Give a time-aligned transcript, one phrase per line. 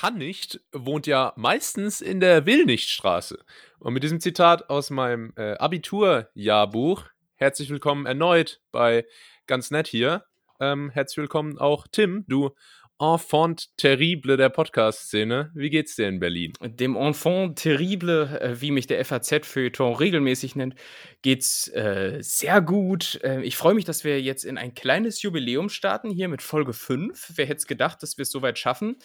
[0.00, 3.38] kann nicht, wohnt ja meistens in der Willnichtstraße.
[3.80, 9.04] Und mit diesem Zitat aus meinem äh, Abiturjahrbuch, herzlich willkommen erneut bei
[9.46, 10.24] Ganz Nett hier.
[10.58, 12.52] Ähm, herzlich willkommen auch Tim, du
[12.98, 15.50] Enfant terrible der Podcast-Szene.
[15.54, 16.54] Wie geht's dir in Berlin?
[16.62, 20.76] Dem Enfant terrible, äh, wie mich der FAZ-Feuilleton regelmäßig nennt,
[21.20, 23.20] geht's äh, sehr gut.
[23.22, 26.72] Äh, ich freue mich, dass wir jetzt in ein kleines Jubiläum starten, hier mit Folge
[26.72, 27.32] 5.
[27.36, 28.96] Wer hätte es gedacht, dass wir es soweit schaffen?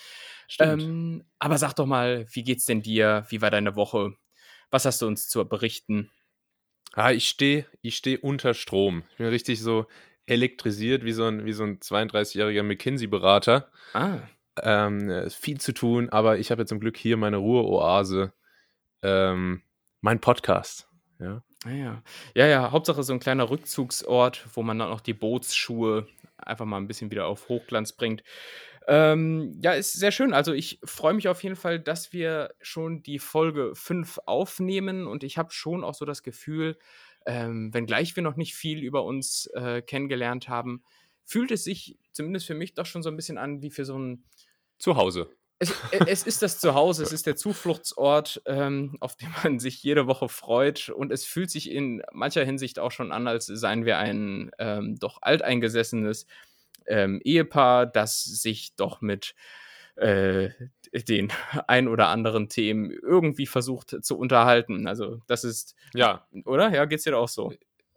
[0.60, 3.26] Ähm, aber sag doch mal, wie geht's denn dir?
[3.30, 4.16] Wie war deine Woche?
[4.72, 6.12] Was hast du uns zu berichten?
[6.94, 9.04] Ah, ich stehe ich steh unter Strom.
[9.12, 9.88] Ich bin richtig so
[10.26, 13.70] elektrisiert wie so ein, wie so ein 32-jähriger McKinsey-Berater.
[13.94, 14.20] Ah.
[14.62, 18.34] Ähm, viel zu tun, aber ich habe jetzt zum Glück hier meine Ruheoase,
[19.02, 19.62] ähm,
[20.02, 20.90] mein Podcast.
[21.20, 21.44] Ja.
[21.66, 22.04] Ah, ja.
[22.36, 26.08] ja, ja, Hauptsache so ein kleiner Rückzugsort, wo man dann auch die Bootsschuhe
[26.38, 28.24] einfach mal ein bisschen wieder auf Hochglanz bringt.
[28.88, 30.34] Ähm, ja, ist sehr schön.
[30.34, 35.24] Also ich freue mich auf jeden Fall, dass wir schon die Folge 5 aufnehmen und
[35.24, 36.78] ich habe schon auch so das Gefühl,
[37.26, 40.84] ähm, wenngleich wir noch nicht viel über uns äh, kennengelernt haben,
[41.24, 43.98] fühlt es sich zumindest für mich doch schon so ein bisschen an wie für so
[43.98, 44.24] ein
[44.78, 45.30] Zuhause.
[45.58, 49.82] Es, äh, es ist das Zuhause, es ist der Zufluchtsort, ähm, auf den man sich
[49.82, 50.90] jede Woche freut.
[50.90, 54.98] Und es fühlt sich in mancher Hinsicht auch schon an, als seien wir ein ähm,
[55.00, 56.28] doch alteingesessenes
[56.88, 59.36] ähm, Ehepaar, das sich doch mit
[59.96, 60.50] äh,
[60.94, 61.32] den
[61.68, 64.88] ein oder anderen Themen irgendwie versucht zu unterhalten.
[64.88, 66.74] Also das ist, ja, oder?
[66.74, 67.54] Ja, geht's dir auch so?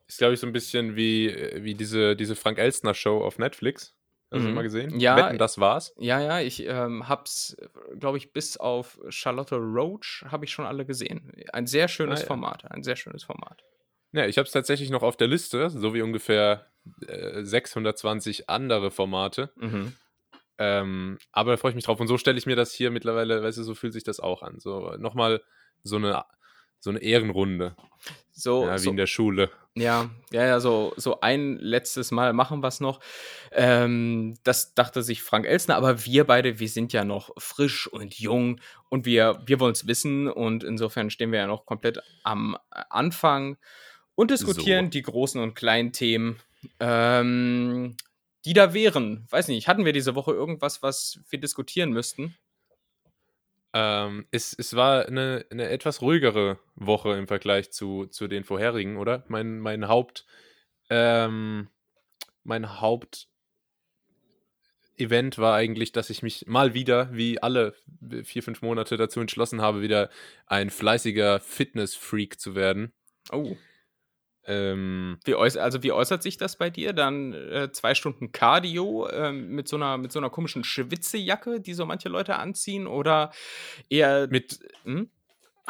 [0.06, 3.94] Ist, glaube ich, so ein bisschen wie, wie diese, diese Frank Elstner Show auf Netflix.
[4.30, 4.54] Hast du mhm.
[4.54, 5.00] mal gesehen?
[5.00, 5.16] Ja.
[5.16, 5.94] Wetten, das war's?
[5.98, 7.56] Ja, ja, ich ähm, hab's,
[7.98, 11.32] glaube ich, bis auf Charlotte Roach habe ich schon alle gesehen.
[11.52, 12.26] Ein sehr schönes ah, ja.
[12.26, 13.64] Format, ein sehr schönes Format.
[14.18, 16.66] Ja, ich habe es tatsächlich noch auf der Liste, so wie ungefähr
[17.06, 19.52] äh, 620 andere Formate.
[19.54, 19.92] Mhm.
[20.58, 22.00] Ähm, aber da freue ich mich drauf.
[22.00, 24.42] Und so stelle ich mir das hier mittlerweile, weißt du, so fühlt sich das auch
[24.42, 24.58] an.
[24.58, 25.40] So nochmal
[25.84, 26.24] so eine,
[26.80, 27.76] so eine Ehrenrunde.
[28.32, 29.50] So, ja, wie so, in der Schule.
[29.76, 32.98] Ja, ja, ja, so, so ein letztes Mal machen wir es noch.
[33.52, 38.18] Ähm, das dachte sich Frank Elsner, aber wir beide, wir sind ja noch frisch und
[38.18, 42.56] jung und wir, wir wollen es wissen und insofern stehen wir ja noch komplett am
[42.70, 43.58] Anfang
[44.18, 44.90] und diskutieren so.
[44.90, 46.40] die großen und kleinen Themen.
[46.80, 47.96] Ähm,
[48.44, 49.24] die da wären.
[49.30, 52.36] Weiß nicht, hatten wir diese Woche irgendwas, was wir diskutieren müssten?
[53.72, 58.96] Ähm, es, es war eine, eine etwas ruhigere Woche im Vergleich zu, zu den vorherigen,
[58.96, 59.22] oder?
[59.28, 60.26] Mein, mein Haupt,
[60.90, 61.68] ähm,
[62.42, 63.28] mein Haupt
[64.96, 67.76] Event war eigentlich, dass ich mich mal wieder, wie alle
[68.24, 70.10] vier, fünf Monate dazu entschlossen habe, wieder
[70.46, 72.92] ein fleißiger Fitness-Freak zu werden.
[73.30, 73.56] Oh.
[74.48, 76.94] Ähm, wie also wie äußert sich das bei dir?
[76.94, 81.74] Dann äh, zwei Stunden Cardio äh, mit, so einer, mit so einer komischen Schwitzejacke, die
[81.74, 82.86] so manche Leute anziehen?
[82.86, 83.30] Oder
[83.90, 85.10] eher mit hm?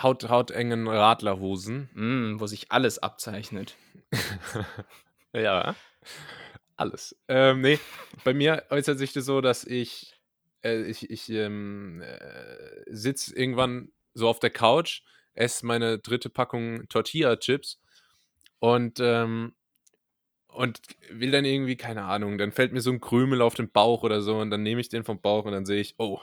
[0.01, 1.91] Haut, hautengen Radlerhosen?
[1.93, 3.75] Hm, wo sich alles abzeichnet.
[5.33, 5.75] ja,
[6.77, 7.17] alles.
[7.27, 7.81] Ähm, nee,
[8.23, 10.15] bei mir äußert sich das so, dass ich,
[10.63, 15.03] äh, ich, ich ähm, äh, sitze irgendwann so auf der Couch,
[15.35, 17.81] esse meine dritte Packung Tortilla-Chips
[18.59, 19.55] und, ähm,
[20.49, 20.81] und
[21.11, 24.21] will dann irgendwie, keine Ahnung, dann fällt mir so ein Krümel auf den Bauch oder
[24.21, 26.21] so und dann nehme ich den vom Bauch und dann sehe ich, oh,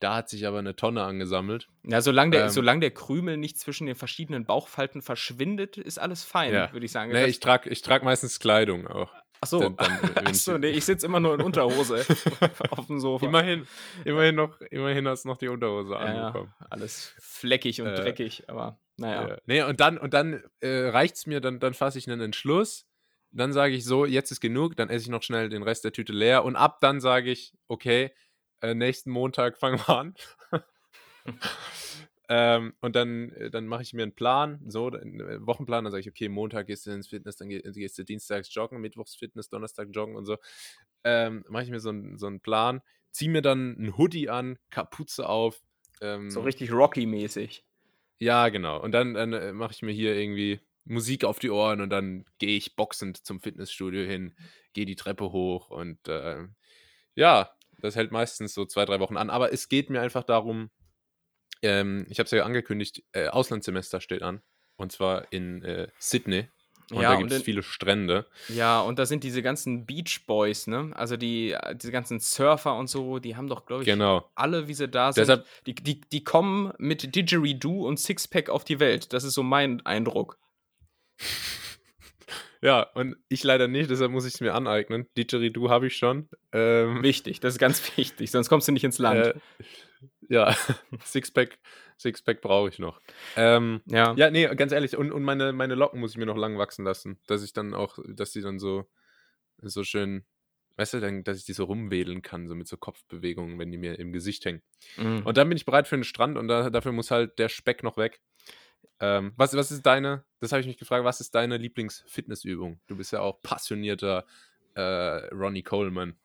[0.00, 1.68] da hat sich aber eine Tonne angesammelt.
[1.82, 6.24] Ja, solange der, ähm, solange der Krümel nicht zwischen den verschiedenen Bauchfalten verschwindet, ist alles
[6.24, 6.72] fein, ja.
[6.72, 7.12] würde ich sagen.
[7.12, 9.12] Nee, ich trage ich trag meistens Kleidung auch.
[9.40, 12.04] Ach so, dann, dann Ach so nee, ich sitze immer nur in Unterhose
[12.70, 13.26] auf dem Sofa.
[13.26, 13.66] Immerhin,
[14.04, 16.52] immerhin, noch, immerhin hast du noch die Unterhose ja, anbekommen.
[16.60, 19.28] Ja, alles fleckig und äh, dreckig, aber naja.
[19.28, 19.38] Ja.
[19.46, 22.86] Nee, und dann, und dann äh, reicht es mir, dann, dann fasse ich einen Entschluss.
[23.32, 25.92] Dann sage ich so, jetzt ist genug, dann esse ich noch schnell den Rest der
[25.92, 26.44] Tüte leer.
[26.44, 28.12] Und ab dann sage ich, okay,
[28.60, 30.14] äh, nächsten Montag fangen wir an.
[32.28, 35.90] ähm, und dann, äh, dann mache ich mir einen Plan, so, einen äh, Wochenplan, dann
[35.90, 39.48] sage ich, okay, Montag gehst du ins Fitness, dann gehst du dienstags joggen, Mittwochs Fitness,
[39.48, 40.36] Donnerstag joggen und so.
[41.02, 44.58] Ähm, mache ich mir so, ein, so einen Plan, ziehe mir dann ein Hoodie an,
[44.70, 45.60] Kapuze auf.
[46.00, 47.64] Ähm, so richtig Rocky-mäßig.
[48.18, 48.80] Ja, genau.
[48.80, 52.24] Und dann, dann äh, mache ich mir hier irgendwie Musik auf die Ohren und dann
[52.38, 54.34] gehe ich boxend zum Fitnessstudio hin,
[54.72, 56.46] gehe die Treppe hoch und äh,
[57.14, 59.30] ja, das hält meistens so zwei, drei Wochen an.
[59.30, 60.70] Aber es geht mir einfach darum,
[61.62, 64.42] ähm, ich habe es ja angekündigt, äh, Auslandssemester steht an.
[64.76, 66.48] Und zwar in äh, Sydney.
[66.90, 68.26] Und ja, da gibt es viele Strände.
[68.48, 70.90] Ja, und da sind diese ganzen Beach Boys, ne?
[70.94, 74.30] Also die, diese ganzen Surfer und so, die haben doch, glaube ich, genau.
[74.34, 78.64] alle, wie sie da sind, Deshalb, die, die, die kommen mit Didgeridoo und Sixpack auf
[78.64, 79.12] die Welt.
[79.12, 80.38] Das ist so mein Eindruck.
[82.60, 85.06] ja, und ich leider nicht, deshalb muss ich es mir aneignen.
[85.16, 86.28] Didgeridoo habe ich schon.
[86.52, 89.26] Ähm, wichtig, das ist ganz wichtig, sonst kommst du nicht ins Land.
[89.26, 89.34] Äh,
[90.28, 90.54] Ja,
[91.04, 91.58] Sixpack,
[91.98, 93.00] Sixpack brauche ich noch.
[93.36, 94.14] Ähm, Ja.
[94.16, 96.84] ja, nee, ganz ehrlich, und, und meine, meine Locken muss ich mir noch lang wachsen
[96.84, 98.86] lassen, dass ich dann auch, dass die dann so,
[99.58, 100.24] so schön,
[100.76, 103.78] weißt du, dann, dass ich die so rumwedeln kann, so mit so Kopfbewegungen, wenn die
[103.78, 104.62] mir im Gesicht hängen.
[104.96, 105.22] Mhm.
[105.24, 107.82] Und dann bin ich bereit für den Strand und da, dafür muss halt der Speck
[107.82, 108.20] noch weg.
[109.00, 112.80] Ähm, was, was ist deine, das habe ich mich gefragt, was ist deine Lieblingsfitnessübung?
[112.86, 114.24] Du bist ja auch passionierter
[114.74, 114.80] äh,
[115.34, 116.16] Ronnie Coleman.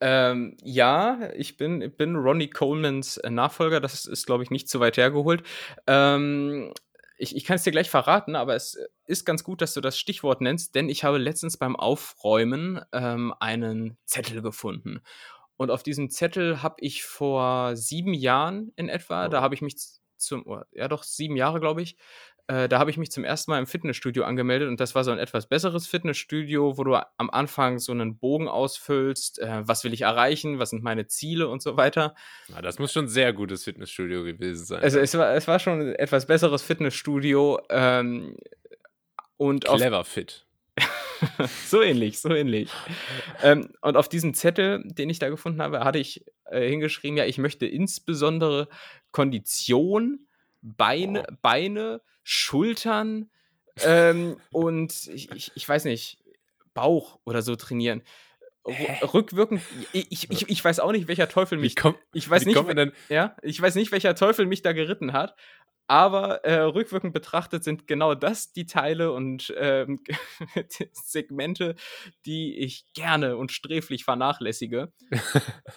[0.00, 3.80] Ähm, ja, ich bin, bin Ronnie Colemans äh, Nachfolger.
[3.80, 5.42] Das ist, glaube ich, nicht zu weit hergeholt.
[5.86, 6.72] Ähm,
[7.18, 9.98] ich ich kann es dir gleich verraten, aber es ist ganz gut, dass du das
[9.98, 15.00] Stichwort nennst, denn ich habe letztens beim Aufräumen ähm, einen Zettel gefunden.
[15.56, 19.42] Und auf diesem Zettel habe ich vor sieben Jahren in etwa, da Oh.
[19.42, 19.76] habe ich mich
[20.16, 21.96] zum, oh, ja doch, sieben Jahre, glaube ich,
[22.48, 25.10] äh, da habe ich mich zum ersten Mal im Fitnessstudio angemeldet und das war so
[25.10, 29.92] ein etwas besseres Fitnessstudio, wo du am Anfang so einen Bogen ausfüllst, äh, was will
[29.92, 32.14] ich erreichen, was sind meine Ziele und so weiter.
[32.48, 34.82] Na, das muss schon ein sehr gutes Fitnessstudio gewesen sein.
[34.82, 38.34] Also es war, es war schon ein etwas besseres Fitnessstudio ähm,
[39.36, 40.46] und auf, Clever fit.
[41.66, 42.70] so ähnlich, so ähnlich.
[43.42, 47.26] ähm, und auf diesem Zettel, den ich da gefunden habe, hatte ich äh, hingeschrieben, ja,
[47.26, 48.68] ich möchte insbesondere
[49.10, 50.20] Kondition,
[50.62, 51.34] Beine, Oh.
[51.42, 52.00] Beine
[52.30, 53.30] Schultern
[53.82, 56.22] ähm, und ich, ich, ich weiß nicht,
[56.74, 58.02] Bauch oder so trainieren.
[58.66, 59.62] Ru- Rückwirkend,
[59.94, 62.92] ich, ich, ich, weiß auch nicht, welcher Teufel mich, komm, ich weiß nicht, denn?
[63.08, 65.36] ja, ich weiß nicht, welcher Teufel mich da geritten hat,
[65.88, 69.98] aber äh, rückwirkend betrachtet sind genau das die Teile und ähm,
[70.92, 71.74] Segmente,
[72.26, 74.92] die ich gerne und sträflich vernachlässige.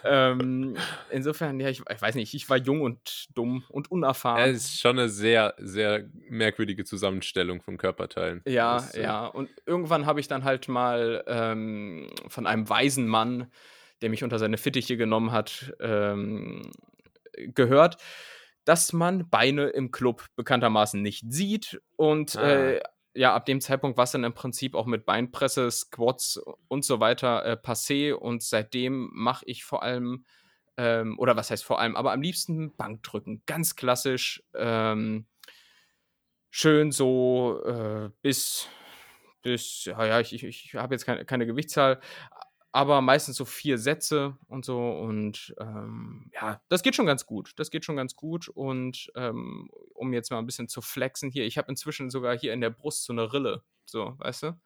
[0.04, 0.76] ähm,
[1.10, 4.50] insofern, ja, ich, ich weiß nicht, ich war jung und dumm und unerfahren.
[4.50, 8.42] Es ist schon eine sehr, sehr merkwürdige Zusammenstellung von Körperteilen.
[8.46, 9.26] Ja, Das, äh, ja.
[9.28, 13.50] Und irgendwann habe ich dann halt mal ähm, von einem weisen Mann,
[14.02, 16.70] der mich unter seine Fittiche genommen hat, ähm,
[17.34, 17.96] gehört,
[18.66, 21.82] dass man Beine im Club bekanntermaßen nicht sieht.
[21.96, 22.72] Und Ah.
[22.72, 22.82] äh,
[23.14, 27.00] ja, ab dem Zeitpunkt war es dann im Prinzip auch mit Beinpresse, Squats und so
[27.00, 28.14] weiter äh, passé.
[28.14, 30.26] Und seitdem mache ich vor allem,
[30.78, 33.44] ähm, oder was heißt vor allem, aber am liebsten Bankdrücken.
[33.46, 34.44] Ganz klassisch.
[34.56, 35.26] Ähm,
[36.50, 38.68] schön so äh, bis,
[39.42, 42.00] bis, ja, ja, ich, ich, ich habe jetzt keine, keine Gewichtszahl,
[42.72, 47.54] aber meistens so vier Sätze und so und ähm, ja, das geht schon ganz gut.
[47.58, 51.46] Das geht schon ganz gut und ähm, um jetzt mal ein bisschen zu flexen hier,
[51.46, 54.60] ich habe inzwischen sogar hier in der Brust so eine Rille, so, weißt du?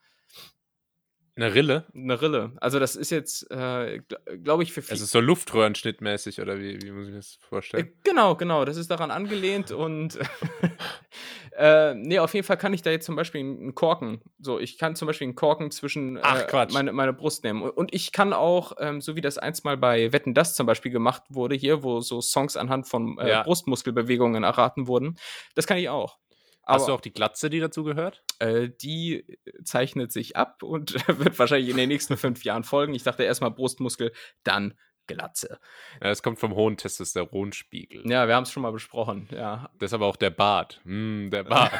[1.37, 1.83] Eine Rille?
[1.93, 2.53] Eine Rille.
[2.61, 3.99] Also das ist jetzt, äh,
[4.41, 5.01] glaube ich, für Es viele.
[5.01, 7.93] ist so Luftröhrenschnittmäßig, oder wie, wie muss ich mir das Äh, vorstellen?
[8.05, 10.17] Genau, genau, das ist daran angelehnt und
[11.57, 14.77] äh, nee, auf jeden Fall kann ich da jetzt zum Beispiel einen Korken, so, ich
[14.77, 17.61] kann zum Beispiel einen Korken zwischen Ach, äh, meine, meine Brust nehmen.
[17.63, 20.65] Und- Und ich kann auch, ähm, so wie das einst mal bei Wetten das zum
[20.65, 23.43] Beispiel gemacht wurde, hier, wo so Songs anhand von äh, Ja.
[23.43, 25.17] Brustmuskelbewegungen erraten wurden,
[25.55, 26.17] das kann ich auch.
[26.65, 28.23] Hast du Aber auch die Glatze, die dazu gehört?
[28.39, 29.25] äh, die
[29.63, 32.93] zeichnet sich ab und wird wahrscheinlich in den nächsten fünf Jahren folgen.
[32.93, 34.11] Ich dachte erstmal Brustmuskel,
[34.43, 34.73] dann
[35.07, 35.59] Glatze.
[36.01, 38.09] Ja, es kommt vom hohen Testosteronspiegel.
[38.09, 39.69] Ja, wir haben es schon mal besprochen, ja.
[39.77, 40.81] Das ist aber auch der Bart.
[40.83, 41.71] Mm, der Bart.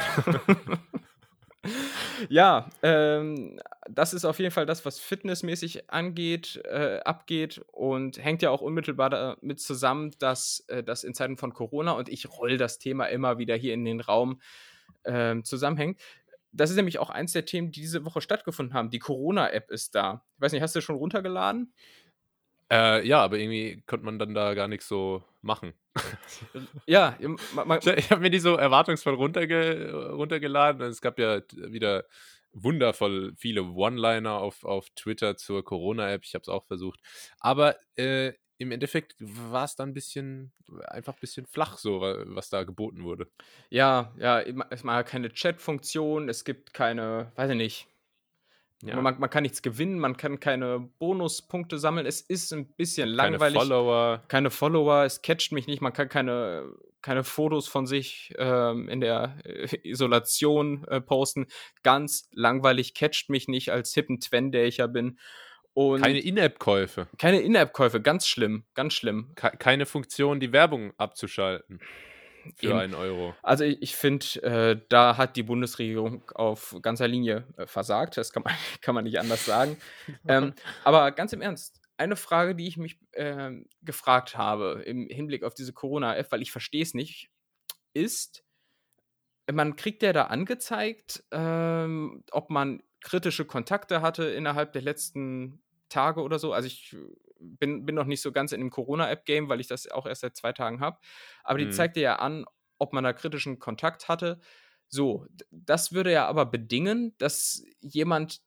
[2.29, 3.59] Ja, ähm,
[3.89, 8.61] das ist auf jeden Fall das, was fitnessmäßig angeht, äh, abgeht und hängt ja auch
[8.61, 13.05] unmittelbar damit zusammen, dass äh, das in Zeiten von Corona und ich roll das Thema
[13.05, 14.39] immer wieder hier in den Raum
[15.05, 15.99] ähm, zusammenhängt.
[16.51, 18.89] Das ist nämlich auch eins der Themen, die diese Woche stattgefunden haben.
[18.89, 20.23] Die Corona-App ist da.
[20.35, 21.73] Ich weiß nicht, hast du schon runtergeladen?
[22.71, 25.73] äh, ja, aber irgendwie konnte man dann da gar nichts so machen.
[26.87, 27.17] Ja,
[27.53, 30.81] man, man, Ich, habe mir die so erwartungsvoll runterge runtergeladen.
[30.81, 32.05] Es gab ja wieder
[32.53, 36.23] wundervoll viele One-Liner auf, auf Twitter zur Corona-App.
[36.23, 36.99] Ich habe es auch versucht.
[37.39, 40.51] Aber äh, im Endeffekt war es dann ein bisschen,
[40.87, 43.27] einfach ein bisschen flach, so, wa- was da geboten wurde.
[43.69, 47.87] ja, ja, es mal keine Chat-Funktion, es gibt keine, weiß ich nicht,
[48.83, 49.01] Ja.
[49.01, 52.05] Man, man kann nichts gewinnen, man kann keine Bonuspunkte sammeln.
[52.05, 53.57] Es ist ein bisschen Keine langweilig.
[53.57, 54.23] Follower.
[54.27, 56.71] keine Follower, es catcht mich nicht, man kann keine,
[57.01, 61.47] keine Fotos von sich ähm, in der äh, Isolation äh, posten.
[61.83, 65.19] Ganz langweilig, catcht mich nicht als hippen Twen, der ich ja bin.
[65.75, 67.07] Und Keine In-App-Käufe.
[67.19, 69.33] keine In-App-Käufe, ganz schlimm, ganz schlimm.
[69.35, 71.79] Ke- Keine Funktion, die Werbung abzuschalten.
[72.55, 72.77] Für Eben.
[72.79, 73.35] einen Euro.
[73.43, 78.15] Also ich, ich finde, äh, da hat die Bundesregierung auf ganzer Linie äh, versagt.
[78.17, 79.77] Das kann man, kann man nicht anders sagen.
[80.27, 80.53] ähm,
[80.83, 85.55] aber ganz im Ernst, eine Frage, die ich mich ähm, gefragt habe im Hinblick auf
[85.55, 87.29] diese Corona-App, weil ich verstehe es nicht,
[87.93, 88.43] ist,
[89.51, 96.21] man kriegt ja da angezeigt, ähm, ob man kritische Kontakte hatte innerhalb der letzten Tage
[96.21, 96.53] oder so.
[96.53, 96.95] Also ich
[97.39, 100.35] bin, bin noch nicht so ganz in dem Corona-App-Game, weil ich das auch erst seit
[100.37, 100.99] zwei Tagen habe.
[101.43, 101.69] Aber die Mhm.
[101.69, 102.45] zeigt dir ja an,
[102.77, 104.39] ob man da kritischen Kontakt hatte.
[104.87, 108.41] So, das würde ja aber bedingen, dass jemand,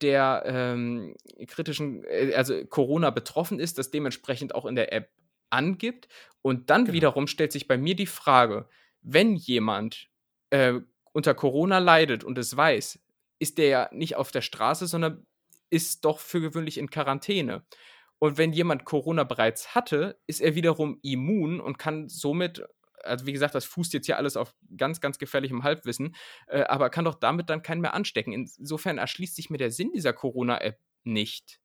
[0.00, 1.14] der ähm,
[1.46, 5.10] kritischen, äh, also Corona betroffen ist, das dementsprechend auch in der App
[5.50, 6.08] angibt.
[6.42, 6.92] Und dann Genau.
[6.92, 8.68] wiederum stellt sich bei mir die Frage,
[9.02, 10.08] wenn jemand
[10.50, 10.74] äh,
[11.12, 12.98] unter Corona leidet und es weiß,
[13.38, 15.26] ist der ja nicht auf der Straße, sondern
[15.72, 17.64] ist doch für gewöhnlich in Quarantäne.
[18.18, 22.62] Und wenn jemand Corona bereits hatte, ist er wiederum immun und kann somit,
[23.02, 26.14] also wie gesagt, das fußt jetzt hier alles auf ganz, ganz gefährlichem Halbwissen,
[26.46, 28.32] äh, aber kann doch damit dann keinen mehr anstecken.
[28.32, 31.58] Insofern erschließt sich mir der Sinn dieser Corona-App nicht.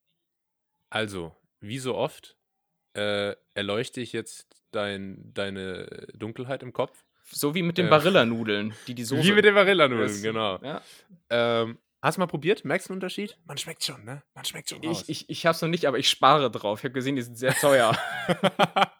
[0.90, 2.38] Also, wie so oft,
[2.94, 7.04] äh, erleuchte ich jetzt dein, deine Dunkelheit im Kopf.
[7.30, 9.22] So wie mit den Äh, Barilla-Nudeln, die die Soße.
[9.24, 10.60] Wie mit den Varillanudeln, Das- genau.
[10.64, 10.82] Ja.
[11.30, 12.66] Ähm, hast du mal probiert?
[12.66, 13.38] Merkst du einen Unterschied?
[13.46, 14.24] Man schmeckt schon, ne?
[14.34, 15.04] Man schmeckt schon raus.
[15.08, 16.80] Ich, ich, ich hab's noch nicht, aber ich spare drauf.
[16.80, 17.98] Ich habe gesehen, die sind sehr teuer.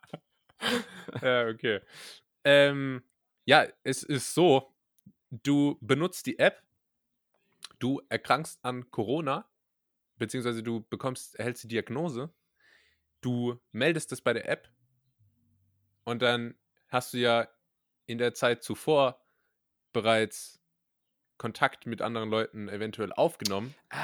[1.22, 1.82] ja, okay.
[2.44, 3.04] Ähm,
[3.46, 4.74] ja, es ist so,
[5.30, 6.64] du benutzt die App,
[7.80, 9.50] du erkrankst an Corona,
[10.18, 12.34] beziehungsweise du bekommst, erhältst die Diagnose,
[13.22, 14.70] du meldest es bei der App
[16.04, 17.48] und dann hast du ja
[18.06, 19.22] in der Zeit zuvor
[19.92, 20.62] bereits
[21.38, 23.98] Kontakt mit anderen Leuten eventuell aufgenommen ah,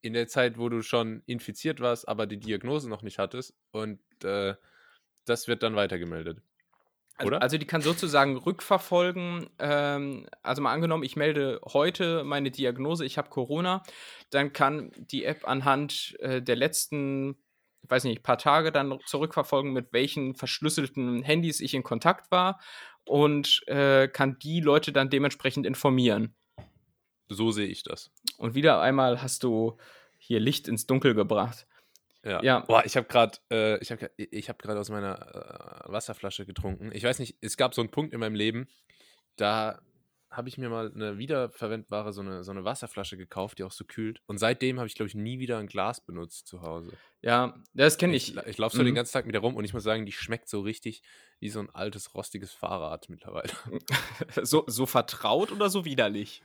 [0.00, 3.54] in der Zeit, wo du schon infiziert warst, aber die Diagnose noch nicht hattest.
[3.70, 4.54] Und äh,
[5.24, 6.40] das wird dann weitergemeldet.
[7.18, 7.42] Also, Oder?
[7.42, 9.50] also die kann sozusagen rückverfolgen.
[9.58, 13.82] Ähm, also mal angenommen, ich melde heute meine Diagnose, ich habe Corona,
[14.30, 17.36] dann kann die App anhand äh, der letzten,
[17.82, 22.60] ich weiß nicht, paar Tage dann zurückverfolgen, mit welchen verschlüsselten Handys ich in Kontakt war
[23.04, 26.36] und äh, kann die Leute dann dementsprechend informieren.
[27.28, 28.10] So sehe ich das.
[28.38, 29.76] Und wieder einmal hast du
[30.18, 31.66] hier Licht ins Dunkel gebracht.
[32.24, 32.42] Ja.
[32.42, 32.60] Ja.
[32.60, 36.90] Boah, ich habe gerade äh, ich hab, ich hab aus meiner äh, Wasserflasche getrunken.
[36.92, 38.68] Ich weiß nicht, es gab so einen Punkt in meinem Leben,
[39.36, 39.80] da
[40.30, 43.84] habe ich mir mal eine wiederverwendbare, so eine, so eine Wasserflasche gekauft, die auch so
[43.84, 44.20] kühlt.
[44.26, 46.92] Und seitdem habe ich, glaube ich, nie wieder ein Glas benutzt zu Hause.
[47.22, 48.36] Ja, das kenne ich.
[48.36, 48.96] Ich, ich laufe so den Mhm.
[48.96, 51.02] ganzen Tag mit der rum und ich muss sagen, die schmeckt so richtig
[51.40, 53.50] wie so ein altes, rostiges Fahrrad mittlerweile.
[54.42, 56.42] so, so vertraut oder so widerlich?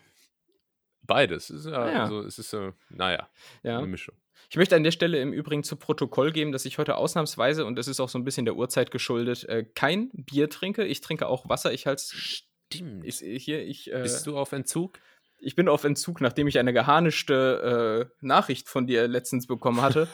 [1.03, 1.49] Beides.
[1.49, 2.01] Es ist ja, Ah, ja.
[2.03, 3.27] Also, es ist so, naja,
[3.63, 3.77] Ja.
[3.77, 4.15] eine Mischung.
[4.49, 7.75] Ich möchte an der Stelle im Übrigen zu Protokoll geben, dass ich heute ausnahmsweise, und
[7.75, 10.85] das ist auch so ein bisschen der Uhrzeit geschuldet, äh, kein Bier trinke.
[10.85, 11.73] Ich trinke auch Wasser.
[11.73, 13.03] Ich halte Stimmt.
[13.05, 14.99] ich, hier, ich, äh, Bist du auf Entzug?
[15.45, 20.07] ich bin auf Entzug, nachdem ich eine geharnischte äh, Nachricht von dir letztens bekommen hatte.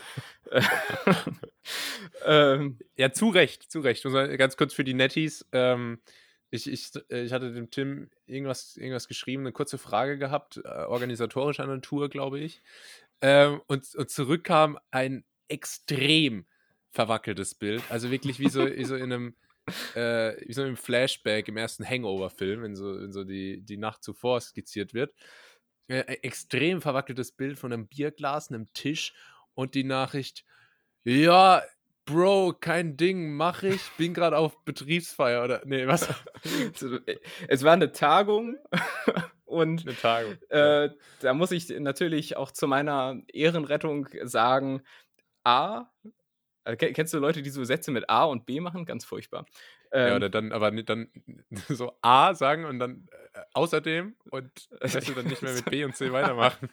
[2.26, 4.04] ähm, Ja, zu Recht, zu Recht.
[4.04, 5.46] Ganz kurz für die Netties.
[5.52, 6.00] Ähm,
[6.52, 10.68] ich, ich, äh, ich hatte dem Tim irgendwas, irgendwas geschrieben, eine kurze Frage gehabt, äh,
[10.68, 12.62] organisatorischer Natur, glaube ich.
[13.22, 16.46] Ähm, und, und zurückkam ein extrem
[16.92, 17.84] verwackeltes Bild.
[17.90, 19.36] Also wirklich wie so, wie so in einem,
[19.96, 24.04] äh, wie so im Flashback im ersten Hangover-Film, wenn so, wenn so die, die Nacht
[24.04, 25.14] zuvor skizziert wird.
[25.88, 29.14] Äh, extrem verwackeltes Bild von einem Bierglas, einem Tisch
[29.54, 30.46] und die Nachricht,
[31.04, 31.64] ja,
[32.10, 36.08] Bro, kein Ding, mach ich, bin gerade auf Betriebsfeier oder, nee, was?
[37.48, 38.58] es war eine Tagung
[39.46, 40.38] und Eine Tagung.
[40.50, 40.90] Äh,
[41.20, 44.82] da muss ich natürlich auch zu meiner Ehrenrettung sagen,
[45.44, 45.86] A,
[46.66, 48.86] ke- kennst du Leute, die so Sätze mit A und B machen?
[48.86, 49.46] Ganz furchtbar.
[49.94, 51.10] ja, Ähm, oder dann, aber dann
[51.70, 55.96] so A sagen und dann äh, außerdem und du, dann nicht mehr mit B und
[55.96, 56.70] C weitermachen.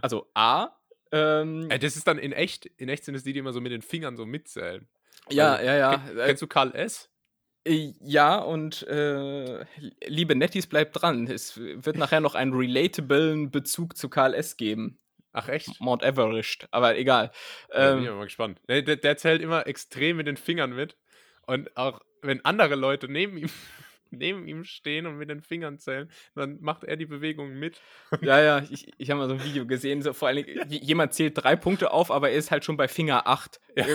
[0.00, 0.68] also A,
[1.12, 3.60] ähm, Ey, das ist dann in echt, in echt sind es die, die immer so
[3.60, 4.88] mit den Fingern so mitzählen.
[5.30, 5.98] ja, also, ja, ja.
[5.98, 7.08] Ken- Kennst du Karl S?
[7.66, 9.64] Äh, Ja, und äh,
[10.06, 11.26] liebe Netties, bleibt dran.
[11.26, 14.56] Es wird nachher noch einen relatablen Bezug zu Karl S.
[14.56, 14.98] geben.
[15.32, 15.80] Ach echt?
[15.80, 17.30] Mount Everest, aber egal.
[17.72, 18.60] Ja, bin ich Ähm, aber mal gespannt.
[18.68, 20.96] Der, der, der zählt immer extrem mit den Fingern mit.
[21.42, 23.50] Und auch wenn andere Leute neben ihm,
[24.10, 27.80] neben ihm stehen und mit den Fingern zählen, dann macht er die Bewegungen mit.
[28.20, 31.14] ja, ja, ich, ich habe mal so ein Video gesehen, so vor allem, j- jemand
[31.14, 33.60] zählt drei Punkte auf, aber er ist halt schon bei Finger 8.
[33.76, 33.86] Ja.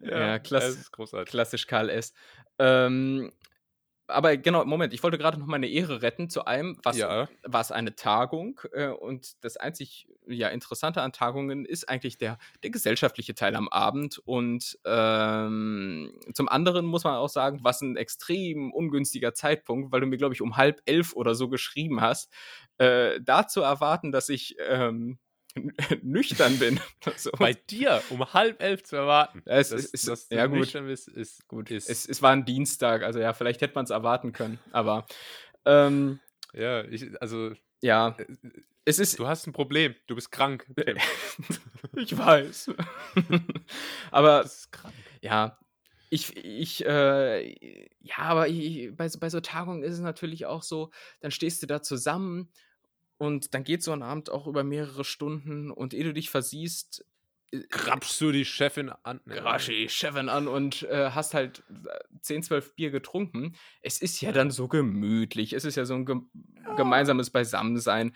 [0.00, 1.30] Ja, ist großartig.
[1.30, 2.12] Klassisch Karl S.
[2.58, 3.32] Ähm,
[4.08, 7.28] aber genau, Moment, ich wollte gerade noch meine Ehre retten zu einem, was Ja.
[7.44, 12.38] war es eine Tagung äh, und das einzig ja, Interessante an Tagungen ist eigentlich der,
[12.62, 17.96] der gesellschaftliche Teil am Abend und ähm, zum anderen muss man auch sagen, was ein
[17.96, 22.32] extrem ungünstiger Zeitpunkt, weil du mir, glaube ich, um halb elf oder so geschrieben hast,
[22.78, 25.18] äh, da zu erwarten, dass ich ähm,
[26.02, 26.80] nüchtern bin.
[27.16, 27.30] so.
[27.32, 29.42] Bei dir um halb elf zu erwarten.
[29.46, 30.72] Ja, es dass- ist- dass ja, gut.
[30.72, 33.90] bist, ist Gut, Ist, es, es war ein Dienstag, also ja, vielleicht hätte man es
[33.90, 35.06] erwarten können, aber
[35.64, 36.20] ähm,
[36.54, 38.16] ja, ich, also Ja.
[38.18, 38.26] Äh,
[38.84, 39.18] Es ist.
[39.18, 39.94] Du hast ein Problem.
[40.06, 40.66] Du bist krank.
[41.96, 42.70] Ich weiß.
[44.10, 44.94] Aber Das ist krank.
[45.20, 45.58] ja,
[46.10, 50.62] ich, ich, äh, ja, aber ich, bei, so- bei so Tagungen ist es natürlich auch
[50.62, 52.50] so, dann stehst du da zusammen
[53.18, 57.04] und dann geht so ein Abend auch über mehrere Stunden und ehe du dich versiehst,
[57.52, 59.20] äh, Grapschst du die Chefin an?
[59.24, 63.56] Nee, die Chefin an und äh, hast halt äh, 10, 12 Bier getrunken.
[63.80, 65.52] Es ist ja dann so gemütlich.
[65.52, 66.30] Es ist ja so ein gem
[66.76, 68.14] gemeinsames Beisammensein.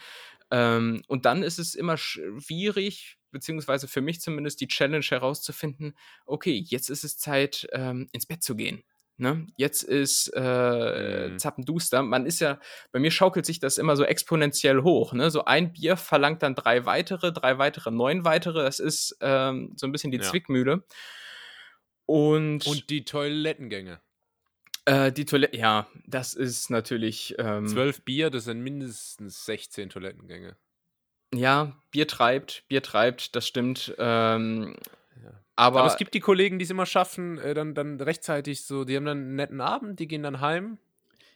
[0.50, 6.62] Ähm, und dann ist es immer schwierig, beziehungsweise für mich zumindest die Challenge herauszufinden, okay,
[6.66, 8.84] jetzt ist es Zeit, ähm, ins Bett zu gehen.
[9.22, 9.46] Ne?
[9.56, 11.38] Jetzt ist äh, Mhm.
[11.38, 12.02] Zappenduster.
[12.02, 12.58] Man ist ja,
[12.90, 15.12] bei mir schaukelt sich das immer so exponentiell hoch.
[15.14, 15.30] Ne?
[15.30, 18.62] So ein Bier verlangt dann drei weitere, drei weitere, neun weitere.
[18.62, 20.24] Das ist ähm, so ein bisschen die Ja.
[20.24, 20.82] Zwickmühle.
[22.06, 24.00] Und, Und die Toilettengänge.
[24.86, 27.36] äh, die Toilette, ja, das ist natürlich.
[27.38, 30.56] Ähm, Zwölf Bier, das sind mindestens 16 Toilettengänge.
[31.32, 33.94] Ja, Bier treibt, Bier treibt, das stimmt.
[33.98, 34.74] Ähm,
[35.22, 35.30] Ja.
[35.56, 38.84] aber, Aber es gibt die Kollegen, die es immer schaffen, äh, dann, dann rechtzeitig so,
[38.84, 40.78] die haben dann einen netten Abend, die gehen dann heim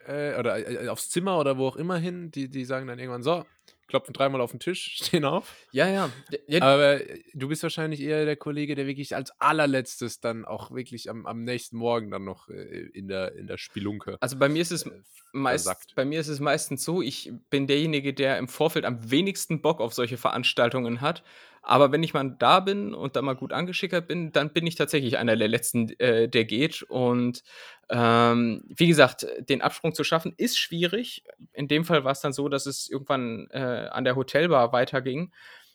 [0.06, 2.30] äh, oder äh, aufs Zimmer oder wo auch immer hin.
[2.30, 3.44] Die, die sagen dann irgendwann so,
[3.88, 5.54] klopfen dreimal auf den Tisch, stehen auf.
[5.70, 6.10] ja, ja.
[6.46, 10.70] ja Aber äh, du bist wahrscheinlich eher der Kollege, der wirklich als allerletztes dann auch
[10.72, 14.48] wirklich am, am nächsten Morgen dann noch äh, in, der, in der Spelunke also bei
[14.48, 14.90] mir ist es äh,
[15.32, 19.60] meist, bei mir ist es meistens so, ich bin derjenige, der im Vorfeld am wenigsten
[19.62, 21.22] Bock auf solche Veranstaltungen hat.
[21.66, 24.76] Aber wenn ich mal da bin und da mal gut angeschickert bin, dann bin ich
[24.76, 26.82] tatsächlich einer der letzten, äh, der geht.
[26.82, 27.42] Und
[27.90, 31.24] ähm, wie gesagt, den Absprung zu schaffen, ist schwierig.
[31.52, 35.32] In dem Fall war es dann so, dass es irgendwann äh, an der Hotelbar weiterging.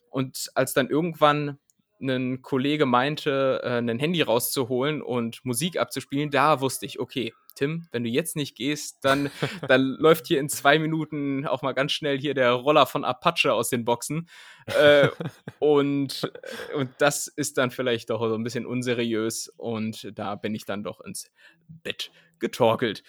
[0.10, 1.58] Und als dann irgendwann
[2.02, 7.88] ein Kollege meinte, äh, ein Handy rauszuholen und Musik abzuspielen, da wusste ich, okay, Tim,
[7.92, 9.30] wenn du jetzt nicht gehst, dann,
[9.68, 13.54] dann läuft hier in zwei Minuten auch mal ganz schnell hier der Roller von Apache
[13.54, 14.28] aus den Boxen.
[14.66, 15.10] Äh,
[15.60, 16.32] und,
[16.76, 20.84] und das ist dann vielleicht doch so ein bisschen unseriös und da bin ich dann
[20.84, 21.30] doch ins
[21.68, 23.04] Bett getorkelt.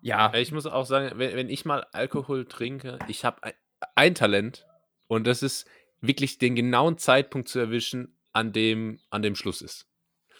[0.00, 3.52] Ja, Ja, Ich muss auch sagen, wenn, wenn ich mal Alkohol trinke, ich habe ein,
[3.94, 4.66] ein Talent
[5.06, 5.66] und das ist
[6.06, 9.88] wirklich den genauen Zeitpunkt zu erwischen, an dem, an dem Schluss ist.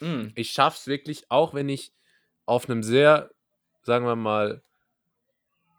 [0.00, 1.92] mm, Ich schaffe es wirklich, auch wenn ich
[2.46, 3.30] auf einem sehr,
[3.82, 4.62] sagen wir mal,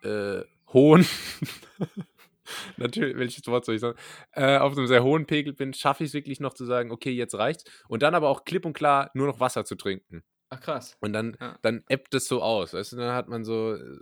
[0.04, 1.06] äh, hohen,
[2.78, 3.98] natürlich, welches Wort soll ich sagen,
[4.32, 7.12] äh, auf einem sehr hohen Pegel bin, schaffe ich es wirklich noch zu sagen, okay,
[7.12, 7.64] jetzt reicht's.
[7.88, 10.24] Und dann aber auch klipp und klar nur noch Wasser zu trinken.
[10.50, 10.98] ach krass.
[11.02, 11.58] Und dann, Ja.
[11.62, 12.74] dann ebbt es so aus.
[12.74, 14.00] Weißt du, dann hat man so äh,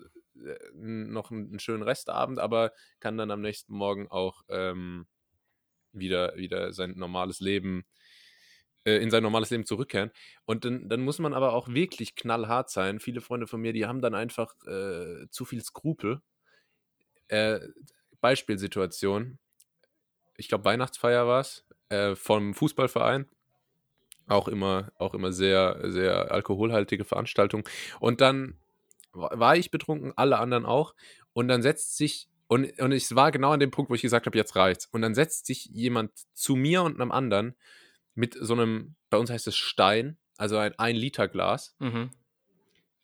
[0.73, 5.07] noch einen, einen schönen Restabend, aber kann dann am nächsten Morgen auch ähm,
[5.93, 7.85] wieder, wieder sein normales Leben,
[8.85, 10.11] äh, in sein normales Leben zurückkehren.
[10.45, 12.99] Und dann, dann muss man aber auch wirklich knallhart sein.
[12.99, 16.21] Viele Freunde von mir, die haben dann einfach äh, zu viel Skrupel.
[17.27, 17.59] Äh,
[18.21, 19.39] Beispielsituation.
[20.37, 23.27] Ich glaube, Weihnachtsfeier war es, äh, vom Fußballverein.
[24.27, 27.67] Auch immer, auch immer sehr, sehr alkoholhaltige Veranstaltung.
[27.99, 28.57] Und dann
[29.11, 30.95] wa- war ich betrunken, alle anderen auch.
[31.33, 34.25] Und dann setzt sich, und, und es war genau an dem Punkt, wo ich gesagt
[34.25, 34.85] habe, jetzt reicht's.
[34.85, 37.55] Und dann setzt sich jemand zu mir und einem anderen
[38.15, 42.11] mit so einem, bei uns heißt es Stein, also ein 1-Liter-Glas, Mhm.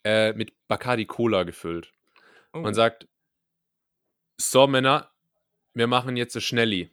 [0.04, 1.94] äh, mit Bacardi Cola gefüllt.
[2.54, 2.60] Oh.
[2.60, 3.08] Und sagt,
[4.38, 5.12] so Männer,
[5.74, 6.90] wir machen jetzt eine Schnelli.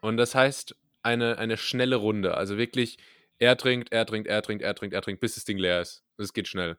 [0.00, 2.36] Und das heißt eine, eine schnelle Runde.
[2.36, 2.98] Also wirklich,
[3.38, 6.04] er trinkt, er trinkt, er trinkt, er trinkt, er trinkt, bis das Ding leer ist.
[6.16, 6.76] Das geht schnell.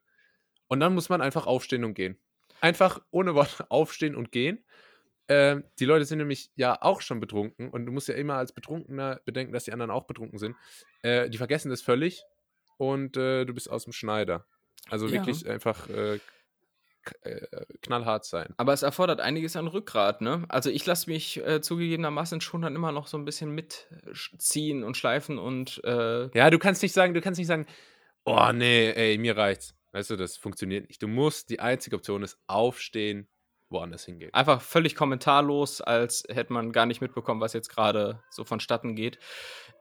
[0.67, 2.17] Und dann muss man einfach aufstehen und gehen.
[2.62, 4.63] Einfach ohne Wort aufstehen und gehen.
[5.27, 8.51] Ähm, die Leute sind nämlich ja auch schon betrunken und du musst ja immer als
[8.51, 10.55] Betrunkener bedenken, dass die anderen auch betrunken sind.
[11.01, 12.23] Äh, die vergessen das völlig
[12.77, 14.45] und äh, du bist aus dem Schneider.
[14.89, 15.13] Also Ja.
[15.13, 16.19] wirklich einfach äh,
[17.21, 18.53] äh, knallhart sein.
[18.57, 20.45] Aber es erfordert einiges an Rückgrat, ne?
[20.47, 24.95] Also ich lasse mich äh, zugegebenermaßen schon dann immer noch so ein bisschen mitziehen und
[24.97, 27.65] schleifen und äh, Ja, du kannst nicht sagen, du kannst nicht sagen,
[28.25, 29.75] oh nee, ey, mir reicht's.
[29.91, 31.03] Weißt du, das funktioniert nicht.
[31.03, 33.27] Du musst, die einzige Option ist aufstehen,
[33.73, 34.33] woanders hingehen.
[34.33, 39.19] einfach völlig kommentarlos, als hätte man gar nicht mitbekommen, was jetzt gerade so vonstatten geht.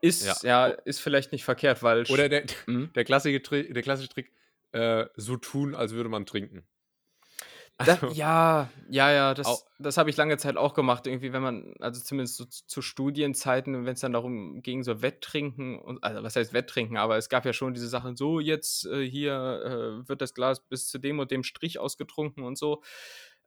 [0.01, 0.67] Ist, ja.
[0.67, 0.73] Ja.
[0.83, 2.03] ist vielleicht nicht verkehrt, weil.
[2.11, 2.91] Oder der, Mhm.
[2.93, 4.31] der, klassische, Trick, der klassische Trick,
[4.73, 6.63] äh, so tun, als würde man trinken.
[7.79, 11.07] Da, Also, ja, ja, ja, das, das habe ich lange Zeit auch gemacht.
[11.07, 15.01] Irgendwie, wenn man, also zumindest so zu, zu Studienzeiten, wenn es dann darum ging, so
[15.01, 18.85] Wetttrinken, und, also was heißt Wetttrinken, aber es gab ja schon diese Sachen, so jetzt
[18.85, 22.83] äh, hier äh, wird das Glas bis zu dem und dem Strich ausgetrunken und so.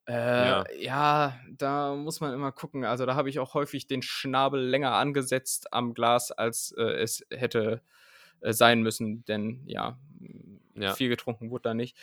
[0.09, 0.13] Äh,
[0.49, 0.65] ja.
[0.79, 1.37] Ja.
[1.51, 2.85] da muss man immer gucken.
[2.85, 7.25] Also da habe ich auch häufig den Schnabel länger angesetzt am Glas, als äh, es
[7.31, 7.81] hätte
[8.41, 9.99] äh, sein müssen, denn ja,
[10.75, 10.95] Ja.
[10.95, 11.97] viel getrunken wurde da nicht.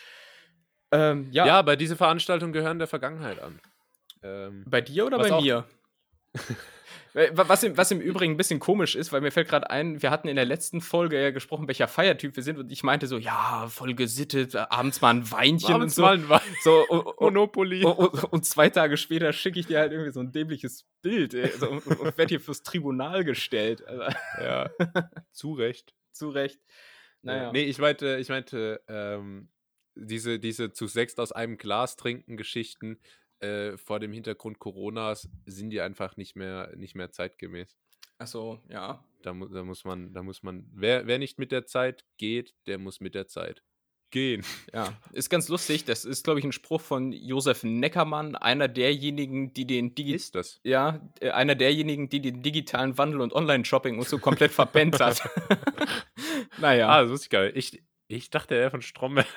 [0.91, 1.45] Ähm, ja.
[1.47, 3.59] ja, aber diese Veranstaltungen gehören der Vergangenheit an.
[4.21, 5.65] Ähm, bei dir oder bei auch- mir?
[7.33, 10.09] Was im, was im Übrigen ein bisschen komisch ist, weil mir fällt gerade ein, wir
[10.09, 13.17] hatten in der letzten Folge ja gesprochen, welcher Feiertyp wir sind und ich meinte so,
[13.19, 16.01] ja, voll gesittet, abends mal ein Weinchen Abends und so.
[16.01, 17.83] mal ein Wein- so und, und, Monopoly.
[17.85, 21.51] und, und, zwei Tage später schicke ich dir halt irgendwie so ein dämliches Bild ey,
[21.51, 23.85] so, und, und werde hier fürs Tribunal gestellt.
[23.87, 24.03] Also,
[24.41, 24.69] Ja,
[25.31, 25.93] zu Recht.
[26.13, 26.59] zu Recht.
[27.21, 27.51] Naja.
[27.51, 29.49] Nee, ich meinte, ich meinte, ähm,
[29.95, 32.99] diese, diese zu sechst aus einem Glas trinken Geschichten
[33.43, 37.75] äh, vor dem Hintergrund Coronas sind die einfach nicht mehr, nicht mehr zeitgemäß.
[38.17, 39.03] Achso, ja.
[39.21, 42.55] Da, mu da muss man, da muss man, wer, wer nicht mit der Zeit geht,
[42.67, 43.61] der muss mit der Zeit
[44.11, 44.45] gehen.
[44.73, 45.85] Ja, ist ganz lustig.
[45.85, 50.35] Das ist, glaube ich, ein Spruch von Josef Neckermann, einer derjenigen, die den Digi Ist
[50.35, 50.61] das?
[50.63, 55.21] ja, äh, einer derjenigen, die den digitalen Wandel und Online-Shopping und so komplett verpennt hat.
[56.59, 56.89] naja.
[56.89, 57.57] Ah, das wusste ich gar nicht.
[57.57, 59.27] Ich, ich dachte, er von Stromberg.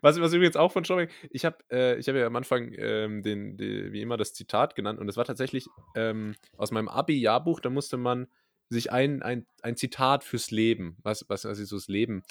[0.00, 3.22] Was, was übrigens auch von Stromberg, ich habe äh, ich hab ja am Anfang ähm,
[3.22, 7.60] den, die, wie immer das Zitat genannt und das war tatsächlich ähm, aus meinem Abi-Jahrbuch,
[7.60, 8.26] da musste man
[8.70, 12.22] sich ein, ein, ein Zitat fürs Leben, was, was, was so das Leben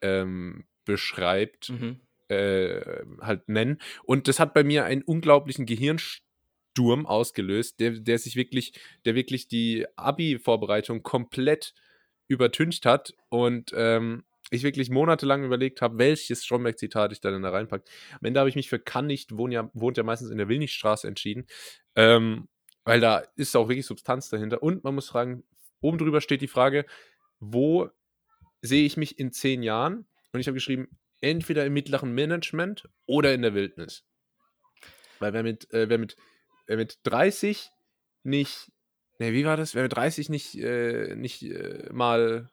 [0.00, 2.00] ähm, beschreibt, Mhm.
[2.28, 2.80] äh,
[3.20, 3.78] halt nennen.
[4.04, 8.72] Und das hat bei mir einen unglaublichen Gehirnsturm ausgelöst, der, der sich wirklich,
[9.04, 11.74] der wirklich die Abi-Vorbereitung komplett
[12.26, 17.50] übertüncht hat und ähm, ich wirklich monatelang überlegt habe, welches Stromberg-Zitat ich da denn da
[17.50, 17.84] reinpacke.
[18.12, 20.48] Am Ende habe ich mich für kann nicht, wohnt ja, wohnt ja meistens in der
[20.48, 21.46] Willnichstraße entschieden,
[21.96, 22.48] ähm,
[22.84, 24.62] weil da ist auch wirklich Substanz dahinter.
[24.62, 25.44] Und man muss fragen,
[25.80, 26.84] oben drüber steht die Frage,
[27.40, 27.88] wo
[28.60, 30.06] sehe ich mich in zehn Jahren?
[30.32, 30.88] Und ich habe geschrieben,
[31.20, 34.04] entweder im mittleren Management oder in der Wildnis.
[35.20, 36.16] Weil wer mit, äh, wer mit,
[36.66, 37.70] wer mit 30
[38.24, 38.72] nicht,
[39.18, 39.74] ne, wie war das?
[39.74, 42.50] Wer mit 30 nicht, äh, nicht äh, mal,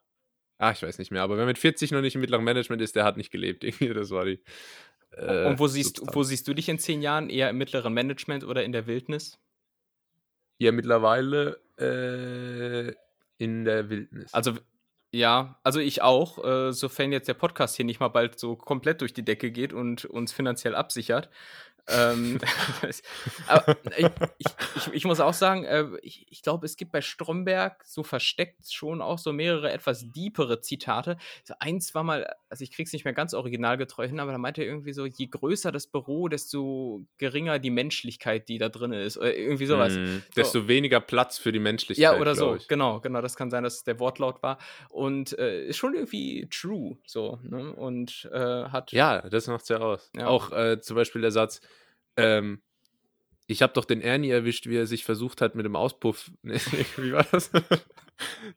[0.62, 2.96] ah, ich weiß nicht mehr, aber wer mit 40 noch nicht im mittleren Management ist,
[2.96, 3.64] der hat nicht gelebt.
[3.64, 4.40] Irgendwie, das war die.
[5.12, 6.16] äh, und wo siehst, Substanz.
[6.16, 7.30] wo siehst du dich in zehn Jahren?
[7.30, 9.40] Eher im mittleren Management oder in der Wildnis?
[10.60, 12.94] Ja, mittlerweile äh,
[13.44, 14.34] in der Wildnis.
[14.34, 14.54] Also,
[15.12, 19.02] ja, also ich auch, äh, sofern jetzt der Podcast hier nicht mal bald so komplett
[19.02, 21.30] durch die Decke geht und uns finanziell absichert.
[21.88, 22.40] Ähm,
[23.48, 24.08] aber ich,
[24.76, 28.72] ich, ich, muss auch sagen, äh, ich, ich glaube, es gibt bei Stromberg so versteckt
[28.72, 31.18] schon auch so mehrere etwas deepere Zitate.
[31.44, 34.62] So eins war mal, also ich krieg's nicht mehr ganz originalgetreu hin, aber da meinte
[34.62, 39.18] er irgendwie so, je größer das Büro, desto geringer die Menschlichkeit, die da drin ist.
[39.18, 39.94] Oder irgendwie sowas.
[39.94, 42.02] Mm, desto weniger Platz für die Menschlichkeit.
[42.02, 42.68] Ja, oder so, ich.
[42.68, 44.58] genau, genau, das kann sein, dass der Wortlaut war.
[44.90, 47.74] Und äh, ist schon irgendwie true, so, ne?
[47.74, 48.92] Und äh, hat.
[48.92, 50.10] Ja, das macht's ja aus.
[50.16, 50.28] Ja.
[50.28, 51.62] Auch äh, zum Beispiel der Satz,
[52.18, 52.62] ähm,
[53.48, 56.32] ich habe doch den Ernie erwischt, wie er sich versucht hat mit dem Auspuff.
[56.44, 57.52] wie war das?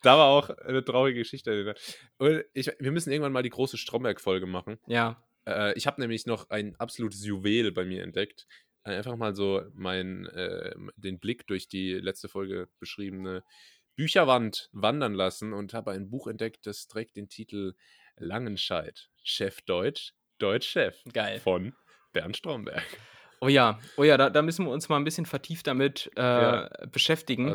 [0.02, 1.74] da war auch eine traurige Geschichte.
[2.18, 4.78] Und ich, wir müssen irgendwann mal die große Stromberg-Folge machen.
[4.86, 8.46] Ja, Äh, ich habe nämlich noch ein absolutes Juwel bei mir entdeckt.
[8.84, 13.42] Einfach mal so mein, äh, den Blick durch die letzte Folge beschriebene
[13.96, 17.74] Bücherwand wandern lassen und habe ein Buch entdeckt, das trägt den Titel
[18.16, 21.40] Langenscheid, Chef Deutsch, Deutsch-Chef geil.
[21.40, 21.74] von
[22.12, 22.84] Bernd Stromberg.
[23.44, 26.20] Oh ja, oh ja, da, da müssen wir uns mal ein bisschen vertieft damit äh,
[26.22, 26.70] Ja.
[26.90, 27.46] beschäftigen.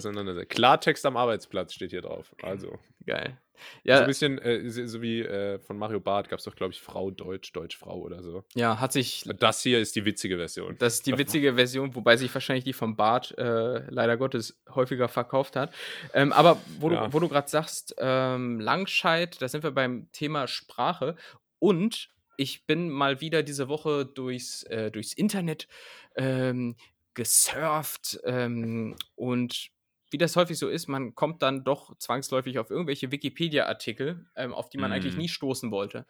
[0.46, 2.36] Klartext am Arbeitsplatz steht hier drauf.
[2.44, 3.38] Also, geil.
[3.56, 6.56] so Ja, ein bisschen, äh, so so wie äh, von Mario Barth gab es doch,
[6.56, 8.44] glaube ich, Frau Deutsch, Deutsch Frau oder so.
[8.54, 9.24] ja, hat sich.
[9.40, 10.76] Das hier ist die witzige Version.
[10.78, 15.08] Das ist die witzige Version, wobei sich wahrscheinlich die vom Bart äh, leider Gottes häufiger
[15.08, 15.74] verkauft hat.
[16.14, 17.08] Ähm, aber wo Ja.
[17.08, 21.16] du, wo du gerade sagst, ähm, Langscheid, da sind wir beim Thema Sprache.
[21.58, 25.68] Und ich bin mal wieder diese Woche durchs, äh, durchs Internet
[26.16, 26.78] ähm,
[27.14, 29.72] gesurft ähm, und
[30.10, 34.70] wie das häufig so ist, man kommt dann doch zwangsläufig auf irgendwelche Wikipedia-Artikel, ähm, auf
[34.70, 35.22] die man eigentlich Mhm.
[35.24, 36.06] nie stoßen wollte.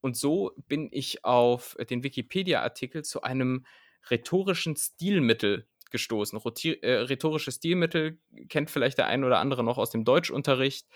[0.00, 3.66] Und so bin ich auf den Wikipedia-Artikel zu einem
[4.10, 6.38] rhetorischen Stilmittel gestoßen.
[6.38, 10.88] Roti äh, rhetorische Stilmittel kennt vielleicht der ein oder andere noch aus dem Deutschunterricht,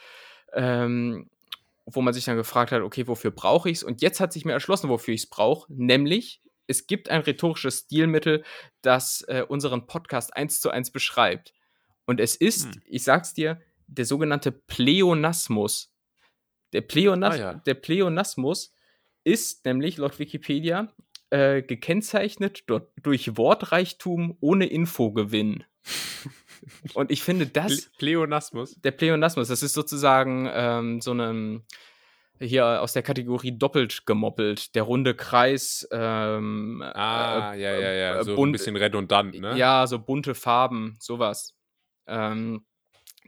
[0.55, 1.31] ähm,
[1.87, 3.83] wo man sich dann gefragt hat, okay, wofür brauche ich es?
[3.83, 7.81] Und jetzt hat sich mir erschlossen, wofür ich es brauche, nämlich es gibt ein rhetorisches
[7.81, 8.45] Stilmittel,
[8.83, 11.53] das äh, unseren Podcast eins zu eins beschreibt.
[12.07, 12.83] Und es ist, Hm.
[12.87, 15.93] ich sag's dir, der sogenannte Pleonasmus.
[16.73, 17.55] Der, Pleonas Ah, ja.
[17.55, 18.75] der Pleonasmus
[19.25, 20.93] ist nämlich laut Wikipedia
[21.31, 22.65] äh, gekennzeichnet
[22.97, 25.65] durch Wortreichtum ohne Infogewinn.
[26.95, 28.75] Und ich finde das, Ple Pleonasmus.
[28.83, 31.63] der Pleonasmus, das ist sozusagen ähm, so eine,
[32.39, 38.21] hier aus der Kategorie doppelt gemoppelt, der runde Kreis, ähm, Ah, äh, ja, ja, ja.
[38.21, 39.57] äh, So ein bunt- bisschen redundant, ne?
[39.57, 41.55] ja, so bunte Farben, sowas.
[42.07, 42.65] Ähm,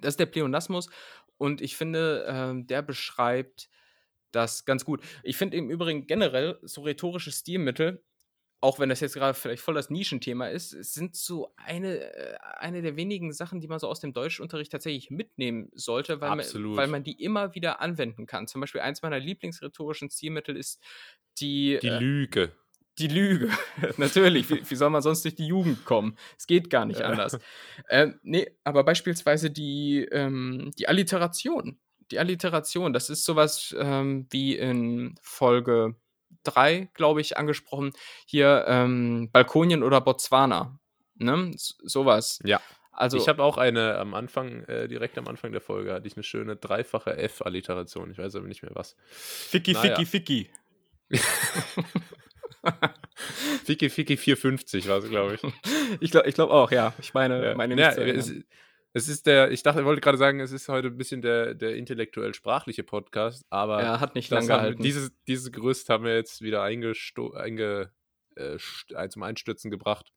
[0.00, 0.90] das ist der Pleonasmus
[1.38, 3.68] und ich finde, ähm, der beschreibt
[4.32, 5.00] das ganz gut.
[5.22, 8.02] Ich finde im Übrigen generell so rhetorische Stilmittel
[8.64, 12.80] auch wenn das jetzt gerade vielleicht voll das Nischenthema ist, sind so eine, äh, eine
[12.80, 16.46] der wenigen Sachen, die man so aus dem Deutschunterricht tatsächlich mitnehmen sollte, weil, man,
[16.76, 18.48] weil man die immer wieder anwenden kann.
[18.48, 20.82] Zum Beispiel eins meiner lieblingsrhetorischen Stilmittel ist
[21.38, 21.78] die.
[21.82, 22.52] Die äh, Lüge.
[22.98, 23.50] Die Lüge.
[23.98, 24.48] Natürlich.
[24.48, 26.16] Wie, wie, soll man sonst durch die Jugend kommen?
[26.38, 27.38] Es geht gar nicht anders.
[27.90, 31.78] ähm, nee, aber beispielsweise die, ähm, die Alliteration.
[32.10, 35.96] Die Alliteration, das ist sowas ähm, wie in Folge
[36.44, 37.92] 3, glaube ich, angesprochen.
[38.26, 40.78] Hier ähm, Balkonien oder Botswana.
[41.16, 41.52] Ne?
[41.56, 42.40] Sowas.
[42.44, 42.60] Ja.
[42.96, 46.16] Also, ich habe auch eine am Anfang, äh, direkt am Anfang der Folge, hatte ich
[46.16, 48.10] eine schöne dreifache F-Alliteration.
[48.12, 48.94] Ich weiß aber nicht mehr was.
[49.10, 49.96] Ficky, naja.
[49.96, 50.50] Ficky, Ficky.
[53.64, 55.42] Ficky Ficky 450 war es, glaube ich.
[56.00, 56.94] Ich glaube ich glaub auch, ja.
[56.98, 57.54] Ich meine, ja.
[57.54, 58.32] meine ja, es,
[58.94, 61.54] es, ist der, ich dachte, ich wollte gerade sagen, es ist heute ein bisschen der,
[61.54, 64.82] der intellektuell-sprachliche Podcast, aber er hat nicht lange gehalten.
[64.82, 66.92] Dieses, dieses Gerüst haben wir jetzt wieder einge,
[68.36, 70.12] äh, zum Einstürzen gebracht.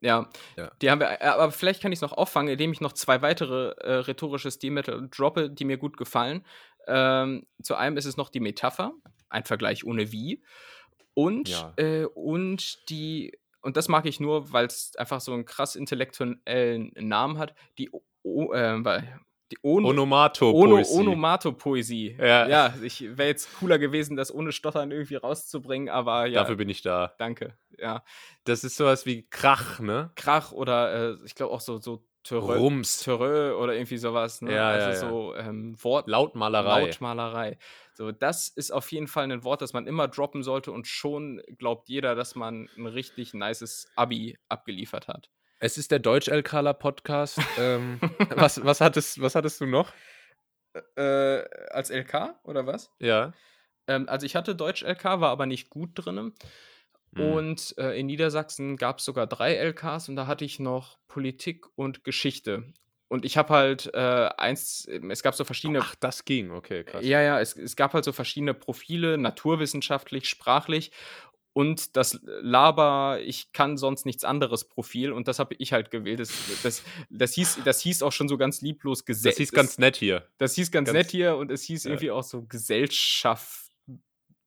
[0.00, 2.80] Ja, ja, die haben wir, äh, aber vielleicht kann ich es noch auffangen, indem ich
[2.80, 6.44] noch zwei weitere äh, rhetorische Stilmittel droppe, die mir gut gefallen.
[6.88, 8.92] Ähm, zu einem ist es noch die Metapher,
[9.28, 10.42] ein Vergleich ohne wie.
[11.14, 11.72] Und, ja.
[11.76, 16.92] äh, und die, und das mag ich nur, weil es einfach so einen krass intellektuellen
[16.96, 17.90] Namen hat, die,
[18.22, 19.02] o, äh,
[19.52, 20.94] die On Onomatopoesie.
[20.94, 22.16] Ono Onomatopoesie.
[22.18, 26.40] Ja, ja ich wäre jetzt cooler gewesen, das ohne Stottern irgendwie rauszubringen, aber ja.
[26.40, 27.14] Dafür bin ich da.
[27.18, 28.02] Danke, ja.
[28.44, 30.10] Das ist sowas wie Krach, ne?
[30.16, 33.00] Krach oder äh, ich glaube auch so, so Törö, Rums.
[33.00, 34.42] Törö oder irgendwie sowas.
[34.42, 34.54] Ne?
[34.54, 36.86] Ja, also ja, so ähm, Wort Lautmalerei.
[36.86, 37.58] Lautmalerei.
[37.94, 41.42] So, das ist auf jeden Fall ein Wort, das man immer droppen sollte und schon
[41.58, 45.30] glaubt jeder, dass man ein richtig nices Abi abgeliefert hat.
[45.62, 47.38] Es ist der Deutsch-LKler-Podcast.
[47.56, 48.00] ähm,
[48.34, 49.92] was, was, hattest, was hattest du noch?
[50.96, 52.90] Äh, als LK oder was?
[52.98, 53.32] Ja.
[53.86, 56.32] Ähm, also ich hatte Deutsch-LK, war aber nicht gut drin.
[57.12, 57.20] Mhm.
[57.20, 61.66] Und äh, in Niedersachsen gab es sogar drei LKs und da hatte ich noch Politik
[61.76, 62.64] und Geschichte.
[63.06, 65.78] Und ich habe halt äh, eins, es gab so verschiedene.
[65.80, 67.04] Ach, das ging, okay, krass.
[67.04, 70.90] Ja, ja, es, es gab halt so verschiedene Profile, naturwissenschaftlich, sprachlich
[71.52, 76.20] und das Laber, ich kann sonst nichts anderes Profil und das habe ich halt gewählt.
[76.20, 79.38] Das, das, das, hieß, das hieß auch schon so ganz lieblos Gesellschaft.
[79.38, 80.26] Das hieß ganz nett hier.
[80.38, 81.90] Das hieß ganz, ganz nett hier und es hieß ja.
[81.90, 83.70] irgendwie auch so Gesellschaft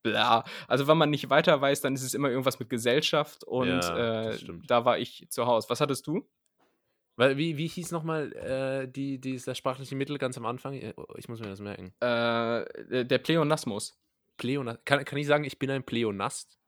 [0.01, 0.43] bla.
[0.67, 4.29] Also wenn man nicht weiter weiß, dann ist es immer irgendwas mit Gesellschaft und ja,
[4.29, 4.37] äh,
[4.67, 5.69] da war ich zu Hause.
[5.69, 6.27] Was hattest du?
[7.17, 10.73] Weil, wie, wie hieß nochmal äh, die, das sprachliche Mittel ganz am Anfang?
[10.73, 11.93] Äh, ich muss mir das merken.
[12.01, 13.97] Äh, der Pleonasmus.
[14.37, 16.59] Pleonas kann, kann ich sagen, ich bin ein Pleonast?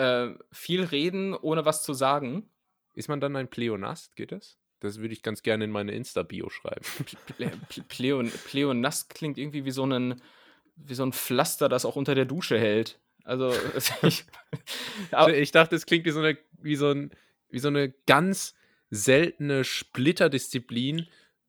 [0.00, 2.48] Äh, viel reden, ohne was zu sagen.
[2.94, 4.16] Ist man dann ein Pleonast?
[4.16, 4.58] Geht das?
[4.80, 6.84] Das würde ich ganz gerne in meine Insta-Bio schreiben.
[7.88, 10.20] Pleon, Pleonast klingt irgendwie wie so ein
[10.86, 12.98] wie so ein Pflaster, das auch unter der Dusche hält.
[13.24, 13.52] Also
[14.02, 14.24] ich,
[15.34, 17.10] ich dachte, es klingt wie so eine, wie so ein,
[17.50, 18.54] wie so eine ganz
[18.90, 21.08] seltene Splitterdisziplin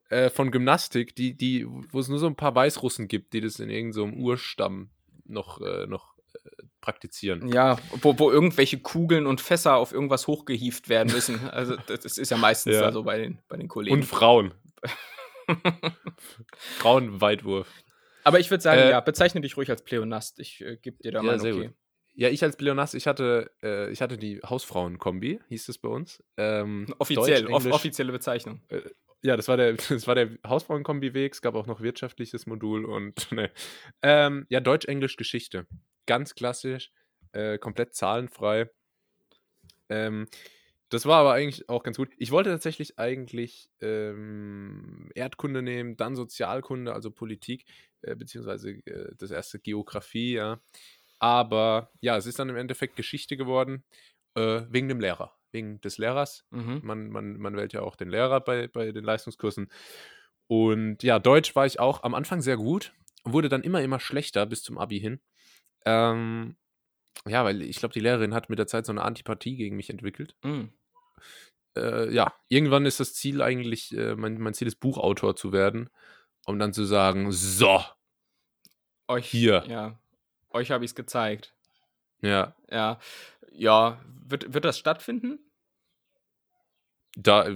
[0.10, 3.60] äh, von Gymnastik, die, die, wo es nur so ein paar Weißrussen gibt, die das
[3.60, 4.90] in irgendeinem so Urstamm
[5.26, 6.11] noch, äh, noch
[6.82, 7.48] praktizieren.
[7.48, 11.39] Ja, wo, wo irgendwelche Kugeln und Fässer auf irgendwas hochgehieft werden müssen.
[11.52, 12.84] Also das ist ja meistens ja.
[12.84, 13.98] also bei den, bei den Kollegen.
[13.98, 14.54] Und Frauen.
[16.78, 17.67] Frauenweitwurf.
[18.24, 20.39] Aber ich würde sagen, äh, ja, bezeichne dich ruhig als Pleonast.
[20.39, 21.67] Ich äh, gebe dir da ja, mal okay.
[21.67, 21.74] Gut.
[22.13, 26.24] Ja, ich als Pleonast, ich hatte, äh, ich hatte die Hausfrauen-Kombi, hieß es bei uns.
[26.38, 28.62] Ähm, Offiziell, off offizielle Bezeichnung.
[28.70, 28.82] Äh,
[29.24, 31.34] ja, das war der, das war der Hausfrauen-Kombi-Weg.
[31.34, 33.52] Es gab auch noch wirtschaftliches Modul und ne.
[34.02, 35.67] Ähm, ja, Deutsch-Englisch Geschichte.
[36.06, 36.92] Ganz klassisch,
[37.32, 38.70] äh, komplett zahlenfrei.
[39.90, 40.28] Ähm,
[40.90, 42.10] das war aber eigentlich auch ganz gut.
[42.18, 47.66] Ich wollte tatsächlich eigentlich ähm, Erdkunde nehmen, dann Sozialkunde, also Politik,
[48.02, 50.60] äh, beziehungsweise äh, das erste Geografie, ja.
[51.20, 53.86] Aber ja, es ist dann im Endeffekt Geschichte geworden,
[54.36, 56.46] äh, wegen dem Lehrer, wegen des Lehrers.
[56.50, 56.82] Mhm.
[56.84, 59.72] Man, man, man wählt ja auch den Lehrer bei, bei den Leistungskursen.
[60.48, 62.92] Und ja, Deutsch war ich auch am Anfang sehr gut,
[63.24, 65.22] wurde dann immer, immer schlechter bis zum Abi hin.
[65.86, 66.56] Ähm,
[67.28, 69.89] ja, weil ich glaube, die Lehrerin hat mit der Zeit so eine Antipathie gegen mich
[69.89, 70.36] entwickelt.
[70.44, 70.72] Mhm
[71.76, 75.89] äh, ja, irgendwann ist das Ziel eigentlich, äh, mein, mein Ziel ist Buchautor zu werden,
[76.46, 77.82] um dann zu sagen, so,
[79.08, 79.63] euch hier.
[79.67, 80.00] Ja,
[80.50, 81.56] euch habe ich es gezeigt.
[82.22, 82.56] Ja.
[82.70, 83.00] Ja,
[83.52, 85.39] ja, wird, wird das stattfinden?
[87.15, 87.50] Da,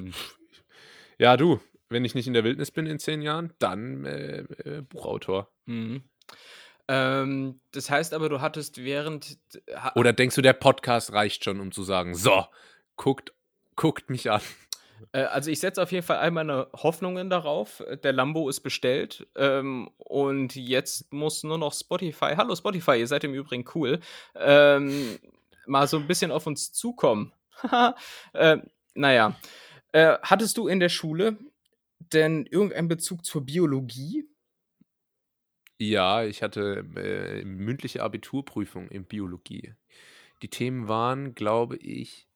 [1.17, 4.81] ja, du, wenn ich nicht in der Wildnis bin in zehn Jahren, dann äh, äh,
[4.81, 5.51] Buchautor.
[5.65, 6.03] Mhm.
[6.87, 9.37] Ähm, das heißt aber, du hattest während.
[9.75, 12.45] Ha Oder denkst du, der Podcast reicht schon, um zu sagen, so,
[12.95, 13.33] guckt
[13.75, 14.41] guckt mich an.
[15.11, 17.83] Äh, also ich setze auf jeden Fall all meine Hoffnungen darauf.
[18.03, 22.35] Der Lambo ist bestellt ähm, und jetzt muss nur noch Spotify.
[22.37, 23.99] Hallo Spotify, ihr seid im Übrigen cool.
[24.35, 25.19] Ähm,
[25.65, 27.33] mal so ein bisschen auf uns zukommen.
[28.33, 28.57] äh,
[28.93, 29.35] naja.
[29.91, 31.37] Äh, hattest du in der Schule
[32.13, 34.27] denn irgendeinen Bezug zur Biologie?
[35.77, 39.73] Ja, ich hatte äh, mündliche Abiturprüfung in Biologie.
[40.41, 42.27] Die Themen waren, glaube ich,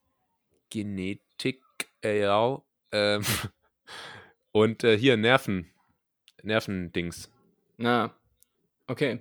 [0.69, 1.61] Genetik,
[2.03, 3.23] äh, ja, ähm,
[4.51, 5.71] und äh, hier Nerven,
[6.43, 7.31] Nervendings.
[7.77, 8.13] Na,
[8.87, 9.19] okay.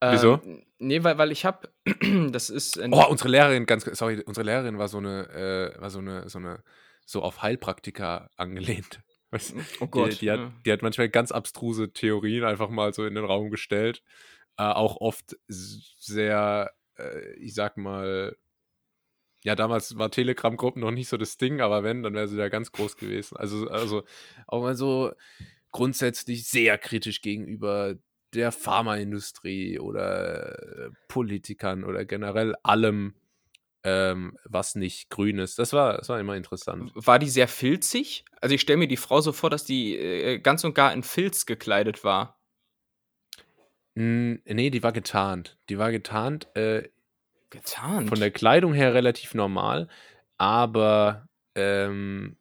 [0.00, 0.40] Wieso?
[0.44, 1.68] Ähm, nee, weil, weil ich habe,
[2.30, 2.78] das ist.
[2.78, 6.38] Oh, unsere Lehrerin, ganz, sorry, unsere Lehrerin war so eine, äh, war so eine, so
[6.38, 6.62] eine,
[7.04, 9.00] so auf Heilpraktika angelehnt.
[9.30, 9.56] Weißt du?
[9.80, 10.20] oh Die, Gott.
[10.20, 10.52] die, hat, ja.
[10.64, 14.02] die hat manchmal ganz abstruse Theorien einfach mal so in den Raum gestellt.
[14.56, 18.36] Äh, auch oft sehr, äh, ich sag mal,
[19.44, 22.48] ja, damals war Telegram-Gruppen noch nicht so das Ding, aber wenn, dann wäre sie da
[22.48, 23.36] ganz groß gewesen.
[23.36, 24.02] Also, also
[24.46, 25.12] auch mal so
[25.70, 27.94] grundsätzlich sehr kritisch gegenüber
[28.34, 33.14] der Pharmaindustrie oder äh, Politikern oder generell allem,
[33.86, 35.60] ähm, was nicht grün ist.
[35.60, 36.90] Das war, das war immer interessant.
[36.96, 38.24] War die sehr filzig?
[38.40, 41.04] Also ich stelle mir die Frau so vor, dass die äh, ganz und gar in
[41.04, 42.40] Filz gekleidet war.
[43.94, 45.56] Mm, nee, die war getarnt.
[45.68, 46.88] Die war getarnt, äh,
[47.50, 48.08] Getarnt.
[48.08, 49.86] von der Kleidung her relativ normal,
[50.36, 52.36] aber ähm,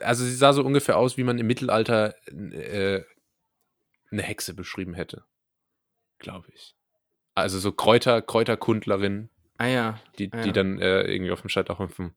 [0.00, 3.02] also sie sah so ungefähr aus, wie man im Mittelalter äh,
[4.10, 5.24] eine Hexe beschrieben hätte.
[6.18, 6.74] Glaube ich.
[7.34, 9.28] Also so Kräuter, Kräuterkundlerin,
[9.62, 10.00] ah ja.
[10.18, 10.52] die, Ah, die ja.
[10.52, 12.14] dann äh, irgendwie auf dem Scheiterhaufen.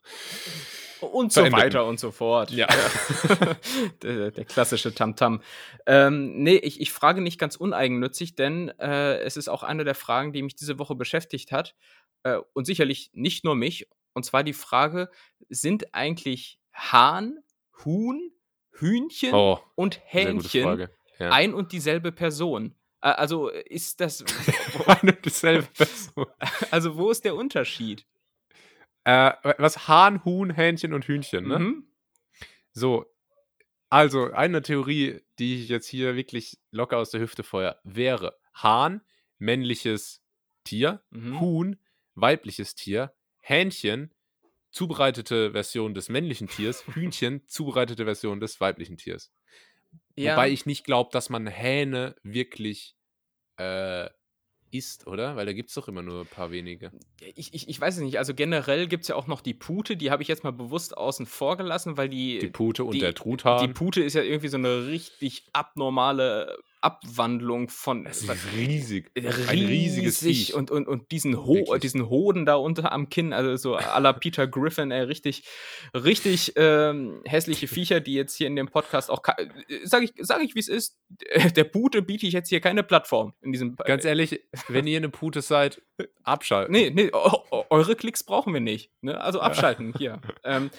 [1.01, 1.65] Und so Verendeten.
[1.65, 2.49] weiter und so fort.
[2.51, 2.67] Ja.
[4.01, 5.41] der, der klassische Tamtam.
[5.85, 9.93] Ähm, nee, ich, ich frage nicht ganz uneigennützig, denn äh, es ist auch eine der
[9.95, 11.75] Fragen, die mich diese Woche beschäftigt hat.
[12.23, 13.87] Äh, und sicherlich nicht nur mich.
[14.13, 15.09] Und zwar die Frage:
[15.49, 17.37] Sind eigentlich Hahn,
[17.83, 18.31] Huhn,
[18.71, 20.87] Hühnchen Oh, und Hähnchen.
[21.19, 21.29] Ja.
[21.31, 22.73] ein und dieselbe Person?
[23.05, 24.25] Äh, Also ist das.
[24.87, 26.25] Eine und dieselbe Person.
[26.71, 28.05] Also, wo ist der Unterschied?
[29.03, 31.59] Äh, was Hahn, Huhn, Hähnchen und Hühnchen, ne?
[31.59, 31.87] Mhm.
[32.73, 33.05] So,
[33.89, 39.01] also eine Theorie, die ich jetzt hier wirklich locker aus der Hüfte feuer, wäre Hahn,
[39.37, 40.21] männliches
[40.63, 41.39] Tier, Mhm.
[41.39, 41.79] Huhn,
[42.15, 44.11] weibliches Tier, Hähnchen,
[44.71, 49.31] zubereitete Version des männlichen Tiers, Hühnchen, zubereitete Version des weiblichen Tiers.
[50.17, 52.94] Wobei ich nicht glaube, dass man Hähne wirklich
[53.57, 54.09] äh,
[54.71, 55.35] isst, oder?
[55.37, 56.91] Weil da gibt es doch immer nur ein paar wenige.
[57.35, 58.17] Ich, ich, ich weiß es nicht.
[58.17, 60.97] Also generell gibt es ja auch noch die Pute, die habe ich jetzt mal bewusst
[60.97, 63.65] außen vor gelassen, weil die, Die Pute und die- der Truthahn.
[63.65, 69.09] die Pute ist ja irgendwie so eine richtig abnormale Abwandlung von das ist riesig.
[69.15, 70.53] äh, Ein riesiges riesig Viech.
[70.53, 71.81] und, und, und diesen, Ho Wirklich.
[71.81, 75.43] diesen Hoden da unter am Kinn, also so à la Peter Griffin, ey, richtig,
[75.95, 79.47] richtig ähm, hässliche Viecher, die jetzt hier in dem Podcast auch, äh,
[79.83, 80.99] sag ich, sag ich wie es ist,
[81.55, 85.09] der Pute biete ich jetzt hier keine Plattform in diesem Ganz ehrlich, wenn ihr eine
[85.09, 85.81] Pute seid,
[86.23, 86.71] abschalten.
[86.71, 88.91] Nee, nee, eu- eu- eure Klicks brauchen wir nicht.
[89.01, 89.19] Ne?
[89.19, 90.21] Also abschalten hier.
[90.43, 90.69] ähm,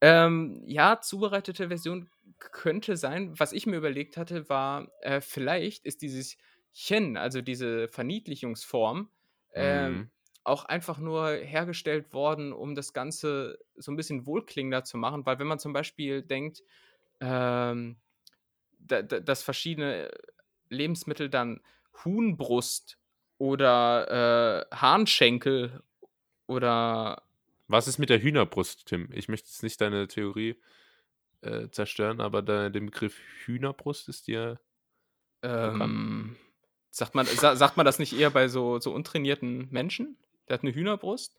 [0.00, 3.38] ähm, ja, zubereitete Version könnte sein.
[3.38, 6.36] Was ich mir überlegt hatte, war, äh, vielleicht ist dieses
[6.72, 9.10] Chen, also diese Verniedlichungsform,
[9.54, 10.10] ähm, Mhm.
[10.44, 15.24] auch einfach nur hergestellt worden, um das Ganze so ein bisschen wohlklingender zu machen.
[15.26, 16.62] Weil wenn man zum Beispiel denkt,
[17.20, 17.96] ähm,
[18.78, 20.10] da, da, dass verschiedene
[20.68, 21.60] Lebensmittel dann
[22.04, 22.98] Huhnbrust
[23.38, 25.82] oder äh, Hahnschenkel
[26.46, 27.22] oder
[27.66, 29.08] Was ist mit der Hühnerbrust, Tim?
[29.12, 30.56] Ich möchte jetzt nicht deine Theorie
[31.44, 34.60] äh, zerstören, aber der, den Begriff Hühnerbrust ist dir.
[35.42, 36.36] ähm,
[36.90, 40.16] sagt, man, sa sagt man das nicht eher bei so, so untrainierten Menschen?
[40.48, 41.38] Der hat eine Hühnerbrust?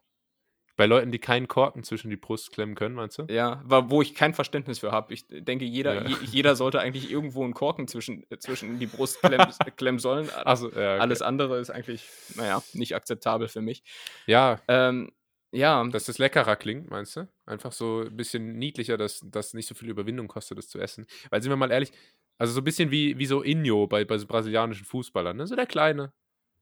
[0.78, 3.24] Bei Leuten, die keinen Korken zwischen die Brust klemmen können, meinst du?
[3.30, 5.14] Ja, wo ich kein Verständnis für habe.
[5.14, 6.08] Ich denke, jeder, Ja.
[6.10, 10.30] je, jeder sollte eigentlich irgendwo einen Korken zwischen, äh, zwischen die Brust klemmen, klemmen sollen.
[10.44, 10.72] Achso, ja.
[10.96, 11.00] Okay.
[11.00, 13.84] Alles andere ist eigentlich, naja, nicht akzeptabel für mich.
[14.26, 15.12] Ja, Ähm,
[15.56, 17.28] ja, dass das leckerer klingt, meinst du?
[17.46, 21.06] Einfach so ein bisschen niedlicher, dass das nicht so viel Überwindung kostet, das zu essen.
[21.30, 21.92] Weil, sind wir mal ehrlich,
[22.38, 25.48] also so ein bisschen wie, wie so Inyo bei, bei so brasilianischen Fußballern, ne?
[25.48, 26.12] So der Kleine.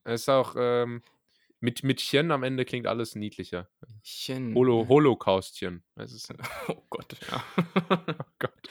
[0.04, 1.02] Er ist auch, ähm,
[1.60, 3.70] mit, mit Chen am Ende klingt alles niedlicher.
[4.04, 4.54] Chen.
[4.54, 5.82] Holo, Holocaustchen.
[5.96, 6.34] Ist,
[6.68, 7.44] Oh Gott, ja.
[7.90, 8.70] oh Gott.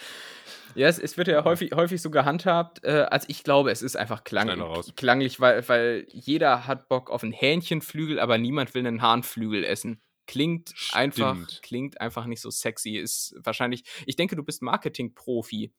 [0.75, 2.85] Ja, es, es wird ja häufig, häufig so gehandhabt.
[2.85, 4.49] Äh, also ich glaube, es ist einfach klang,
[4.97, 10.01] klanglich, weil, weil jeder hat Bock auf einen Hähnchenflügel, aber niemand will einen Hahnflügel essen.
[10.27, 11.61] Klingt einfach, Stimmt.
[11.63, 12.97] klingt einfach nicht so sexy.
[12.97, 13.85] Ist wahrscheinlich.
[14.07, 15.73] Ich denke, du bist Marketing-Profi.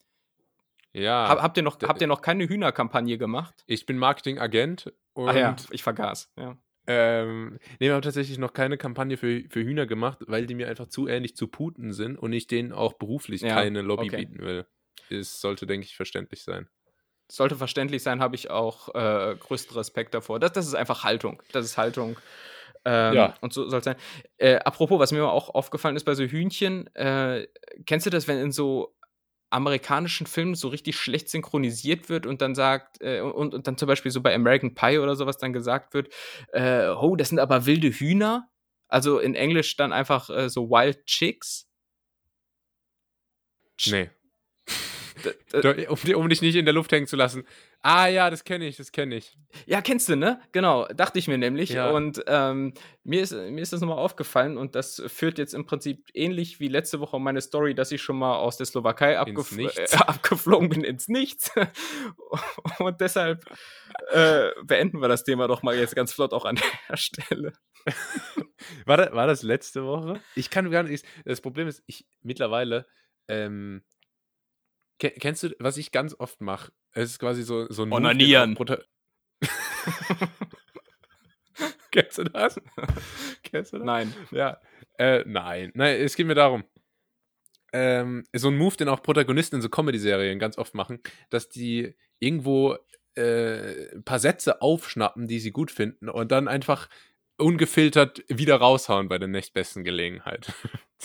[0.93, 1.27] Ja.
[1.27, 3.63] Hab, habt, ihr noch, habt ihr noch keine Hühnerkampagne gemacht?
[3.67, 6.31] Ich bin Marketingagent und Ach ja, ich vergaß.
[6.37, 6.57] Ja.
[6.85, 10.67] ähm, nee, wir haben tatsächlich noch keine Kampagne für, für Hühner gemacht, weil die mir
[10.67, 14.17] einfach zu ähnlich zu Puten sind und ich denen auch beruflich Ja, keine Lobby okay.
[14.17, 14.67] bieten will.
[15.09, 16.69] Es sollte, denke ich, verständlich sein.
[17.31, 20.39] Sollte verständlich sein, habe ich auch äh, größten Respekt davor.
[20.39, 21.41] Das, das ist einfach Haltung.
[21.53, 22.17] Das ist Haltung.
[22.85, 23.37] Ähm, Ja.
[23.41, 23.95] Und so soll es sein.
[24.37, 27.47] Äh, apropos, was mir auch aufgefallen ist bei so Hühnchen, äh,
[27.85, 28.95] kennst du das, wenn in so
[29.49, 33.87] amerikanischen Filmen so richtig schlecht synchronisiert wird und dann sagt, äh, und, und dann zum
[33.87, 36.11] Beispiel so bei American Pie oder sowas dann gesagt wird,
[36.51, 38.49] äh, oh, das sind aber wilde Hühner.
[38.87, 41.69] Also in Englisch dann einfach äh, so Wild Chicks.
[43.87, 44.09] Nee.
[45.87, 47.45] Um, um dich nicht in der Luft hängen zu lassen.
[47.81, 49.37] Ah ja, das kenne ich, das kenne ich.
[49.65, 50.39] Ja, kennst du, ne?
[50.53, 51.71] Genau, dachte ich mir nämlich.
[51.71, 51.91] Ja.
[51.91, 56.07] Und ähm, mir, ist, mir ist das nochmal aufgefallen und das führt jetzt im Prinzip
[56.13, 59.69] ähnlich wie letzte Woche meine Story, dass ich schon mal aus der Slowakei abgef äh,
[59.97, 61.51] abgeflogen bin ins Nichts.
[62.79, 63.43] und deshalb
[64.11, 66.57] äh, beenden wir das Thema doch mal jetzt ganz flott auch an
[66.89, 67.53] der Stelle.
[68.85, 70.21] War, da, war das letzte Woche?
[70.35, 71.05] Ich kann gar nicht.
[71.25, 72.85] Das Problem ist, ich mittlerweile.
[73.27, 73.83] Ähm,
[75.11, 76.71] kennst du, was ich ganz oft mache?
[76.91, 77.91] Es ist quasi so, so ein.
[77.91, 78.55] Onanieren.
[81.91, 82.59] Kennst du das?
[83.43, 83.85] kennst du das?
[83.85, 84.13] Nein.
[84.31, 84.59] Ja.
[84.97, 85.71] Äh, nein.
[85.75, 86.63] Nein, es geht mir darum.
[87.71, 91.95] Ähm, so ein Move, den auch Protagonisten in so Comedy-Serien ganz oft machen, dass die
[92.19, 92.77] irgendwo
[93.15, 96.89] äh, ein paar Sätze aufschnappen, die sie gut finden und dann einfach
[97.37, 100.51] ungefiltert wieder raushauen bei der nächstbesten Gelegenheit.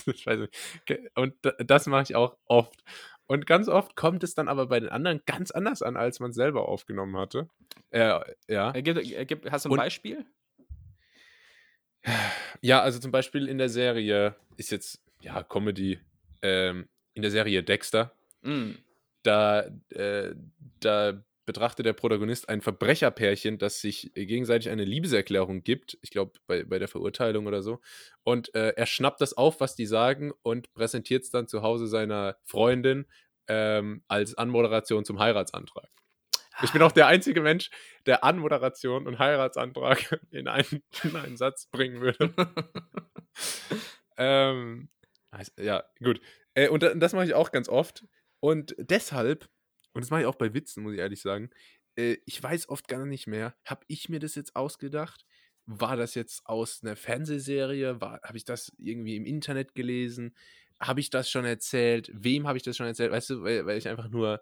[1.14, 2.82] Und da- das mache ich auch oft.
[3.28, 6.30] Und ganz oft kommt es dann aber bei den anderen ganz anders an, als man
[6.30, 7.48] es selber aufgenommen hatte.
[7.90, 8.18] Äh,
[8.48, 8.70] ja.
[8.72, 10.24] Äh, äh, hast du ein Und- Beispiel?
[12.62, 15.98] Ja, also zum Beispiel in der Serie ist jetzt, ja, Comedy,
[16.42, 18.12] ähm, in der Serie Dexter,
[18.42, 18.70] Mm.
[19.24, 20.34] da, äh,
[20.80, 26.62] da betrachtet der Protagonist ein Verbrecherpärchen, das sich gegenseitig eine Liebeserklärung gibt, ich glaube bei,
[26.62, 27.80] bei der Verurteilung oder so,
[28.22, 31.88] und äh, er schnappt das auf, was die sagen, und präsentiert es dann zu Hause
[31.88, 33.06] seiner Freundin
[33.48, 35.88] ähm, als Anmoderation zum Heiratsantrag.
[36.62, 37.70] Ich bin auch der einzige Mensch,
[38.06, 42.34] der Anmoderation und Heiratsantrag in einen, in einen Satz bringen würde.
[44.18, 44.88] ähm,
[45.58, 46.20] ja, gut.
[46.54, 48.04] Äh, und da- das mache ich auch ganz oft.
[48.40, 49.48] Und deshalb,
[49.98, 51.50] und das mache ich auch bei Witzen, muss ich ehrlich sagen,
[51.96, 55.26] äh, ich weiß oft gar nicht mehr, habe ich mir das jetzt ausgedacht?
[55.66, 57.98] War das jetzt aus einer Fernsehserie?
[58.00, 60.36] Habe ich das irgendwie im Internet gelesen?
[60.78, 62.12] Habe ich das schon erzählt?
[62.14, 63.10] Wem habe ich das schon erzählt?
[63.10, 64.40] Weißt du, weil, weil ich einfach nur,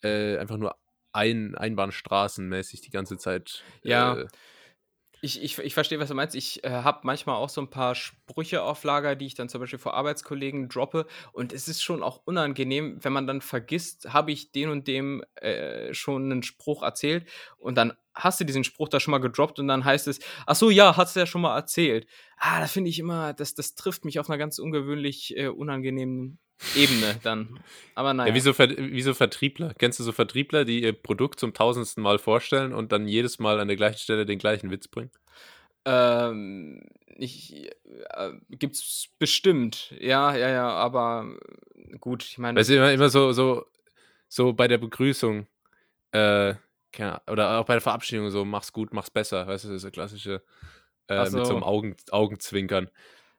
[0.00, 0.74] äh, einfach nur
[1.12, 3.62] ein, einbahnstraßenmäßig die ganze Zeit.
[3.82, 4.20] Ja.
[4.20, 4.26] Äh,
[5.20, 6.36] Ich, ich, ich verstehe, was du meinst.
[6.36, 9.60] Ich äh, habe manchmal auch so ein paar Sprüche auf Lager, die ich dann zum
[9.60, 11.06] Beispiel vor Arbeitskollegen droppe.
[11.32, 15.24] Und es ist schon auch unangenehm, wenn man dann vergisst, habe ich den und dem
[15.34, 17.28] äh, schon einen Spruch erzählt.
[17.56, 20.56] Und dann hast du diesen Spruch da schon mal gedroppt und dann heißt es, ach
[20.56, 22.06] so, ja, hast du ja schon mal erzählt.
[22.36, 26.38] Ah, da finde ich immer, das, das trifft mich auf einer ganz ungewöhnlich äh, unangenehmen
[26.74, 27.60] Ebene dann.
[27.94, 28.30] Aber naja.
[28.30, 29.74] Ja, wie so, Ver wie so Vertriebler.
[29.78, 33.60] Kennst du so Vertriebler, die ihr Produkt zum tausendsten Mal vorstellen und dann jedes Mal
[33.60, 35.10] an der gleichen Stelle den gleichen Witz bringen?
[35.84, 36.82] Ähm,
[37.16, 37.70] ich,
[38.10, 41.36] äh, gibt's bestimmt, ja, ja, ja, aber
[42.00, 43.64] gut, ich meine, Weißt du, immer, immer so, so,
[44.28, 45.46] so bei der Begrüßung,
[46.12, 46.54] äh,
[47.30, 49.90] oder auch bei der Verabschiedung so, mach's gut, mach's besser, weißt du, das ist so
[49.90, 50.42] klassische,
[51.06, 51.54] äh, Ach mit so so.
[51.54, 52.90] einem Augen, Augenzwinkern.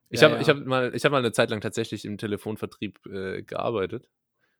[0.09, 0.41] Ich Ja, habe ja.
[0.41, 4.09] ich hab mal, ich hab mal eine Zeit lang tatsächlich im Telefonvertrieb äh, gearbeitet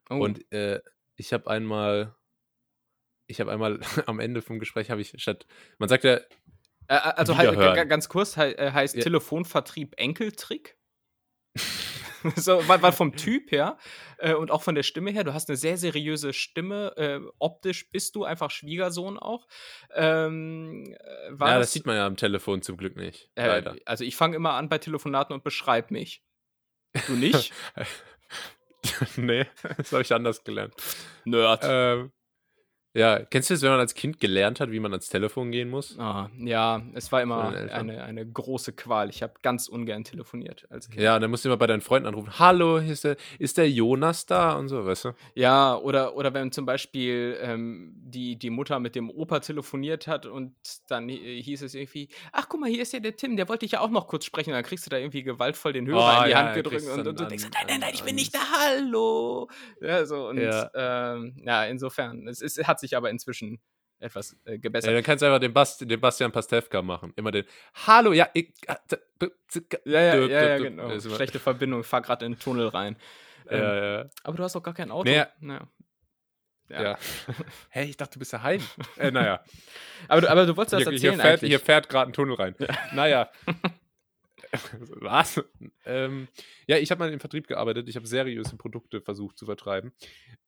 [0.10, 0.80] oh, und äh,
[1.16, 2.16] ich habe einmal,
[3.28, 5.46] ich habe einmal am Ende vom Gespräch habe ich statt,
[5.78, 6.20] man sagt ja,
[6.88, 9.02] äh, also halt, ganz kurz, äh, heißt Ja.
[9.02, 10.79] Telefonvertrieb Enkeltrick?
[12.36, 13.78] so, weil, weil vom Typ her
[14.18, 17.90] äh, und auch von der Stimme her, du hast eine sehr seriöse Stimme, äh, optisch
[17.92, 19.48] bist du einfach Schwiegersohn auch.
[19.94, 23.76] Ähm, äh, ja, das sieht man ja am Telefon zum Glück nicht, äh, leider.
[23.86, 26.24] Also ich fange immer an bei Telefonaten und beschreib mich.
[27.08, 27.54] Du nicht?
[29.18, 29.46] nee,
[29.78, 30.74] das habe ich anders gelernt.
[31.26, 31.62] Nerd.
[31.64, 32.12] Ähm,
[32.96, 35.70] ja, kennst du das, wenn man als Kind gelernt hat, wie man ans Telefon gehen
[35.70, 35.98] muss?
[36.00, 39.10] Ah, ja, es war immer eine, eine große Qual.
[39.10, 41.02] Ich habe ganz ungern telefoniert als Kind.
[41.02, 42.40] Ja, dann musst du immer bei deinen Freunden anrufen.
[42.40, 44.54] Hallo, ist der, ist der Jonas da?
[44.54, 45.12] Und so, weißt du?
[45.36, 50.26] Ja, oder, oder wenn zum Beispiel ähm, die, die Mutter mit dem Opa telefoniert hat
[50.26, 50.56] und
[50.88, 53.66] dann hi- hieß es irgendwie, ach guck mal, hier ist ja der Tim, der wollte
[53.66, 54.50] ich ja auch noch kurz sprechen.
[54.50, 56.88] Und dann kriegst du da irgendwie gewaltvoll den Hörer Oh, in die ja, Hand gedrückt
[56.88, 59.48] und, und du denkst, nein, nein, nein, ich bin nicht da, hallo.
[59.80, 60.72] Ja, so, und Ja.
[60.74, 63.60] ähm, ja, insofern, es, ist, hat sich aber inzwischen
[64.00, 64.94] etwas äh, Ja, gebessert.
[64.96, 67.12] dann kannst du einfach den, Bast den Bastian Pastewka machen.
[67.18, 67.46] Immer den
[67.86, 68.54] Hallo, ja, ich.
[68.68, 68.76] äh,
[69.86, 71.00] Ja, ja, ja, ja, genau.
[71.00, 72.96] Schlechte Verbindung, fahr gerade in den Tunnel rein.
[73.50, 75.10] Ähm, Ja, ja, Aber du hast doch gar kein Auto.
[75.10, 75.28] Naja.
[75.40, 75.68] Naja.
[76.70, 76.98] ja.
[77.70, 78.62] Hey, ich dachte, du bist daheim.
[78.98, 79.44] äh, naja.
[80.08, 81.50] Aber, du, aber du wolltest das Hier, hier erzählen fährt, eigentlich.
[81.50, 82.56] hier fährt gerade ein Tunnel rein.
[82.94, 83.30] Naja.
[85.02, 85.42] Was?
[85.86, 86.28] Ähm,
[86.68, 87.88] ja, ich habe mal im Vertrieb gearbeitet.
[87.90, 89.94] Ich habe seriöse Produkte versucht zu vertreiben.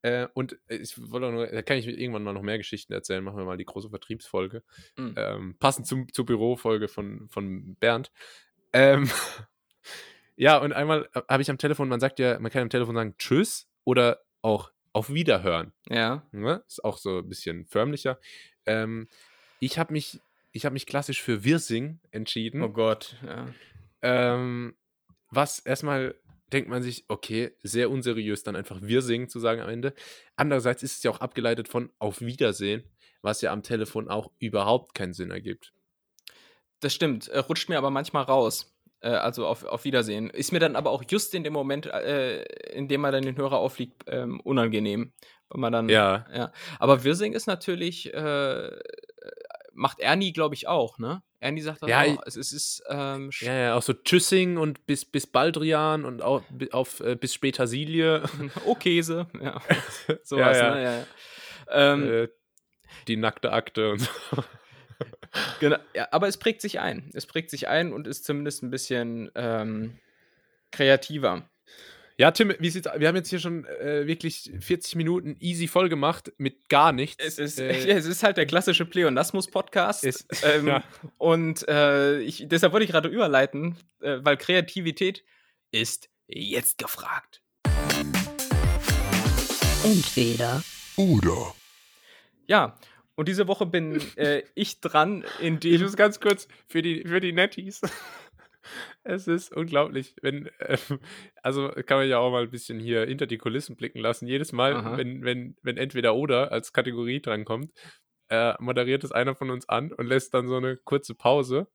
[0.02, 3.24] Äh, und ich wollte nur, da kann ich irgendwann mal noch mehr Geschichten erzählen.
[3.24, 4.64] Machen wir mal die große Vertriebsfolge.
[4.98, 5.14] Mhm.
[5.18, 8.12] Ähm, passend zum, zur Bürofolge von, von Bernd.
[8.74, 9.10] Ähm,
[10.36, 13.16] ja, und einmal habe ich am Telefon, man sagt ja, man kann am Telefon sagen
[13.18, 15.74] Tschüss oder auch auf Wiederhören.
[15.90, 16.28] Ja.
[16.32, 16.64] Ne?
[16.68, 18.20] Ist auch so ein bisschen förmlicher.
[18.66, 19.08] Ähm,
[19.60, 20.20] ich habe mich,
[20.52, 22.62] ich habe mich klassisch für Wirsing entschieden.
[22.62, 23.48] Oh Gott, ja.
[24.02, 24.76] Ähm,
[25.30, 26.16] was erstmal
[26.52, 29.94] denkt man sich, okay, sehr unseriös, dann einfach Wirsing zu sagen am Ende.
[30.36, 32.84] Andererseits ist es ja auch abgeleitet von Auf Wiedersehen,
[33.22, 35.74] was ja am Telefon auch überhaupt keinen Sinn ergibt.
[36.82, 38.76] Das stimmt, äh, rutscht mir aber manchmal raus.
[39.02, 40.30] Äh, also auf, auf Wiedersehen.
[40.30, 42.44] Ist mir dann aber auch just in dem Moment, äh,
[42.74, 45.14] in dem man dann den Hörer aufliegt, ähm, unangenehm.
[45.50, 45.90] Weil man dann.
[45.90, 46.26] Ja.
[46.34, 46.52] ja.
[46.80, 48.72] Aber Wirsing ist natürlich, äh,
[49.74, 51.24] macht Ernie, glaube ich, auch, ne?
[51.42, 55.04] Ernie sagt dann Ja, auch, es, ist, ähm, Ja, ja, auch so Tschüssing und bis,
[55.06, 58.24] bis Baldrian und auch auf äh, bis später Silie.
[58.66, 59.60] oh Käse, ja.
[60.08, 60.76] Ja, Sowas, ja.
[60.76, 60.84] ne?
[60.84, 61.06] Ja, ja.
[61.94, 62.28] Ähm, äh,
[63.08, 64.10] die nackte Akte und so.
[65.60, 67.10] Genau, ja, aber es prägt sich ein.
[67.14, 69.98] Es prägt sich ein und ist zumindest ein bisschen ähm,
[70.72, 71.50] kreativer.
[72.22, 75.90] Ja, Tim, wie sieht's Wir haben jetzt hier schon äh, wirklich 40 Minuten easy voll
[75.90, 77.18] gemacht mit gar nichts.
[77.26, 80.04] Es ist, äh, ja, es ist halt der klassische Pleonasmus-Podcast.
[80.44, 80.84] Ähm, ja.
[81.18, 85.24] Und äh, ich, deshalb wollte ich gerade überleiten, äh, weil Kreativität
[85.72, 87.42] ist jetzt gefragt.
[89.84, 90.64] Entweder
[90.98, 91.56] Oder.
[92.46, 92.78] Ja,
[93.16, 95.82] und diese Woche bin äh, ich dran, Ich indem.
[95.82, 97.82] muss ganz kurz für die, für die Netties.
[99.04, 100.78] Es ist unglaublich, wenn, ähm,
[101.44, 104.28] also kann man ja auch mal ein bisschen hier hinter die Kulissen blicken lassen.
[104.28, 104.98] Jedes Mal, Aha.
[104.98, 107.72] wenn, wenn, wenn entweder oder als Kategorie drankommt,
[108.30, 111.68] äh, moderiert es einer von uns an und lässt dann so eine kurze Pause.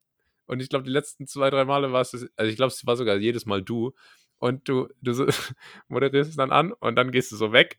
[0.46, 2.96] Und ich glaube, die letzten zwei, drei Male war es, also ich glaube, es war
[2.96, 3.92] sogar jedes Mal du.
[4.38, 5.26] Und du, du so,
[5.88, 7.78] moderierst es dann an und dann gehst du so weg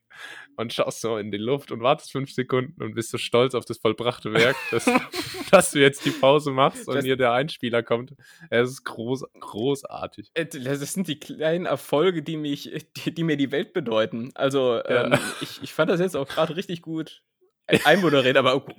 [0.55, 3.63] und schaust so in die Luft und wartest fünf Sekunden und bist so stolz auf
[3.65, 4.85] das vollbrachte Werk, dass,
[5.51, 8.15] dass du jetzt die Pause machst und Das- hier der Einspieler kommt.
[8.49, 10.31] Es ist groß, großartig.
[10.33, 14.31] Äh, Das sind die kleinen Erfolge, die, mich, die, die mir die Welt bedeuten.
[14.33, 15.13] Also, Ja.
[15.13, 17.21] ähm, ich, ich fand das jetzt auch gerade richtig gut
[17.67, 18.75] ein- einmoderiert, aber gut.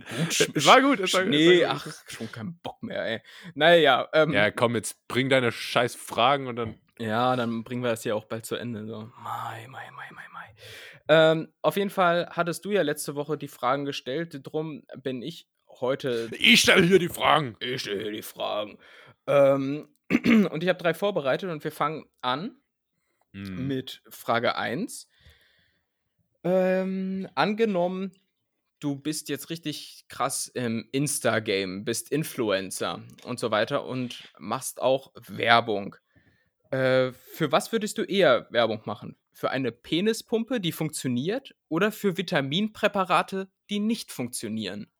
[0.54, 3.20] Es war gut, es war Nee, ach, schon kein Bock mehr, ey.
[3.54, 6.74] Naja, ähm, Ja, komm, jetzt bring deine scheiß Fragen und dann.
[6.98, 8.86] Ja, dann bringen wir das ja auch bald zu Ende.
[8.86, 9.10] So.
[9.22, 10.54] Mai, mai, mai, mai, mai.
[11.08, 14.40] Ähm, auf jeden Fall hattest du ja letzte Woche die Fragen gestellt.
[14.42, 16.28] Drum bin ich heute.
[16.38, 17.56] Ich stelle hier die Fragen.
[17.60, 18.78] Ich stelle hier die Fragen.
[19.26, 22.56] Ähm, und ich habe drei vorbereitet und wir fangen an
[23.32, 23.66] Hm.
[23.66, 25.08] mit Frage 1.
[26.44, 28.12] Ähm, angenommen,
[28.80, 35.12] du bist jetzt richtig krass im Insta-Game, bist Influencer und so weiter und machst auch
[35.26, 35.96] Werbung.
[36.70, 39.16] Äh, für was würdest du eher Werbung machen?
[39.32, 44.90] Für eine Penispumpe, die funktioniert, oder für Vitaminpräparate, die nicht funktionieren?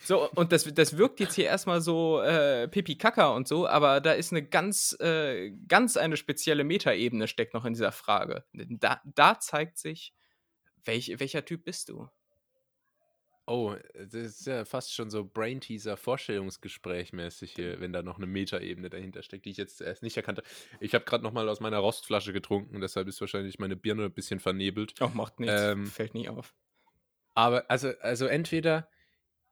[0.00, 4.00] So, und das, das wirkt jetzt hier erstmal so äh, pipi kaka und so, aber
[4.00, 8.44] da ist eine ganz, äh, ganz eine spezielle Metaebene steckt noch in dieser Frage.
[8.52, 10.14] Da, da zeigt sich,
[10.84, 12.08] welch, welcher Typ bist du?
[13.46, 18.26] Oh, das ist ja fast schon so Brain-Teaser, Vorstellungsgespräch mäßig hier, wenn da noch eine
[18.26, 20.42] Metaebene dahinter steckt, die ich jetzt erst nicht erkannte.
[20.80, 24.12] Ich habe gerade noch mal aus meiner Rostflasche getrunken, deshalb ist wahrscheinlich meine Birne ein
[24.12, 24.94] bisschen vernebelt.
[25.00, 26.54] Oh, macht nichts, Ähm, fällt nie auf.
[27.34, 28.88] Aber also, also entweder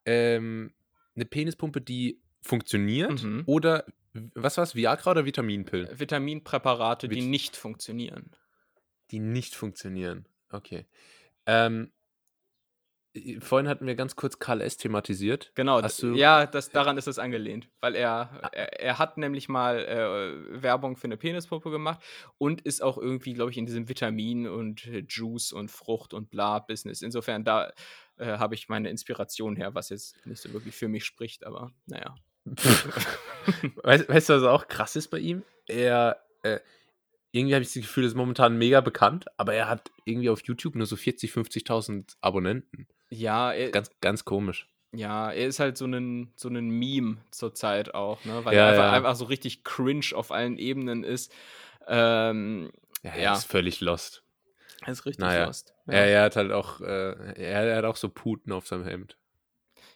[0.06, 0.72] ähm,
[1.14, 3.42] eine Penispumpe, die funktioniert, Mhm.
[3.46, 3.84] oder
[4.34, 8.30] was war's, Viagra oder Vitaminpillen, Vitaminpräparate, die Vit- nicht funktionieren.
[9.10, 10.26] die nicht funktionieren.
[10.50, 10.86] Okay.
[11.44, 12.01] Ähm, äh,
[13.40, 14.76] vorhin hatten wir ganz kurz Karl S.
[14.78, 15.52] thematisiert.
[15.54, 19.48] Genau, Hast du- ja, das, daran ist es angelehnt, weil er, er, er hat nämlich
[19.48, 22.00] mal äh, Werbung für eine Penispumpe gemacht
[22.38, 26.58] und ist auch irgendwie, glaube ich, in diesem Vitamin und Juice und Frucht und bla
[26.60, 27.02] Business.
[27.02, 27.72] Insofern, da
[28.16, 31.70] äh, habe ich meine Inspiration her, was jetzt nicht so wirklich für mich spricht, aber
[31.86, 32.14] naja.
[33.82, 35.42] Weißt, weißt du, was auch krass ist bei ihm?
[35.66, 36.60] Er, äh,
[37.32, 40.42] irgendwie habe ich das Gefühl, er ist momentan mega bekannt, aber er hat irgendwie auf
[40.44, 42.86] YouTube nur so 40, 50.000 Abonnenten.
[43.14, 44.68] Ja, er, Ganz, ganz komisch.
[44.94, 48.42] ja, er ist halt so ein, so ein Meme zurzeit auch, ne?
[48.44, 48.92] weil Ja, er einfach, ja.
[48.92, 51.30] einfach so richtig cringe auf allen Ebenen ist.
[51.86, 52.70] Ähm,
[53.02, 53.32] Ja, er Ja.
[53.34, 54.22] ist völlig lost.
[54.84, 55.44] er ist richtig Naja.
[55.46, 55.74] lost.
[55.86, 56.84] Er, er hat halt auch, äh,
[57.34, 59.16] er, er hat auch so Puten auf seinem Hemd.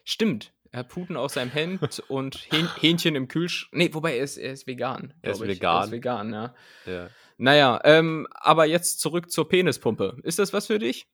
[0.03, 0.53] Stimmt.
[0.71, 3.73] Er hat Puten aus seinem Hemd und Hähn Hähnchen im Kühlschrank.
[3.73, 5.13] Nee, wobei er ist, er ist vegan.
[5.21, 5.43] Er ist ich.
[5.43, 5.83] Er vegan.
[5.85, 6.55] ist vegan, ja.
[6.85, 7.09] Ja.
[7.37, 10.17] Naja, ähm, aber jetzt zurück zur Penispumpe.
[10.23, 11.07] Ist das was für dich?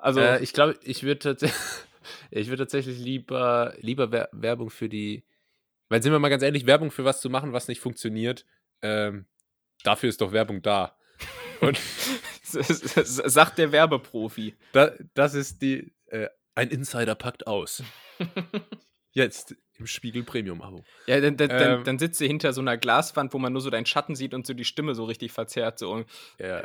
[0.00, 1.60] Also, äh, ich glaube, ich würde tatsächlich,
[2.30, 5.24] ich würde tatsächlich lieber, lieber Wer Werbung für die
[5.88, 8.44] Weil sind wir mal ganz ehrlich, Werbung für was zu machen, was nicht funktioniert,
[8.82, 9.26] ähm,
[9.82, 10.96] dafür ist doch Werbung da.
[11.60, 11.78] Und
[12.42, 14.56] sagt der Werbeprofi.
[14.72, 17.82] Da, das ist die, äh, ein Insider packt aus.
[19.12, 20.84] Jetzt im Spiegel Premium-Abo.
[21.06, 23.70] Ja, dann, dann, ähm, dann, sitzt du hinter so einer Glaswand, wo man nur so
[23.70, 25.78] deinen Schatten sieht und so die Stimme so richtig verzerrt.
[25.78, 26.04] So.
[26.38, 26.62] Ja.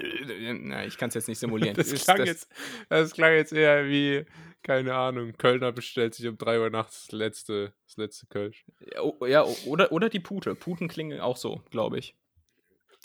[0.60, 1.74] Na, ich kann es jetzt nicht simulieren.
[1.76, 2.48] das, klang das, jetzt,
[2.88, 4.26] das klang jetzt eher wie,
[4.62, 8.64] keine Ahnung, Kölner bestellt sich um 3 Uhr nachts das letzte, das letzte Kölsch.
[8.94, 10.54] Ja, ja, oder, oder die Pute.
[10.54, 12.14] Puten klingen auch so, glaube ich.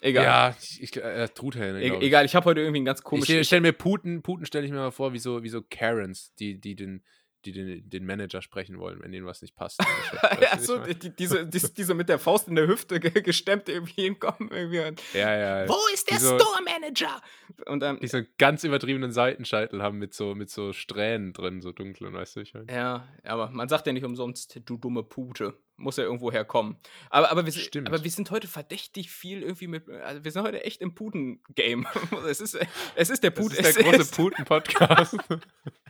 [0.01, 0.25] Egal.
[0.25, 1.81] Ja, ich, äh, Truthähne.
[1.81, 3.39] E egal, ich habe heute irgendwie einen ganz komischen.
[3.39, 5.61] Ich stelle stell mir Puten, Puten stelle ich mir mal vor, wie so, wie so
[5.61, 7.03] Karens, die, die den
[7.45, 9.83] die den, den, Manager sprechen wollen, wenn ihnen was nicht passt.
[10.41, 14.49] ja, so, die, diese, die, diese mit der Faust in der Hüfte gestemmt irgendwie hinkommen.
[14.51, 15.69] Irgendwie und, ja, ja.
[15.69, 17.21] Wo ist der Store Manager?
[17.67, 21.71] Und dann, die so ganz übertriebenen Seitenscheitel haben mit so, mit so Strähnen drin, so
[21.71, 22.71] dunklen, weißt du, ich meine.
[22.71, 25.53] Ja, aber man sagt ja nicht umsonst, du dumme Pute.
[25.75, 26.77] Muss ja irgendwo herkommen.
[27.09, 27.87] Aber, aber, wir, Stimmt.
[27.87, 29.89] aber wir sind heute verdächtig viel irgendwie mit.
[29.89, 31.87] Also wir sind heute echt im Puten-Game.
[32.29, 32.57] es, ist,
[32.95, 33.57] es ist der Puten.
[33.57, 35.17] Es ist der große Puten-Podcast.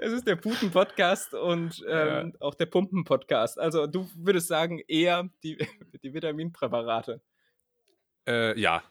[0.00, 2.40] es ist der Puten-Podcast und ähm, ja.
[2.40, 3.58] auch der Pumpen-Podcast.
[3.58, 5.58] Also du würdest sagen, eher die,
[6.02, 7.20] die Vitaminpräparate.
[8.26, 8.82] Äh, ja.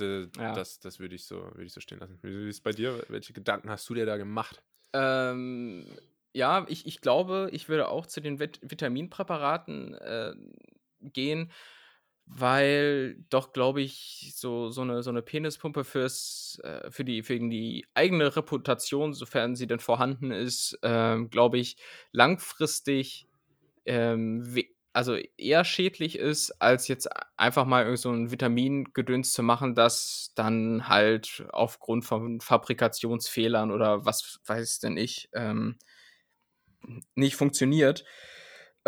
[0.00, 0.54] De, ja.
[0.54, 2.18] Das, das würde ich, so, würd ich so stehen lassen.
[2.22, 3.04] Wie ist es bei dir?
[3.08, 4.62] Welche Gedanken hast du dir da gemacht?
[4.94, 5.86] Ähm,
[6.32, 10.34] ja, ich, ich glaube, ich würde auch zu den Vit Vitaminpräparaten äh,
[11.00, 11.50] gehen
[12.26, 17.38] weil doch, glaube ich, so, so, eine, so eine Penispumpe fürs, äh, für, die, für
[17.38, 21.76] die eigene Reputation, sofern sie denn vorhanden ist, ähm, glaube ich,
[22.12, 23.26] langfristig
[23.86, 24.44] ähm,
[24.92, 27.06] also eher schädlich ist, als jetzt
[27.36, 34.40] einfach mal so ein Vitamingedöns zu machen, das dann halt aufgrund von Fabrikationsfehlern oder was
[34.46, 35.76] weiß denn ich, ähm,
[37.14, 38.06] nicht funktioniert.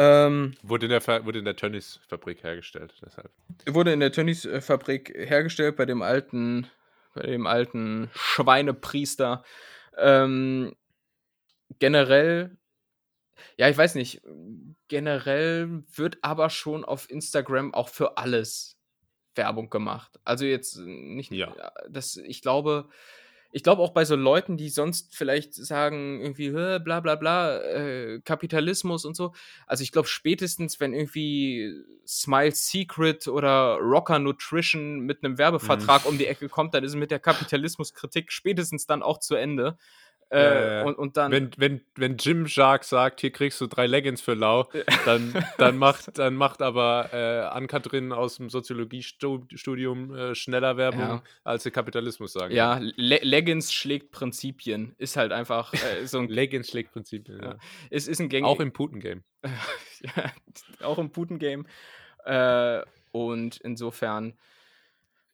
[0.00, 3.32] Ähm, wurde in der, wurde in der Tönnies-Fabrik hergestellt, deshalb.
[3.66, 6.68] Wurde in der Tönnies-Fabrik hergestellt bei dem alten,
[7.14, 9.42] bei dem alten Schweinepriester.
[9.96, 10.76] Ähm,
[11.80, 12.56] generell,
[13.56, 14.22] ja, ich weiß nicht,
[14.86, 18.78] generell wird aber schon auf Instagram auch für alles
[19.34, 20.20] Werbung gemacht.
[20.22, 21.72] Also jetzt nicht, ja.
[21.88, 22.88] das, ich glaube,
[23.50, 28.20] ich glaube auch bei so Leuten, die sonst vielleicht sagen, irgendwie, bla bla bla, äh,
[28.20, 29.32] Kapitalismus und so.
[29.66, 31.72] Also ich glaube spätestens, wenn irgendwie
[32.06, 36.10] Smile Secret oder Rocker Nutrition mit einem Werbevertrag mhm.
[36.10, 39.78] um die Ecke kommt, dann ist es mit der Kapitalismuskritik spätestens dann auch zu Ende.
[40.30, 41.32] Äh, und, und dann.
[41.32, 44.68] Wenn, wenn, wenn Jim Shark sagt, hier kriegst du drei Leggings für lau,
[45.06, 51.22] dann, dann, macht, dann macht aber äh, Ann-Kathrin aus dem Soziologiestudium äh, schneller Werbung, ja.
[51.44, 52.54] als der Kapitalismus sagen.
[52.54, 54.94] Ja, Le Leggings schlägt Prinzipien.
[54.98, 56.28] Ist halt einfach äh, so ein.
[56.38, 57.56] Leggings schlägt Prinzipien, ja.
[57.90, 59.24] Es ist ein Gang Auch im Putin-Game.
[60.82, 61.66] auch im Putin-Game.
[62.24, 64.36] Äh, und insofern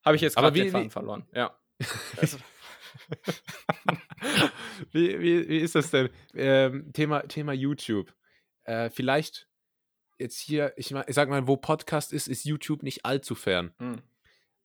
[0.05, 1.27] habe ich jetzt gerade den Faden verloren.
[1.33, 1.57] Ja.
[2.17, 2.39] Also,
[4.93, 6.09] wie, wie, wie ist das denn?
[6.35, 8.13] Ähm, Thema, Thema YouTube.
[8.65, 9.49] Äh, vielleicht
[10.19, 13.73] jetzt hier, ich, mein, ich sag mal, wo Podcast ist, ist YouTube nicht allzu fern.
[13.79, 13.97] Hm.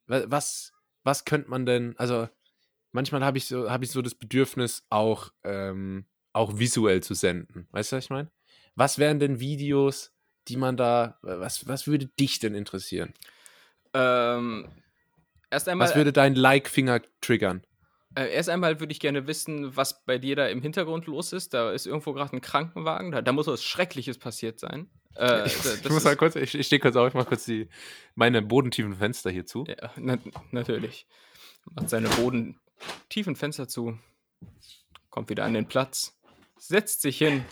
[0.07, 0.73] Was,
[1.03, 2.27] was könnte man denn, also
[2.91, 7.67] manchmal habe ich, so, hab ich so das Bedürfnis, auch, ähm, auch visuell zu senden.
[7.71, 8.31] Weißt du, was ich meine?
[8.75, 10.13] Was wären denn Videos,
[10.47, 13.13] die man da, was, was würde dich denn interessieren?
[13.93, 14.67] Ähm,
[15.49, 15.87] erst einmal.
[15.87, 17.63] Was würde dein Like-Finger triggern?
[18.15, 21.53] Äh, erst einmal würde ich gerne wissen, was bei dir da im Hintergrund los ist.
[21.53, 23.11] Da ist irgendwo gerade ein Krankenwagen.
[23.11, 24.89] Da, da, muss was Schreckliches passiert sein.
[25.15, 25.53] Äh, ich,
[25.83, 27.69] ich muss mal kurz, ich, ich stehe kurz auf, ich mache kurz die,
[28.15, 29.65] meine bodentiefen Fenster hier zu.
[29.67, 30.17] Ja, na,
[30.51, 31.05] natürlich.
[31.75, 33.99] Macht seine bodentiefen Fenster zu,
[35.09, 36.17] kommt wieder an den Platz,
[36.57, 37.45] setzt sich hin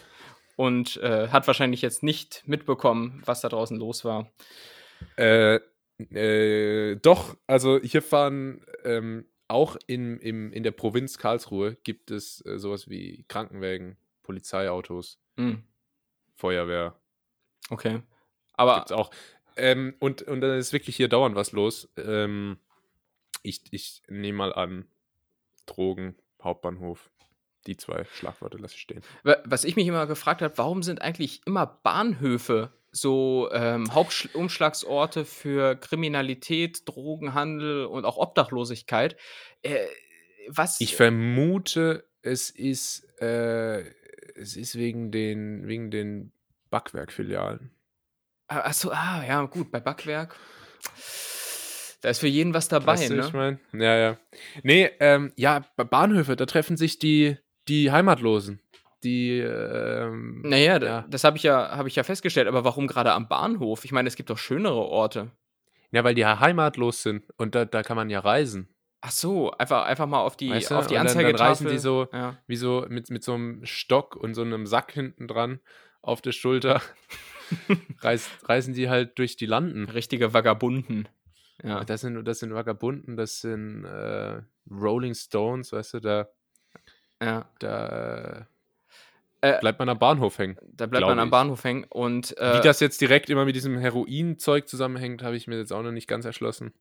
[0.55, 4.32] und äh, hat wahrscheinlich jetzt nicht mitbekommen, was da draußen los war.
[5.18, 5.60] Äh,
[6.12, 12.45] äh, doch, also hier fahren ähm, auch in, im, in der Provinz Karlsruhe gibt es
[12.45, 15.63] äh, sowas wie Krankenwägen, Polizeiautos, mhm.
[16.35, 16.99] Feuerwehr.
[17.69, 18.01] Okay.
[18.53, 18.75] Aber.
[18.75, 19.11] Gibt's auch.
[19.55, 21.89] Ähm, und, und dann ist wirklich hier dauernd was los.
[21.97, 22.57] Ähm,
[23.41, 24.85] ich ich nehme mal an,
[25.65, 27.09] Drogen, Hauptbahnhof.
[27.65, 29.01] Die zwei Schlagworte lasse ich stehen.
[29.23, 35.75] Was ich mich immer gefragt habe, warum sind eigentlich immer Bahnhöfe so ähm, Hauptumschlagsorte für
[35.75, 39.15] Kriminalität, Drogenhandel und auch Obdachlosigkeit.
[39.61, 39.85] Äh,
[40.47, 40.81] was?
[40.81, 43.81] Ich vermute, es ist, äh,
[44.35, 46.31] es ist wegen den, wegen den
[46.69, 47.71] Backwerkfilialen.
[48.47, 50.35] Ah, achso, ah, ja, gut, bei Backwerk.
[52.01, 53.25] Da ist für jeden was dabei, weißt du, ne?
[53.25, 53.59] Ich mein?
[53.73, 54.17] Ja, ja.
[54.63, 57.37] Nee, ähm, ja, bei Bahnhöfe, da treffen sich die,
[57.67, 58.61] die Heimatlosen.
[59.03, 61.05] Die, ähm, Naja, ja.
[61.09, 63.85] das habe ich ja habe ich ja festgestellt, aber warum gerade am Bahnhof?
[63.85, 65.31] Ich meine, es gibt doch schönere Orte.
[65.91, 68.67] Ja, weil die ja heimatlos sind und da, da kann man ja reisen.
[68.99, 70.75] Ach so, einfach einfach mal auf die Weißt du?
[70.75, 72.37] auf die Und dann, dann reisen die so, ja.
[72.47, 75.59] wie so mit, mit so einem Stock und so einem Sack hinten dran
[76.01, 76.81] auf der Schulter.
[78.01, 79.85] reist, reisen die halt durch die Landen.
[79.89, 81.07] Richtige Vagabunden.
[81.63, 81.83] Ja.
[81.85, 86.27] Das sind, das sind Vagabunden, das sind äh, Rolling Stones, weißt du, da,
[87.21, 87.49] Ja.
[87.59, 88.47] da
[89.41, 90.57] Äh, bleibt man am Bahnhof hängen.
[90.71, 91.31] Da bleibt man am ich.
[91.31, 95.47] Bahnhof hängen und, Wie äh das jetzt direkt immer mit diesem Heroin-Zeug zusammenhängt, habe ich
[95.47, 96.73] mir jetzt auch noch nicht ganz erschlossen.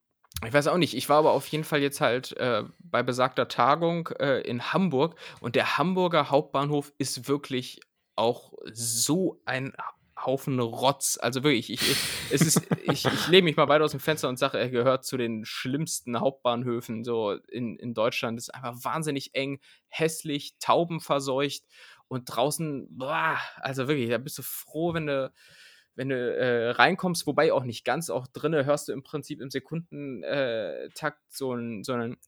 [0.44, 0.94] Ich weiß auch nicht.
[0.94, 5.16] Ich war aber auf jeden Fall jetzt halt äh, bei besagter Tagung äh, in Hamburg
[5.40, 7.80] und der Hamburger Hauptbahnhof ist wirklich
[8.16, 9.72] auch so ein
[10.18, 11.18] Haufen Rotz.
[11.20, 11.98] Also wirklich, ich, ich,
[12.30, 15.04] es ist, ich, ich lehne mich mal weit aus dem Fenster und sage, er gehört
[15.04, 18.38] zu den schlimmsten Hauptbahnhöfen so in, in Deutschland.
[18.38, 21.64] Es ist einfach wahnsinnig eng, hässlich, taubenverseucht
[22.08, 25.32] und draußen, boah, also wirklich, da bist du froh, wenn du
[25.96, 29.50] wenn du äh, reinkommst, wobei auch nicht ganz, auch drinnen hörst du im Prinzip im
[29.50, 32.18] Sekundentakt Takt so einen, so einen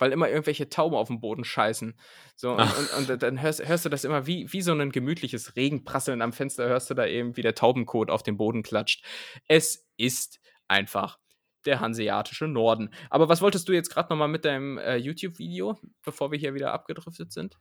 [0.00, 1.98] weil immer irgendwelche Tauben auf dem Boden scheißen.
[2.36, 2.98] So, und, Ach.
[2.98, 6.32] und, und dann hörst, hörst du das immer wie, wie so ein gemütliches Regenprasseln am
[6.32, 9.04] Fenster, hörst du da eben, wie der Taubenkot auf den Boden klatscht.
[9.48, 11.18] Es ist einfach
[11.64, 12.90] der hanseatische Norden.
[13.10, 16.72] Aber was wolltest du jetzt gerade nochmal mit deinem äh, YouTube-Video, bevor wir hier wieder
[16.72, 17.58] abgedriftet sind?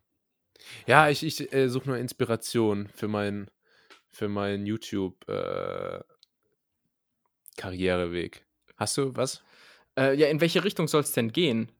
[0.86, 3.49] Ja, ich, ich äh, suche nur Inspiration für meinen
[4.10, 5.99] für meinen YouTube äh,
[7.58, 8.45] Karriereweg.
[8.78, 9.41] Hast du was?
[9.97, 11.72] Äh, ja, in welche Richtung soll es denn gehen?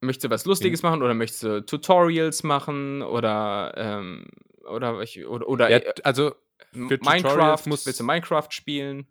[0.00, 4.26] Möchtest du was Lustiges machen oder möchtest du Tutorials machen oder ähm,
[4.64, 6.34] oder, oder, oder Ja, äh, also
[6.72, 7.22] für Minecraft?
[7.22, 9.06] Tutorials muss- Willst du Minecraft spielen?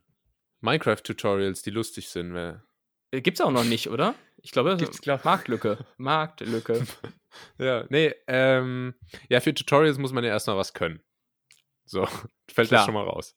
[0.62, 2.36] Minecraft-Tutorials, die lustig sind.
[2.36, 4.14] Äh, Gibt's auch noch nicht, oder?
[4.42, 5.86] Ich glaube, Gibt's, glaub- Marktlücke.
[5.98, 6.86] Marktlücke.
[7.58, 8.96] Ja, nee, ähm,
[9.30, 11.02] ja, für Tutorials muss man ja erstmal was können.
[11.86, 12.06] So,
[12.50, 12.80] fällt Klar.
[12.80, 13.36] das schon mal raus.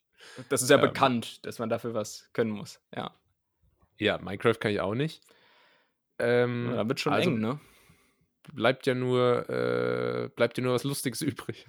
[0.49, 0.83] Das ist ja Ähm.
[0.83, 2.81] bekannt, dass man dafür was können muss.
[2.95, 3.15] Ja.
[3.99, 5.23] Ja, Minecraft kann ich auch nicht.
[6.19, 7.61] Ähm, ja da wird schon also eng, ne?
[8.53, 11.67] bleibt ja nur, äh, bleibt ja nur was Lustiges übrig.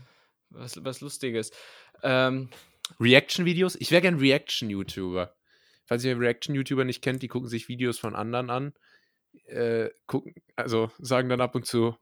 [0.49, 1.51] Was, was Lustiges.
[2.03, 2.49] Ähm,
[2.99, 3.75] Reaction-Videos?
[3.75, 5.35] Ich wäre gern Reaction-YouTuber.
[5.85, 8.73] Falls ihr Reaction-YouTuber nicht kennt, die gucken sich Videos von anderen an.
[9.45, 11.97] Äh, gucken, also sagen dann ab und zu,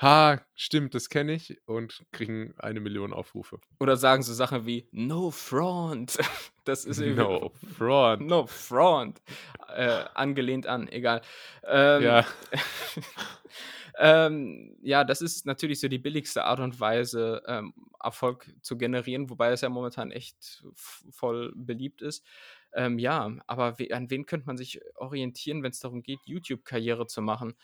[0.00, 3.60] ha, stimmt, das kenne ich und kriegen eine Million Aufrufe.
[3.80, 6.18] oder sagen so Sachen wie No Front.
[6.66, 7.22] Das ist irgendwie.
[7.22, 8.20] No, Fraud.
[8.20, 9.22] No Front.
[9.68, 11.22] Äh, angelehnt an, egal.
[11.62, 12.26] Ähm, Ja,
[13.98, 17.72] ähm, ja, das ist natürlich so die billigste Art und Weise, ähm,
[18.02, 20.64] Erfolg zu generieren, wobei es ja momentan echt
[21.10, 22.24] voll beliebt ist.
[22.72, 27.06] Ähm, ja, aber we an wen könnte man sich orientieren, wenn es darum geht, YouTube-Karriere
[27.06, 27.54] zu machen?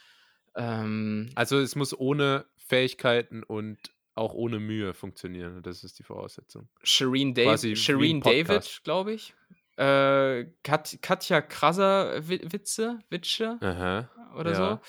[0.55, 3.79] Ähm, also es muss ohne Fähigkeiten und
[4.15, 5.63] auch ohne Mühe funktionieren.
[5.63, 6.69] Das ist die Voraussetzung.
[6.83, 9.35] Shireen, Dav Shireen David, glaube ich.
[9.77, 14.11] Äh, Kat Katja Krasser Wi- Witze, Witsche Aha.
[14.37, 14.81] oder ja.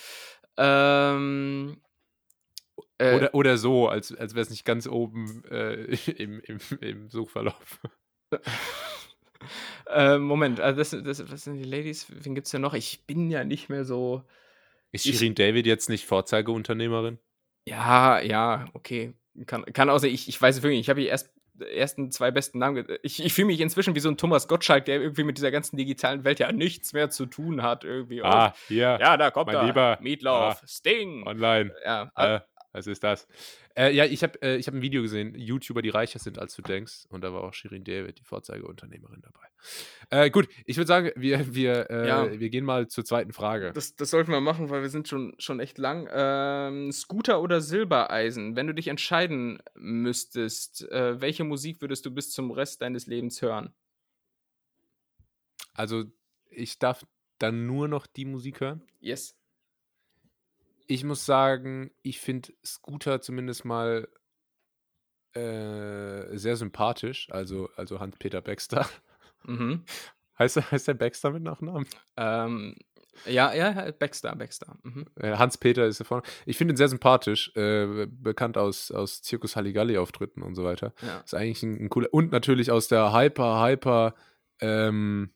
[0.58, 0.62] so.
[0.62, 1.82] Ähm,
[2.98, 5.86] äh, Oder, oder so, als, als wäre es nicht ganz oben äh,
[6.18, 7.80] im, im, im Suchverlauf.
[9.88, 12.08] Äh, Moment, also das, das, was sind die Ladies?
[12.10, 12.74] Wen gibt's denn noch?
[12.74, 14.24] Ich bin ja nicht mehr so.
[14.94, 17.20] Ist Shirin David jetzt nicht Vorzeigeunternehmerin?
[17.68, 19.14] Ja, ja, okay.
[19.48, 20.86] Kann, kann außer ich, ich weiß es wirklich, nicht.
[20.86, 21.34] ich habe die erst,
[21.74, 22.86] ersten zwei besten Namen.
[23.02, 25.78] Ich, ich fühle mich inzwischen wie so ein Thomas Gottschalk, der irgendwie mit dieser ganzen
[25.78, 27.84] digitalen Welt ja nichts mehr zu tun hat.
[27.84, 28.22] Irgendwie.
[28.22, 29.66] Oh, Ah, hier, ja, da kommt mein er.
[29.66, 29.98] Lieber.
[30.02, 31.26] Meatloaf, Ah, Sting.
[31.26, 31.74] online.
[31.84, 32.40] ja, Äh,
[32.74, 33.28] was ist das?
[33.76, 36.56] Äh, ja, ich habe äh, ich hab ein Video gesehen, YouTuber, die reicher sind, als
[36.56, 37.06] du denkst.
[37.10, 39.48] Und da war auch Shirin David, die Vorzeigeunternehmerin, dabei.
[40.10, 42.40] Äh, gut, ich würde sagen, wir, wir, äh, Ja.
[42.40, 43.72] wir gehen mal zur zweiten Frage.
[43.74, 46.10] Das, das sollten wir machen, weil wir sind schon, schon echt lang.
[46.12, 48.56] Ähm, Scooter oder Silbereisen?
[48.56, 53.42] Wenn du dich entscheiden müsstest, äh, welche Musik würdest du bis zum Rest deines Lebens
[53.42, 53.72] hören?
[55.76, 56.06] Also,
[56.50, 57.06] ich darf
[57.38, 58.82] dann nur noch die Musik hören.
[59.00, 59.36] Yes.
[60.88, 64.08] Ich muss sagen, ich finde Scooter zumindest mal
[65.34, 67.28] äh, sehr sympathisch.
[67.32, 68.88] Also, also Hans-Peter Baxter.
[69.46, 69.84] Mhm.
[70.40, 71.86] Heißt, er- heißt der Baxter mit Nachnamen?
[72.16, 72.78] Ähm,
[73.26, 74.78] ja, ja, Baxter, Baxter.
[74.84, 75.06] Mhm.
[75.22, 76.24] Hans-Peter ist da vorne.
[76.46, 77.54] Ich finde ihn sehr sympathisch.
[77.58, 80.94] Äh, bekannt aus, aus Zirkus Halligalli-Auftritten und so weiter.
[81.02, 81.18] Ja.
[81.26, 82.08] Ist eigentlich ein, ein cooler.
[82.14, 84.16] Und natürlich aus der Hyper, Hyper,
[84.62, 85.34] ähm,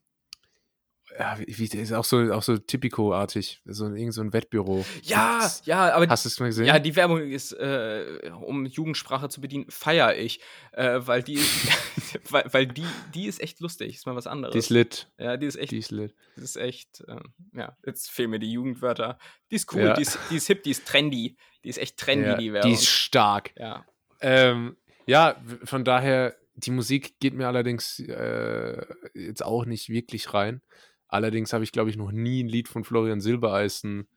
[1.17, 3.61] ja, wie, ist auch so, auch so Typico-artig.
[3.65, 4.85] So ein, irgend so ein Wettbüro.
[5.03, 6.65] Ja, Das- ja, aber Hast du es mal gesehen?
[6.65, 10.39] ja, die Werbung ist, äh, um Jugendsprache zu bedienen, feiere ich,
[10.73, 11.37] äh, weil die,
[12.29, 14.53] weil, weil die, die ist echt lustig, ist mal was anderes.
[14.53, 15.07] die ist lit.
[15.17, 16.13] ja, die ist echt, Die ist lit.
[16.35, 19.17] die ist echt, ähm, ja, jetzt fehlen mir die Jugendwörter.
[19.51, 19.93] Die ist cool, Ja.
[19.93, 22.69] die, ist, die ist hip, die ist trendy, die ist echt trendy, Ja, die Werbung.
[22.69, 23.51] die ist stark.
[23.55, 23.85] ja.
[24.19, 28.83] Ähm, ja, von daher, die Musik geht mir allerdings äh,
[29.13, 30.61] jetzt auch nicht wirklich rein.
[31.07, 34.07] Allerdings habe ich, glaube ich, noch nie ein Lied von Florian Silbereisen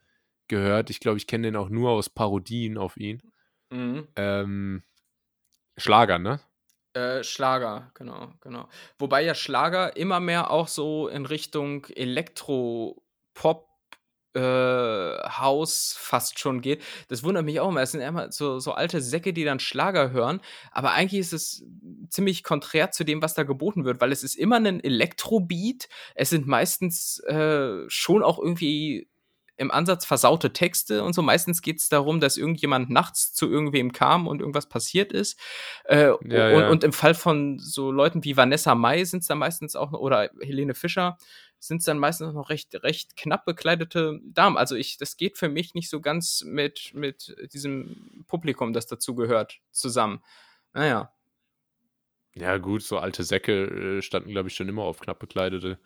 [0.48, 0.90] gehört.
[0.90, 3.22] Ich glaube, ich kenne den auch nur aus Parodien auf ihn.
[3.70, 4.08] Mhm.
[4.16, 4.82] Ähm,
[5.76, 6.40] Schlager, ne?
[6.92, 8.68] Äh, Schlager, genau, genau.
[8.98, 13.69] Wobei ja Schlager immer mehr auch so in Richtung Elektro-Pop,
[14.34, 16.82] äh, House fast schon geht.
[17.08, 17.82] Das wundert mich auch immer.
[17.82, 20.40] Es sind immer so, so alte Säcke, die dann Schlager hören.
[20.70, 21.64] Aber eigentlich ist es
[22.08, 25.88] ziemlich konträr zu dem, was da geboten wird, weil es ist immer ein Elektrobeat.
[26.14, 29.08] Es sind meistens äh, schon auch irgendwie
[29.56, 31.20] im Ansatz versaute Texte und so.
[31.20, 35.38] Meistens geht es darum, dass irgendjemand nachts zu irgendwem kam und irgendwas passiert ist.
[35.84, 36.70] Äh, Ja, und, ja.
[36.70, 40.00] und im Fall von so Leuten wie Vanessa Mai sind es dann meistens auch, noch-
[40.00, 41.18] oder Helene Fischer,
[41.60, 44.56] sind es dann meistens noch recht, recht knapp bekleidete Damen.
[44.56, 49.14] Also ich, das geht für mich nicht so ganz mit, mit diesem Publikum, das dazu
[49.14, 50.22] gehört, zusammen.
[50.72, 51.12] Naja.
[52.40, 55.78] Ja, gut, so alte Säcke äh, standen, glaube ich, schon immer auf knapp bekleidete.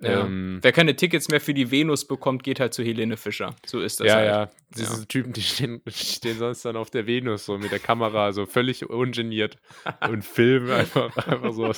[0.00, 0.24] Ja.
[0.24, 3.54] Ähm, Wer keine Tickets mehr für die Venus bekommt, geht halt zu Helene Fischer.
[3.64, 4.26] So ist das ja, halt.
[4.26, 4.50] ja.
[4.76, 8.46] Diese Typen, die stehen, stehen sonst dann auf der Venus so mit der Kamera, so
[8.46, 9.56] völlig ungeniert
[10.08, 11.72] und filmen einfach, einfach so.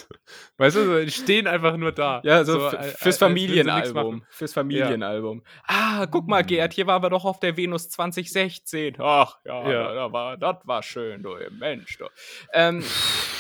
[0.57, 2.21] Weißt du, so, die stehen einfach nur da.
[2.25, 4.25] Ja, so, so fürs Familienalbum.
[4.31, 5.43] Fürs Familienalbum.
[5.65, 8.97] Ah, guck mal, Gerd, hier waren wir doch auf der Venus 2016.
[8.99, 9.95] Ach, ja, Ja.
[9.95, 12.07] Da war, das war schön, du Mensch, du.
[12.53, 12.83] Ähm,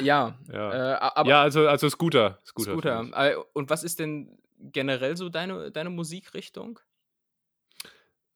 [0.00, 0.94] ja, Ja.
[0.94, 2.38] äh, aber ja, also, also Scooter.
[2.44, 2.72] Scooter.
[2.72, 3.10] Scooter.
[3.14, 6.80] Äh, Und was ist denn generell so deine, deine Musikrichtung?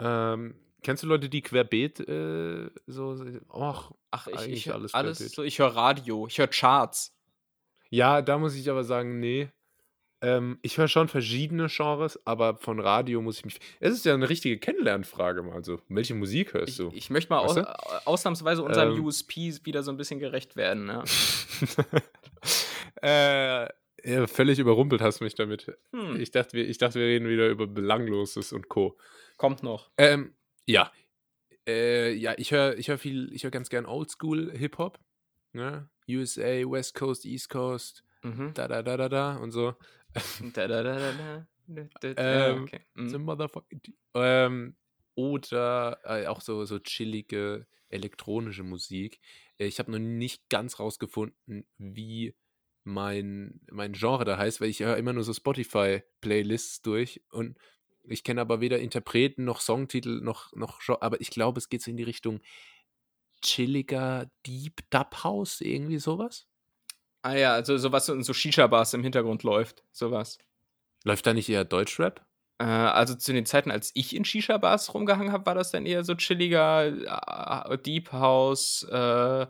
[0.00, 3.40] Ähm, kennst du Leute, die querbeet äh, so, so-
[4.10, 7.14] ach, ich, ich alles alles, so, ich höre Radio, ich höre Charts.
[7.90, 9.50] Ja, da muss ich aber sagen, nee.
[10.22, 13.58] Ähm, ich höre schon verschiedene Genres, aber von Radio muss ich mich.
[13.80, 15.80] Es ist ja eine richtige Kennenlernfrage mal so.
[15.88, 16.90] Welche Musik hörst Ich, du?
[16.94, 17.56] ich möchte mal aus,
[18.06, 19.04] ausnahmsweise unserem Ähm.
[19.04, 20.86] USP wieder so ein bisschen gerecht werden.
[20.88, 21.02] Ja.
[23.02, 23.68] äh,
[24.04, 25.72] ja, völlig überrumpelt hast du mich damit.
[25.92, 28.96] Hm, Ich dachte, wir, ich dachte, wir reden wieder über Belangloses und Co.
[29.36, 29.90] kommt noch.
[29.98, 30.34] Ähm,
[30.66, 30.90] ja.
[31.68, 34.98] Äh, ja, ich höre ich hör viel, ich höre ganz gern Oldschool Hip-Hop.
[35.52, 35.88] Ne?
[36.08, 38.52] USA, West Coast, East Coast, Mhm.
[38.54, 39.74] da da da da da und so.
[40.54, 41.12] Da, da, da, da,
[42.16, 42.80] Ähm, okay.
[42.94, 43.08] Mhm.
[44.14, 44.76] Ähm,
[45.14, 49.20] oder äh, auch so, so chillige elektronische Musik.
[49.58, 52.34] Ich habe noch nicht ganz rausgefunden, wie
[52.84, 57.58] mein, mein Genre da heißt, weil ich höre immer nur so Spotify-Playlists durch und
[58.04, 61.82] ich kenne aber weder Interpreten noch Songtitel noch, noch Gen- aber ich glaube, es geht
[61.82, 62.40] so in die Richtung
[63.42, 66.46] chilliger Deep Dub House, irgendwie sowas.
[67.22, 69.84] Ah ja, also sowas in so Shisha-Bars im Hintergrund läuft.
[69.92, 70.38] Sowas.
[71.04, 72.20] Läuft da nicht eher Deutschrap?
[72.58, 76.04] Äh, also zu den Zeiten, als ich in Shisha-Bars rumgehangen habe, war das dann eher
[76.04, 79.46] so chilliger äh, Deep House, äh,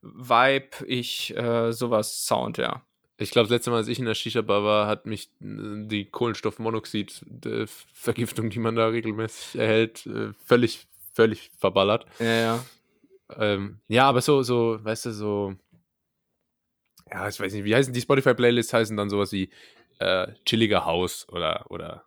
[0.00, 2.82] Vibe, ich, äh, sowas Sound, ja.
[3.20, 6.04] Ich glaube, das letzte Mal, als ich in der Shisha-Bar war, hat mich äh, die
[6.04, 12.06] Kohlenstoffmonoxid-Vergiftung, die man da regelmäßig erhält, äh, völlig, völlig verballert.
[12.20, 12.64] Ja, ja.
[13.36, 15.54] Ähm, ja, aber so, so, weißt du, so,
[17.10, 18.72] ja, ich weiß nicht, wie heißen die Spotify-Playlists?
[18.72, 19.50] Heißen dann sowas wie
[19.98, 22.04] äh, chilliger House oder, oder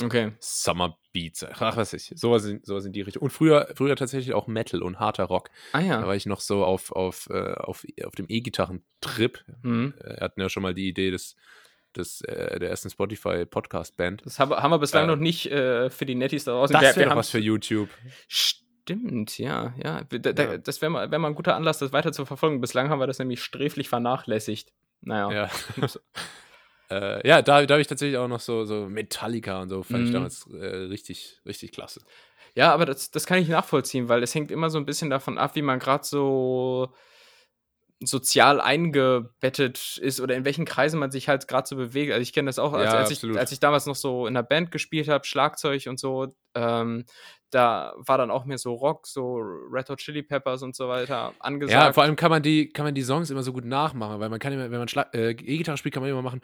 [0.00, 0.30] Okay.
[0.38, 1.44] Summer Beats.
[1.44, 2.12] Ach, was weiß ich.
[2.16, 3.20] Sowas in, sowas in die Richtung.
[3.24, 5.50] Und früher, früher tatsächlich auch Metal und harter Rock.
[5.72, 6.06] Ah Da ja.
[6.06, 9.44] war ich noch so auf, auf, äh, auf, auf dem E-Gitarren-Trip.
[9.62, 9.94] Mhm.
[10.00, 11.34] Äh, Er hatten ja schon mal die Idee des,
[11.96, 14.24] des, äh, der ersten Spotify-Podcast-Band.
[14.24, 16.72] Das haben, haben wir bislang Äh, noch nicht äh, für die Netties da draußen.
[16.74, 17.88] Das Wir- wir wäre was für YouTube.
[18.28, 20.02] Stimmt, ja, ja.
[20.04, 20.58] Da, da, Ja.
[20.58, 22.60] Das wäre mal, wär mal ein guter Anlass, das weiter zu verfolgen.
[22.60, 24.72] Bislang haben wir das nämlich sträflich vernachlässigt.
[25.00, 25.30] Naja.
[25.32, 25.50] Ja.
[26.90, 30.04] äh, ja, da, da habe ich tatsächlich auch noch so, so Metallica und so, fand
[30.04, 30.14] ich Mhm.
[30.14, 32.00] damals äh, richtig, richtig klasse.
[32.54, 35.38] Ja, aber das, das kann ich nachvollziehen, weil es hängt immer so ein bisschen davon
[35.38, 36.92] ab, wie man gerade so
[38.00, 42.12] sozial eingebettet ist oder in welchen Kreisen man sich halt gerade so bewegt.
[42.12, 44.34] Also ich kenne das auch, als, Ja, als, ich, als ich damals noch so in
[44.34, 47.04] der Band gespielt habe, Schlagzeug und so, ähm,
[47.50, 51.34] da war dann auch mehr so Rock, so Red Hot Chili Peppers und so weiter
[51.40, 51.86] angesagt.
[51.86, 54.28] Ja, vor allem kann man die, kann man die Songs immer so gut nachmachen, weil
[54.28, 56.40] man kann immer, wenn man Schlag- äh, E-Gitarre spielt, kann man immer machen.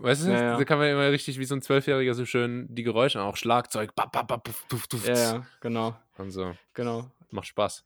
[0.00, 0.30] Weißt du?
[0.32, 0.56] Ja, ja.
[0.58, 3.94] Da kann man immer richtig wie so ein Zwölfjähriger so schön die Geräusche, auch Schlagzeug,
[3.94, 4.48] bap, bap, bap,
[5.06, 6.54] ja, ja, genau, und so.
[6.74, 7.10] genau.
[7.30, 7.84] Macht Spaß.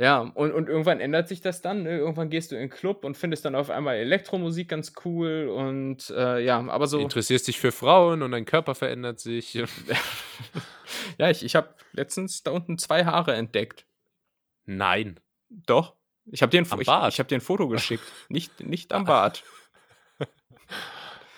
[0.00, 1.82] Ja, und, und irgendwann ändert sich das dann.
[1.82, 1.98] Ne?
[1.98, 6.10] Irgendwann gehst du in den Club und findest dann auf einmal Elektromusik ganz cool und
[6.10, 7.00] äh, ja, aber so.
[7.00, 9.54] Interessierst dich für Frauen und dein Körper verändert sich.
[11.18, 13.86] ja, ich, ich habe letztens da unten zwei Haare entdeckt.
[14.66, 15.18] Nein.
[15.48, 15.94] Doch.
[16.30, 16.88] Ich habe dir, ein, ich, ich
[17.20, 18.04] hab dir ein Foto geschickt.
[18.28, 19.42] nicht, nicht am Bart.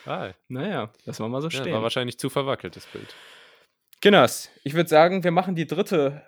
[0.05, 1.73] Ah, Naja, lassen wir mal so ja, stehen.
[1.73, 3.15] war wahrscheinlich zu verwackelt, das Bild.
[4.01, 6.23] Kinders, ich würde sagen, wir machen die dritte.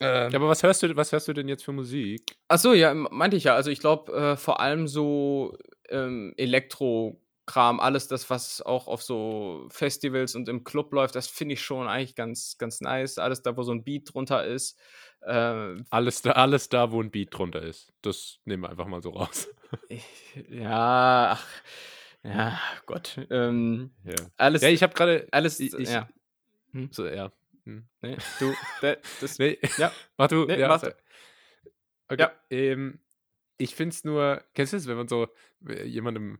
[0.00, 2.36] Äh, Ja, aber was hörst du, was hörst du denn jetzt für Musik?
[2.48, 3.54] Ach so, ja, meinte ich ja.
[3.54, 5.56] Also ich glaube äh, vor allem so
[5.88, 11.54] ähm, Elektro-Kram, alles das, was auch auf so Festivals und im Club läuft, das finde
[11.54, 13.18] ich schon eigentlich ganz, ganz nice.
[13.18, 14.78] Alles da, wo so ein Beat drunter ist.
[15.22, 17.92] Äh, Alles da, alles da, wo ein Beat drunter ist.
[18.02, 19.48] Das nehmen wir einfach mal so raus.
[19.88, 20.04] ich,
[20.50, 21.46] ja, ach,
[22.22, 23.18] ja, Gott.
[23.30, 25.26] Ähm, Ja, alles, ja ich habe gerade.
[25.32, 26.08] alles, ich- ich- ja.
[26.90, 27.32] So, ja.
[27.68, 27.84] Hm.
[28.00, 30.46] Nee, du, da- das, Nee, ja, mach du.
[30.46, 30.96] Nee, ja, mach du.
[32.08, 32.22] Okay.
[32.22, 32.32] Ja.
[32.48, 33.00] Ähm,
[33.58, 35.28] ich finde es nur, kennst du es, wenn man so
[35.68, 36.38] äh, jemandem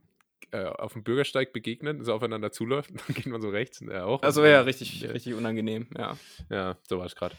[0.51, 4.07] äh, auf dem Bürgersteig begegnet, so aufeinander zuläuft, dann geht man so rechts und er
[4.07, 4.23] auch.
[4.23, 5.11] also ja, richtig, ja.
[5.11, 6.17] richtig unangenehm, ja.
[6.49, 7.35] Ja, so war es gerade.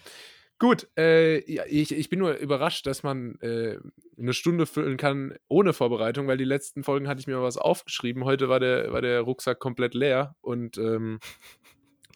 [0.60, 3.78] Gut, äh, ich, ich bin nur überrascht, dass man äh,
[4.18, 7.56] eine Stunde füllen kann ohne Vorbereitung, weil die letzten Folgen hatte ich mir mal was
[7.56, 8.24] aufgeschrieben.
[8.24, 11.18] Heute war der, war der Rucksack komplett leer und ähm,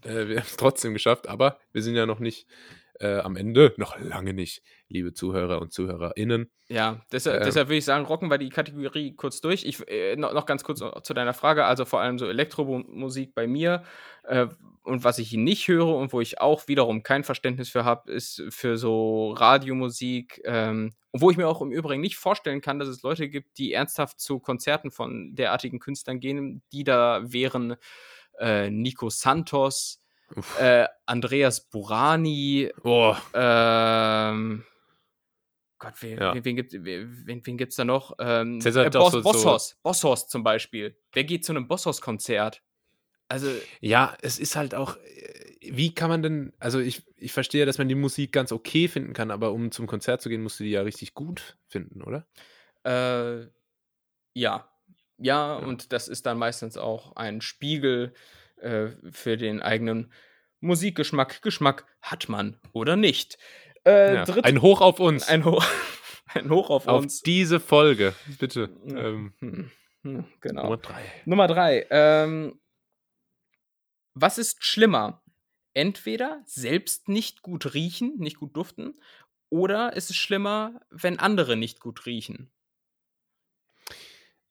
[0.04, 2.46] äh, wir haben es trotzdem geschafft, aber wir sind ja noch nicht
[3.00, 6.50] äh, am Ende, noch lange nicht, liebe Zuhörer und ZuhörerInnen.
[6.68, 7.44] Ja, deshalb, Ähm.
[7.44, 9.64] deshalb würde ich sagen, rocken wir die Kategorie kurz durch.
[9.64, 13.46] Ich, äh, noch, noch ganz kurz zu deiner Frage, also vor allem so Elektromusik bei
[13.46, 13.82] mir.
[14.22, 14.46] Äh,
[14.82, 18.42] und was ich nicht höre und wo ich auch wiederum kein Verständnis für habe, ist
[18.50, 20.40] für so Radiomusik.
[20.44, 23.58] Ähm, und wo ich mir auch im Übrigen nicht vorstellen kann, dass es Leute gibt,
[23.58, 27.76] die ernsthaft zu Konzerten von derartigen Künstlern gehen, die da wären
[28.38, 30.00] äh, Nico Santos,
[30.58, 34.64] äh, Andreas Burani, Boah, ähm,
[35.78, 36.34] Gott, wen, Ja.
[36.34, 38.14] wen, wen, gibt, wen, wen, gibt's da noch?
[38.18, 40.96] Ähm, halt äh, Boss, so- so- Bosshaus, Bosshaus zum Beispiel.
[41.12, 42.62] Wer geht zu einem Bosshaus-Konzert?
[43.28, 47.66] Also, ja, es ist halt auch, äh, wie kann man denn, also ich, ich verstehe,
[47.66, 50.60] dass man die Musik ganz okay finden kann, aber um zum Konzert zu gehen, musst
[50.60, 52.26] du die ja richtig gut finden, oder?
[52.84, 53.46] äh,
[54.34, 54.68] ja.
[55.18, 55.58] Ja.
[55.58, 55.66] Ja.
[55.66, 58.14] und das ist dann meistens auch ein Spiegel
[58.56, 60.12] äh, für den eigenen
[60.60, 61.42] Musikgeschmack.
[61.42, 63.38] Geschmack hat man oder nicht.
[63.86, 64.24] Äh, Ja.
[64.42, 65.28] Ein Hoch auf uns.
[65.28, 65.64] ein, Hoch,
[66.34, 67.20] ein Hoch auf, auf uns.
[67.22, 68.70] diese Folge, bitte.
[68.86, 68.96] Ja.
[69.08, 69.70] Ähm, Hm,
[70.02, 70.62] hm, genau.
[70.64, 71.02] Nummer drei.
[71.26, 71.86] Nummer drei.
[71.90, 72.60] Ähm,
[74.14, 75.22] was ist schlimmer?
[75.74, 78.94] Entweder selbst nicht gut riechen, nicht gut duften,
[79.50, 82.50] oder ist es schlimmer, wenn andere nicht gut riechen?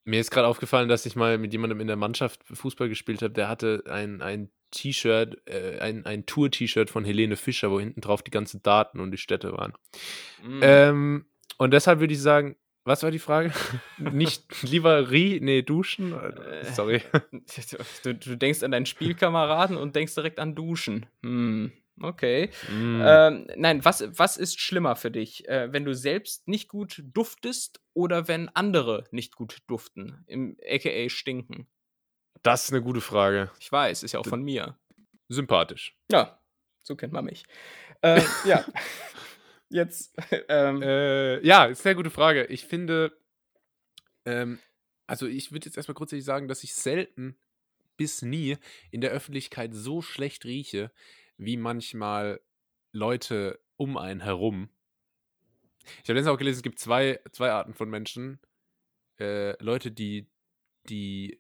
[0.05, 3.33] Mir ist gerade aufgefallen, dass ich mal mit jemandem in der Mannschaft Fußball gespielt habe,
[3.33, 8.21] der hatte ein, ein T-Shirt, äh, ein, ein Tour-T-Shirt von Helene Fischer, wo hinten drauf
[8.21, 9.73] die ganzen Daten und die Städte waren.
[10.43, 10.59] Mm.
[10.61, 11.25] Ähm,
[11.57, 13.53] und deshalb würde ich sagen, was war die Frage?
[13.97, 16.13] Nicht lieber rie, nee, duschen?
[16.13, 17.01] Äh, Sorry.
[18.03, 21.05] Du, du denkst an deinen Spielkameraden und denkst direkt an Duschen.
[21.21, 21.71] Hm,
[22.01, 22.49] okay.
[22.69, 23.01] Mm.
[23.03, 25.47] Ähm, nein, was, was ist schlimmer für dich?
[25.47, 30.23] Äh, wenn du selbst nicht gut duftest oder wenn andere nicht gut duften?
[30.27, 31.67] Im AKA stinken.
[32.41, 33.51] das ist eine gute Frage.
[33.59, 34.77] Ich weiß, ist ja auch von mir.
[35.29, 35.97] Sympathisch.
[36.11, 36.39] Ja,
[36.81, 37.45] so kennt man mich.
[38.01, 38.65] Äh, ja.
[39.69, 40.15] Jetzt,
[40.49, 42.45] ähm, Äh, ja, ist eine sehr gute Frage.
[42.45, 43.17] Ich finde,
[44.25, 44.59] ähm,
[45.07, 47.35] also ich würde jetzt erstmal grundsätzlich sagen, dass ich selten
[47.97, 48.57] bis nie
[48.91, 50.91] in der Öffentlichkeit so schlecht rieche,
[51.37, 52.41] wie manchmal
[52.91, 54.69] Leute um einen herum.
[56.03, 58.39] Ich habe letztens auch gelesen, es gibt zwei, zwei Arten von Menschen.
[59.19, 60.27] Äh, Leute, die,
[60.89, 61.39] die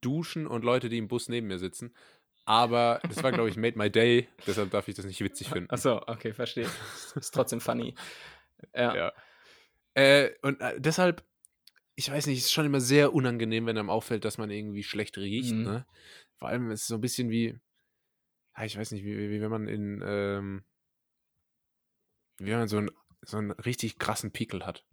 [0.00, 1.94] duschen und Leute, die im Bus neben mir sitzen.
[2.44, 5.70] Aber das war, glaube ich, Made My Day, deshalb darf ich das nicht witzig finden.
[5.70, 6.68] achso, okay, verstehe.
[7.14, 7.94] Ist trotzdem funny.
[8.74, 8.94] Ja.
[8.94, 9.12] Ja.
[9.94, 11.24] Äh, und äh, deshalb,
[11.94, 14.82] ich weiß nicht, es ist schon immer sehr unangenehm, wenn einem auffällt, dass man irgendwie
[14.82, 15.52] schlecht riecht.
[15.52, 15.62] Mhm.
[15.62, 15.86] Ne?
[16.38, 17.58] Vor allem ist es so ein bisschen wie,
[18.56, 20.64] ja, ich weiß nicht, wie, wie, wie wenn man in, ähm,
[22.38, 22.90] wie wenn man so, ein,
[23.22, 24.84] so einen richtig krassen Pickel hat.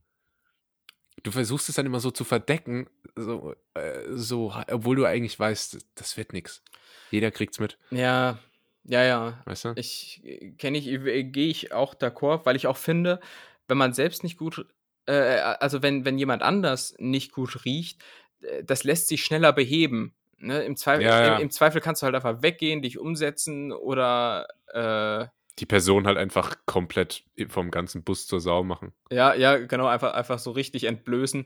[1.23, 5.85] Du versuchst es dann immer so zu verdecken, so, äh, so obwohl du eigentlich weißt,
[5.95, 6.63] das wird nichts.
[7.09, 8.39] Jeder kriegt's mit, Ja,
[8.83, 9.41] ja, ja.
[9.45, 9.73] weißt du?
[9.75, 10.21] Ich
[10.57, 13.19] kenne ich, äh, gehe ich auch d'accord, weil ich auch finde,
[13.67, 14.65] wenn man selbst nicht gut,
[15.07, 18.01] äh, also wenn, wenn jemand anders nicht gut riecht,
[18.41, 20.13] äh, das lässt sich schneller beheben.
[20.39, 20.63] Ne?
[20.63, 21.35] Im, Zweifel, Ja, ja.
[21.37, 25.27] Im, Im Zweifel kannst du halt einfach weggehen, dich umsetzen oder äh,
[25.59, 28.93] Die Person halt einfach komplett vom ganzen Bus zur Sau machen.
[29.11, 31.45] ja, ja, genau, einfach, einfach so richtig entblößen.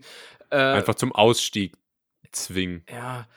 [0.49, 1.73] Äh, Einfach zum Ausstieg
[2.31, 2.85] zwingen.
[2.89, 3.27] Ja,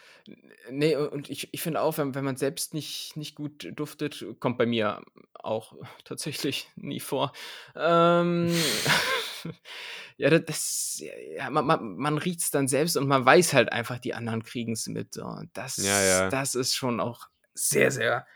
[0.71, 4.57] Ne, und ich ich finde auch, wenn wenn man selbst nicht nicht gut duftet kommt
[4.57, 5.03] bei mir
[5.35, 5.75] auch
[6.05, 7.33] tatsächlich nie vor.
[7.77, 8.49] Ähm,
[10.19, 11.03] ja, da das
[11.37, 14.87] ja, ma ma man riecht's dann selbst und man weiß halt einfach, die anderen kriegen's
[14.89, 15.25] mit, so.
[15.27, 16.31] Und Ja, das ja.
[16.31, 18.27] das ist schon auch sehr, sehr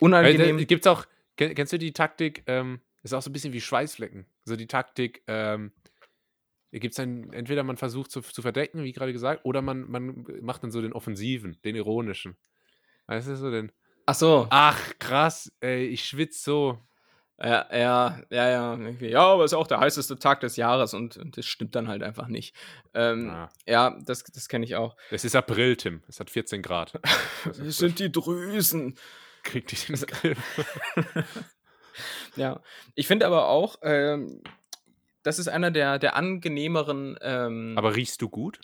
[0.00, 0.66] unangenehm.
[0.66, 4.26] gibt's auch ke kennst du die Taktik, ähm ist auch so 'n bisschen wie Schweißflecken.
[4.44, 5.72] So die Taktik, ähm,
[6.72, 10.62] gibt's dann entweder man versucht zu zu verdecken, wie grade gesagt, oder man man macht
[10.64, 12.36] dann so den Offensiven, den Ironischen.
[13.08, 13.72] Weißt du, so den:
[14.06, 14.48] Ach so.
[14.50, 16.78] „Ach krass, ey, ich schwitze so.“
[17.38, 19.08] Ja, ja, ja, ja, irgendwie.
[19.10, 22.02] Ja, aber ist auch der heißeste Tag des Jahres und und das stimmt dann halt
[22.02, 22.56] einfach nicht.
[22.94, 23.50] Ähm, Ah.
[23.66, 24.96] ja, das das kenne ich auch.
[25.10, 26.02] Es ist April, Tim.
[26.08, 26.98] Es hat 14 Grad.
[27.60, 28.94] Es sind die Drüsen.
[29.42, 30.38] Krieg dich in den Griff.
[32.36, 32.60] Ja.
[32.94, 34.42] Ich finde aber auch, ähm,
[35.22, 38.60] das ist einer der der angenehmeren, ähm Aber riechst du gut?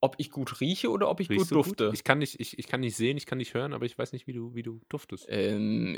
[0.00, 1.90] Ob ich gut rieche oder ob ich Riechst gut du dufte?
[1.94, 4.12] Ich kann nicht ich ich kann nicht sehen, ich kann nicht hören, aber ich weiß
[4.12, 5.26] nicht, wie du wie du duftest.
[5.28, 5.94] Ähm,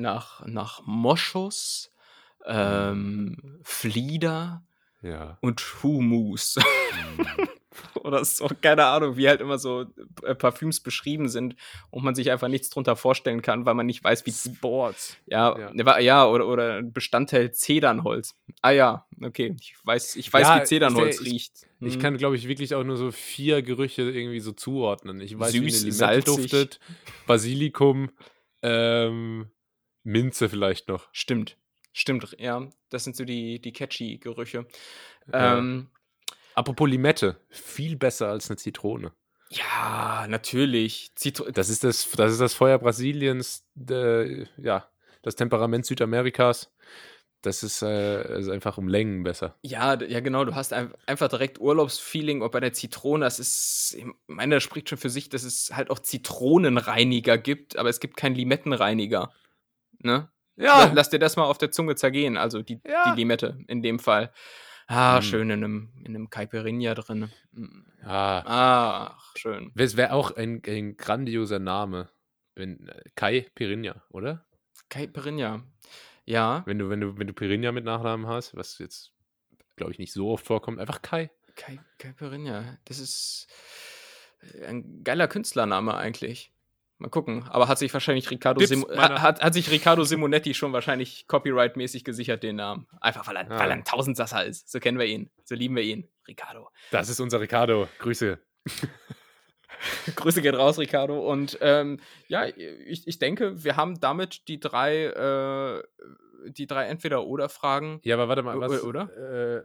[0.00, 1.92] nach nach Moschus,
[2.46, 4.64] ähm, Flieder
[5.02, 5.38] Ja.
[5.40, 6.56] und Humus.
[6.56, 7.48] Mhm.
[8.02, 9.86] Oder so, keine Ahnung, wie halt immer so,
[10.22, 11.56] äh, Parfüms beschrieben sind
[11.90, 15.16] und man sich einfach nichts drunter vorstellen kann, weil man nicht weiß, wie Sports.
[15.26, 15.70] ja, Ja.
[15.72, 18.34] ne, ja, oder oder Bestandteil Zedernholz.
[18.62, 19.54] Ah ja, okay.
[19.60, 21.52] Ich weiß ich weiß, Ja, wie ich Zedernholz ich riecht.
[21.80, 22.00] Ich Mhm.
[22.00, 25.20] kann, glaube ich, wirklich auch nur so 4 Gerüche irgendwie so zuordnen.
[25.20, 26.24] Ich weiß, wie Süß, Limette salzig.
[26.50, 26.80] duftet,
[27.26, 28.10] Basilikum,
[28.62, 29.50] ähm,
[30.02, 31.08] Minze vielleicht noch.
[31.12, 31.56] Stimmt.
[31.92, 32.68] Stimmt, ja.
[32.90, 34.66] Das sind so die die catchy Gerüche.
[35.32, 35.58] Ja.
[35.58, 35.88] Ähm
[36.56, 39.12] Apropos Limette, viel besser als 'ne Zitrone.
[39.50, 41.10] Ja, natürlich.
[41.14, 44.88] Zitro Das ist das das ist das Feuer Brasiliens, äh, ja,
[45.22, 46.70] das Temperament Südamerikas.
[47.42, 49.56] Das ist, äh ist einfach um Längen besser.
[49.62, 53.94] Ja, ja genau, du hast ein einfach direkt Urlaubsfeeling und bei der Zitrone, das ist
[53.98, 58.00] ich meine, das spricht schon für sich, dass es halt auch Zitronenreiniger gibt, aber es
[58.00, 59.32] gibt keinen Limettenreiniger,
[60.00, 60.30] ne?
[60.56, 63.14] La lass dir das mal auf der Zunge zergehen, also die Ja.
[63.14, 64.32] die Limette in dem Fall.
[64.88, 65.22] Ah, Mhm.
[65.22, 67.30] schön in 'nem in 'nem Caipirinha drin.
[68.02, 68.44] Ja.
[68.46, 69.72] Ach, schön.
[69.76, 72.10] Es wäre auch ein ein grandioser Name,
[72.54, 74.46] wenn äh, Kai Pirinha, oder?
[74.90, 75.62] Caipirinha.
[76.26, 76.64] Ja.
[76.66, 79.12] Wenn du wenn du wenn du Pirinha mit Nachnamen hast, was jetzt,
[79.76, 81.30] glaube ich, nicht so oft vorkommt, einfach Kai.
[81.56, 82.78] Cai Caipirinha.
[82.84, 83.46] Das ist,
[84.40, 86.53] äh, ein geiler Künstlername eigentlich.
[87.04, 87.44] Mal gucken.
[87.50, 88.60] Aber hat sich wahrscheinlich Riccardo
[88.96, 92.86] meiner- ha hat hat sich Riccardo Simonetti schon wahrscheinlich copyright-mäßig gesichert, den Namen.
[93.00, 93.58] Einfach weil er Ah.
[93.58, 94.70] weil er 'n Tausendsasser ist.
[94.70, 95.30] So kennen wir ihn.
[95.44, 96.08] So lieben wir ihn.
[96.26, 96.70] Riccardo.
[96.90, 97.88] Das ist unser Ricardo.
[97.98, 98.38] Grüße.
[100.16, 101.30] Grüße gehen raus, Riccardo.
[101.30, 105.82] Und, ähm, ja, ich ich denke, wir haben damit die 3, äh
[106.46, 109.10] die 3 Entweder-Oder-Fragen Ja, aber warte mal, O was oder?
[109.16, 109.64] Äh,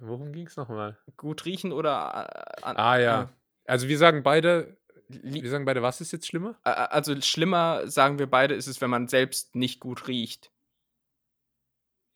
[0.00, 0.98] worum ging's noch mal?
[1.16, 2.22] gut riechen oder a
[2.62, 3.28] an Ah ja.
[3.66, 4.76] Also, wir sagen beide
[5.22, 6.58] wir sagen beide, was ist jetzt schlimmer?
[6.62, 10.50] also, schlimmer, sagen wir beide, ist es, wenn man selbst nicht gut riecht.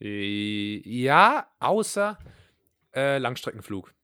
[0.01, 2.19] Äh, ja, außer,
[2.95, 3.95] äh, Langstreckenflug.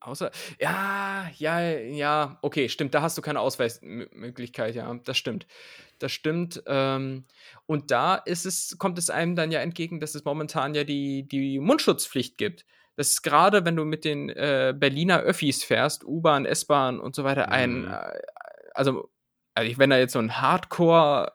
[0.00, 5.46] Außer ja, ja, ja, okay, stimmt, da hast du keine Ausweismö Möglichkeit, ja, das stimmt.
[5.98, 7.24] Das stimmt, ähm,
[7.66, 11.26] und da ist es kommt es einem dann ja entgegen, dass es momentan ja die
[11.26, 12.64] die Mundschutzpflicht gibt.
[12.98, 17.22] Das ist grade, wenn du mit den, äh, Berliner Öffis fährst, U-Bahn, S-Bahn und so
[17.22, 17.88] weiter, ein, Mhm.
[17.88, 18.18] äh,
[18.74, 19.10] also
[19.54, 21.32] also, wenn da jetzt so 'n Hardcore,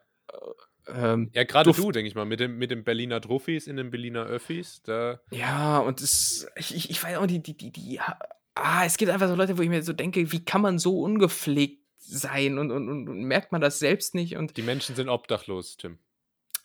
[0.87, 3.75] äh, ähm, Ja, Duft du, denke ich mal, mit dem mit dem Berliner Druffis in
[3.75, 7.99] den Berliner Öffis, da Ja, und das ich ich ich weiß auch die die die
[7.99, 8.19] ha
[8.55, 10.99] ah, es gibt einfach so Leute, wo ich mir so denke: „Wie kann man so
[11.01, 15.09] ungepflegt sein und und und und merkt man das selbst nicht?“ Und die Menschen sind
[15.09, 15.97] obdachlos, Tim.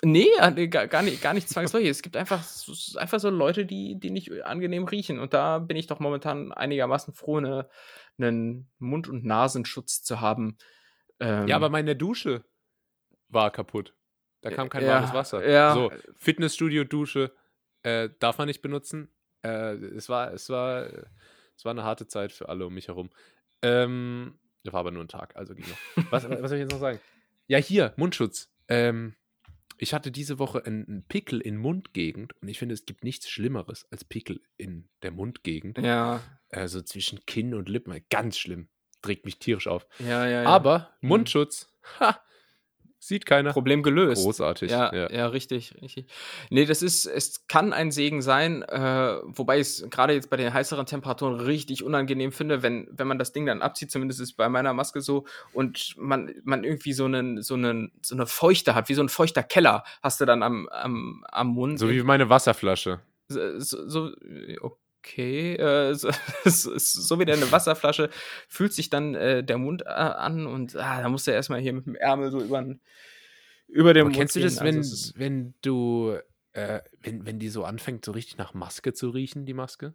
[0.04, 1.88] Ne, ah, ne, gar nicht gar nicht zwangsläufig.
[1.90, 2.44] Es gibt einfach
[2.96, 5.18] einfach so Leute, die die nicht angenehm riechen.
[5.18, 7.68] Und da bin ich doch momentan einigermaßen froh, 'ne
[8.18, 10.58] 'nen Mund und Nasenschutz zu haben.
[11.20, 12.44] Ähm Ja, aber meine Dusche
[13.28, 13.96] war kaputt.
[14.44, 15.48] Da kam kein warmes ja, Wasser.
[15.48, 15.58] ja.
[15.66, 17.34] So, Fitnessstudio-Dusche,
[17.82, 19.14] äh, darf man nicht benutzen.
[19.44, 20.86] Äh, es war es war
[21.56, 23.10] es war 'ne harte Zeit für alle um mich herum.
[23.62, 25.82] Ähm, war aber nur 'n Tag, also ging noch.
[26.10, 27.00] Was was soll ich jetzt noch sagen?
[27.50, 28.52] Ja, hier, Mundschutz.
[28.68, 29.14] Ähm,
[29.78, 33.28] ich hatte diese Woche 'n 'n Pickel in Mundgegend und ich finde, es gibt nichts
[33.30, 35.78] Schlimmeres als Pickel in der Mundgegend.
[35.78, 36.20] Ja.
[36.50, 38.68] Also, zwischen Kinn und Lippen, ganz schlimm.
[39.06, 39.86] Regt mich tierisch auf.
[40.00, 40.46] Ja, ja, ja.
[40.48, 41.08] Aber Mhm.
[41.08, 42.20] Mundschutz, ha,
[43.08, 43.52] sieht keiner.
[43.52, 44.22] Problem gelöst.
[44.24, 45.10] Großartig, Ja, ja.
[45.10, 46.06] ja, richtig, richtig.
[46.50, 50.52] Ne, das ist es kann ein Segen sein, äh, wobei ich's grade jetzt bei den
[50.52, 54.36] heißeren Temperaturen richtig unangenehm finde, wenn wenn man das Ding dann abzieht, zumindest ist es
[54.36, 58.74] bei meiner Maske so, und man man irgendwie so 'nen so 'nen so 'ne Feuchte
[58.74, 61.78] hat, wie so 'n feuchter Keller hast du dann am am am Mund.
[61.78, 63.00] So wie meine Wasserflasche.
[63.30, 64.56] S so so, äh,
[65.08, 65.54] okay.
[65.54, 66.10] Äh, so,
[66.44, 68.10] so, wie deine Wasserflasche
[68.48, 71.72] fühlt sich dann äh, der Mund äh, an und ah, da musst du erstmal hier
[71.72, 72.64] mit dem Ärmel so über,
[73.68, 76.18] über den Aber Mund kennst du das, wenn, Also, wenn du,
[76.52, 79.94] äh, wenn, wenn die so anfängt, so richtig nach Maske zu riechen, die Maske?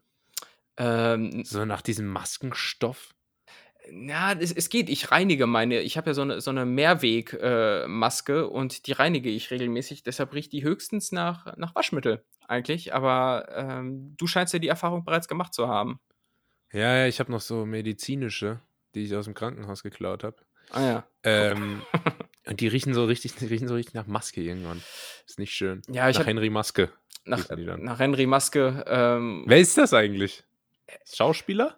[0.77, 3.13] ähm, So nach diesem Maskenstoff?
[3.91, 4.89] Ja, es, es geht.
[4.89, 5.81] Ich reinige meine.
[5.81, 10.03] Ich habe ja so eine, so eine Mehrweg-Maske äh, und die reinige ich regelmäßig.
[10.03, 12.93] Deshalb riecht die höchstens nach, nach Waschmittel eigentlich.
[12.93, 15.99] Aber ähm, du scheinst ja die Erfahrung bereits gemacht zu haben.
[16.71, 18.59] Ja, ja, ich habe noch so medizinische,
[18.95, 20.37] die ich aus dem Krankenhaus geklaut habe.
[20.71, 21.07] Ah ja.
[21.23, 21.81] Ähm,
[22.47, 24.81] und die riechen so richtig, die riechen so richtig nach Maske irgendwann.
[25.27, 25.81] Ist nicht schön.
[25.89, 26.91] Ja, ich nach hab- Henry Maske.
[27.25, 28.83] Nach, nach Henry Maske.
[28.87, 30.43] Ähm, Wer ist das eigentlich?
[31.05, 31.77] Schauspieler?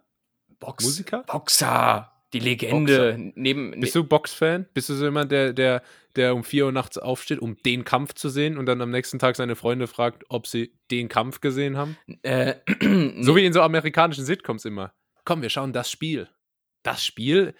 [0.59, 1.23] Box, Musiker?
[1.23, 2.11] Boxer.
[2.33, 3.31] Die Legende.
[3.35, 4.65] Neben, ne Bist du Boxfan?
[4.73, 5.81] Bist du so jemand, der, der,
[6.15, 9.19] der um 4 Uhr nachts aufsteht, um den Kampf zu sehen und dann am nächsten
[9.19, 11.97] Tag seine Freunde fragt, ob sie den Kampf gesehen haben?
[12.23, 12.55] äh,
[13.21, 14.93] So wie in so amerikanischen Sitcoms immer.
[15.23, 16.27] Komm, wir schauen das Spiel.
[16.83, 17.55] Das Spiel?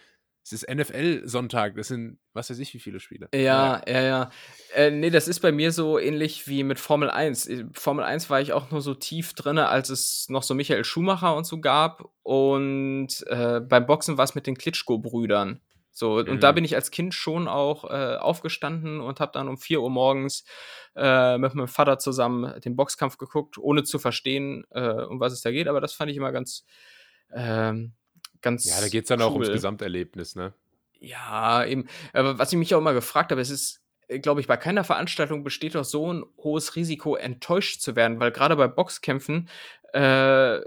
[0.46, 1.76] Es ist NFL-Sonntag.
[1.76, 3.28] Das sind, was weiß ich, wie viele Spiele.
[3.34, 4.30] Ja, ja, ja.
[4.76, 7.48] Äh, nee, das ist bei mir so ähnlich wie mit Formel 1.
[7.48, 10.84] Äh, Formel 1 war ich auch nur so tief drin, als es noch so Michael
[10.86, 12.12] Schumacher und so gab.
[12.22, 15.62] Und äh, beim Boxen war es mit den Klitschko-Brüdern.
[15.92, 16.30] So, Mhm.
[16.30, 19.82] und da bin ich als Kind schon auch äh, aufgestanden und habe dann um 4
[19.82, 20.44] Uhr morgens
[20.96, 25.42] äh, mit meinem Vater zusammen den Boxkampf geguckt, ohne zu verstehen, äh, um was es
[25.42, 25.68] da geht.
[25.68, 26.66] Aber das fand ich immer ganz,
[27.34, 27.94] ähm,
[28.46, 28.64] ganz.
[28.66, 29.54] Ja, da geht es dann auch ums cool.
[29.54, 30.54] Gesamterlebnis, ne?
[31.00, 31.88] Ja, eben.
[32.14, 33.82] Aber was ich mich auch immer gefragt habe, es ist,
[34.22, 38.32] glaube ich, bei keiner Veranstaltung besteht doch so ein hohes Risiko, enttäuscht zu werden, weil
[38.32, 39.50] gerade bei Boxkämpfen,
[39.94, 40.62] äh,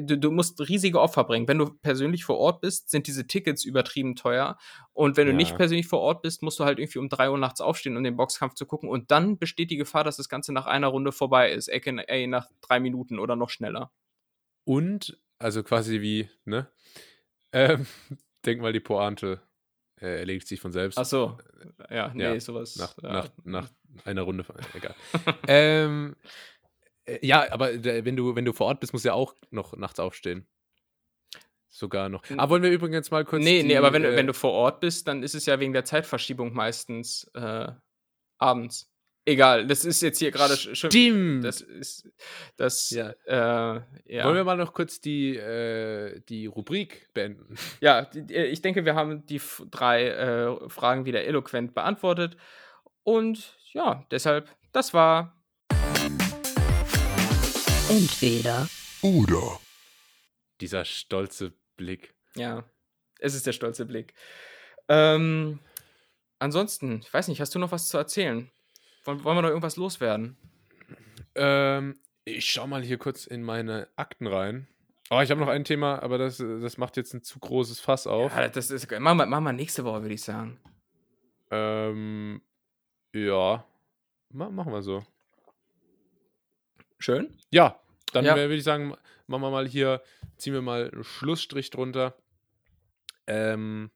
[0.00, 1.48] du, du musst riesige Opfer bringen.
[1.48, 4.58] Wenn du persönlich vor Ort bist, sind diese Tickets übertrieben teuer.
[4.92, 5.36] Und wenn du Ja.
[5.36, 8.04] nicht persönlich vor Ort bist, musst du halt irgendwie um drei Uhr nachts aufstehen, um
[8.04, 8.90] den Boxkampf zu gucken.
[8.90, 11.72] Und dann besteht die Gefahr, dass das Ganze nach einer Runde vorbei ist.
[11.72, 11.92] aka
[12.26, 13.90] nach drei Minuten oder noch schneller.
[14.64, 16.70] Und, also quasi wie, ne?
[17.52, 17.86] Ähm,
[18.46, 19.40] denk mal, die Pointe
[20.00, 20.98] äh, erledigt sich von selbst.
[20.98, 21.38] Ach so.
[21.90, 22.76] Ja, nee, Ja, sowas.
[22.76, 23.12] nach, ja.
[23.12, 23.70] nach, nach
[24.04, 24.44] einer Runde.
[24.44, 24.94] von- Egal.
[25.48, 26.16] ähm,
[27.04, 29.76] äh, ja, aber wenn, du, wenn du vor Ort bist, musst du ja auch noch
[29.76, 30.46] nachts aufstehen.
[31.68, 32.22] Sogar noch.
[32.36, 33.42] Ah, wollen wir übrigens mal kurz.
[33.42, 35.46] Nee, die, nee, aber wenn, äh, du wenn du vor Ort bist, dann ist es
[35.46, 37.72] ja wegen der Zeitverschiebung meistens äh,
[38.38, 38.91] abends.
[39.24, 40.90] Egal, das ist jetzt hier gerade sch- schön.
[40.90, 41.44] Stimmt!
[41.44, 42.08] Das ist
[42.56, 43.10] das Ja.
[43.26, 44.24] äh, ja.
[44.24, 47.56] Wollen wir mal noch kurz die, äh, die Rubrik beenden?
[47.80, 52.36] ja, die- ich denke, wir haben die f- drei äh, Fragen wieder eloquent beantwortet.
[53.04, 55.36] Und ja, deshalb, das war
[57.88, 58.68] Entweder
[59.02, 59.60] Oder.
[60.60, 62.14] Dieser stolze Blick.
[62.36, 62.64] ja,
[63.18, 64.14] es ist der stolze Blick.
[64.88, 65.58] Ähm,
[66.38, 68.50] ansonsten, ich weiß nicht, hast du noch was zu erzählen?
[69.04, 70.36] Wollen, wollen wir noch irgendwas loswerden?
[71.34, 74.68] Ähm, ich schau mal hier kurz in meine Akten rein.
[75.10, 78.06] Oh, ich habe noch ein Thema, aber das, das macht jetzt ein zu großes Fass
[78.06, 78.34] auf.
[78.34, 80.58] Ja, das ist, machen wir, machen wir nächste Woche, würde ich sagen.
[81.50, 82.40] Ähm,
[83.12, 83.64] ja.
[84.30, 85.04] Ma machen wir so.
[86.98, 87.36] Schön.
[87.50, 87.78] Ja,
[88.12, 88.36] dann Ja.
[88.36, 88.94] würde ich sagen,
[89.26, 90.00] machen wir mal hier,
[90.38, 92.14] ziehen wir mal einen Schlussstrich drunter.
[93.26, 93.90] Ähm,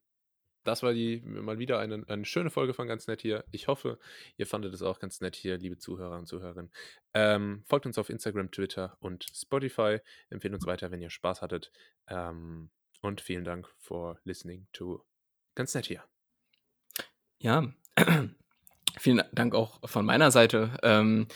[0.66, 3.44] das war die mal wieder eine, eine schöne Folge von ganz nett hier.
[3.52, 3.98] Ich hoffe,
[4.36, 6.70] ihr fandet es auch ganz nett hier, liebe Zuhörer und Zuhörerinnen.
[7.14, 9.98] Ähm, folgt uns auf Instagram, Twitter und Spotify.
[10.28, 11.70] Empfehlt uns weiter, wenn ihr Spaß hattet.
[12.08, 12.70] Ähm,
[13.00, 15.04] und vielen Dank for listening to
[15.54, 16.02] ganz nett hier.
[17.38, 17.72] Ja,
[18.98, 20.76] vielen Dank auch von meiner Seite.
[20.82, 21.28] Ähm,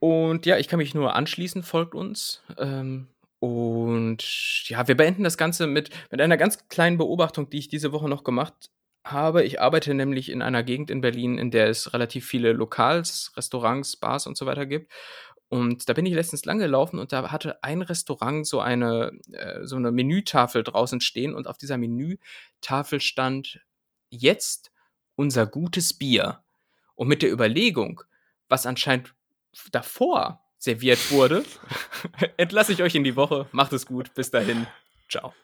[0.00, 2.42] und ja, ich kann mich nur anschließen, folgt uns.
[3.40, 7.90] Und ja, wir beenden das Ganze mit, mit einer ganz kleinen Beobachtung, die ich diese
[7.92, 8.70] Woche noch gemacht
[9.04, 9.42] habe.
[9.44, 13.96] Ich arbeite nämlich in einer Gegend in Berlin, in der es relativ viele Lokals, Restaurants,
[13.96, 14.92] Bars und so weiter gibt.
[15.48, 19.64] Und da bin ich letztens lang gelaufen und da hatte ein Restaurant so eine, äh,
[19.66, 23.60] so eine Menütafel draußen stehen und auf dieser Menütafel stand
[24.10, 24.70] jetzt
[25.16, 26.44] unser gutes Bier.
[26.94, 28.02] Und mit der Überlegung,
[28.48, 29.14] was anscheinend
[29.72, 31.44] davor serviert wurde,
[32.36, 33.46] entlasse ich euch in die Woche.
[33.50, 34.14] Macht es gut.
[34.14, 34.66] Bis dahin.
[35.08, 35.34] Ciao.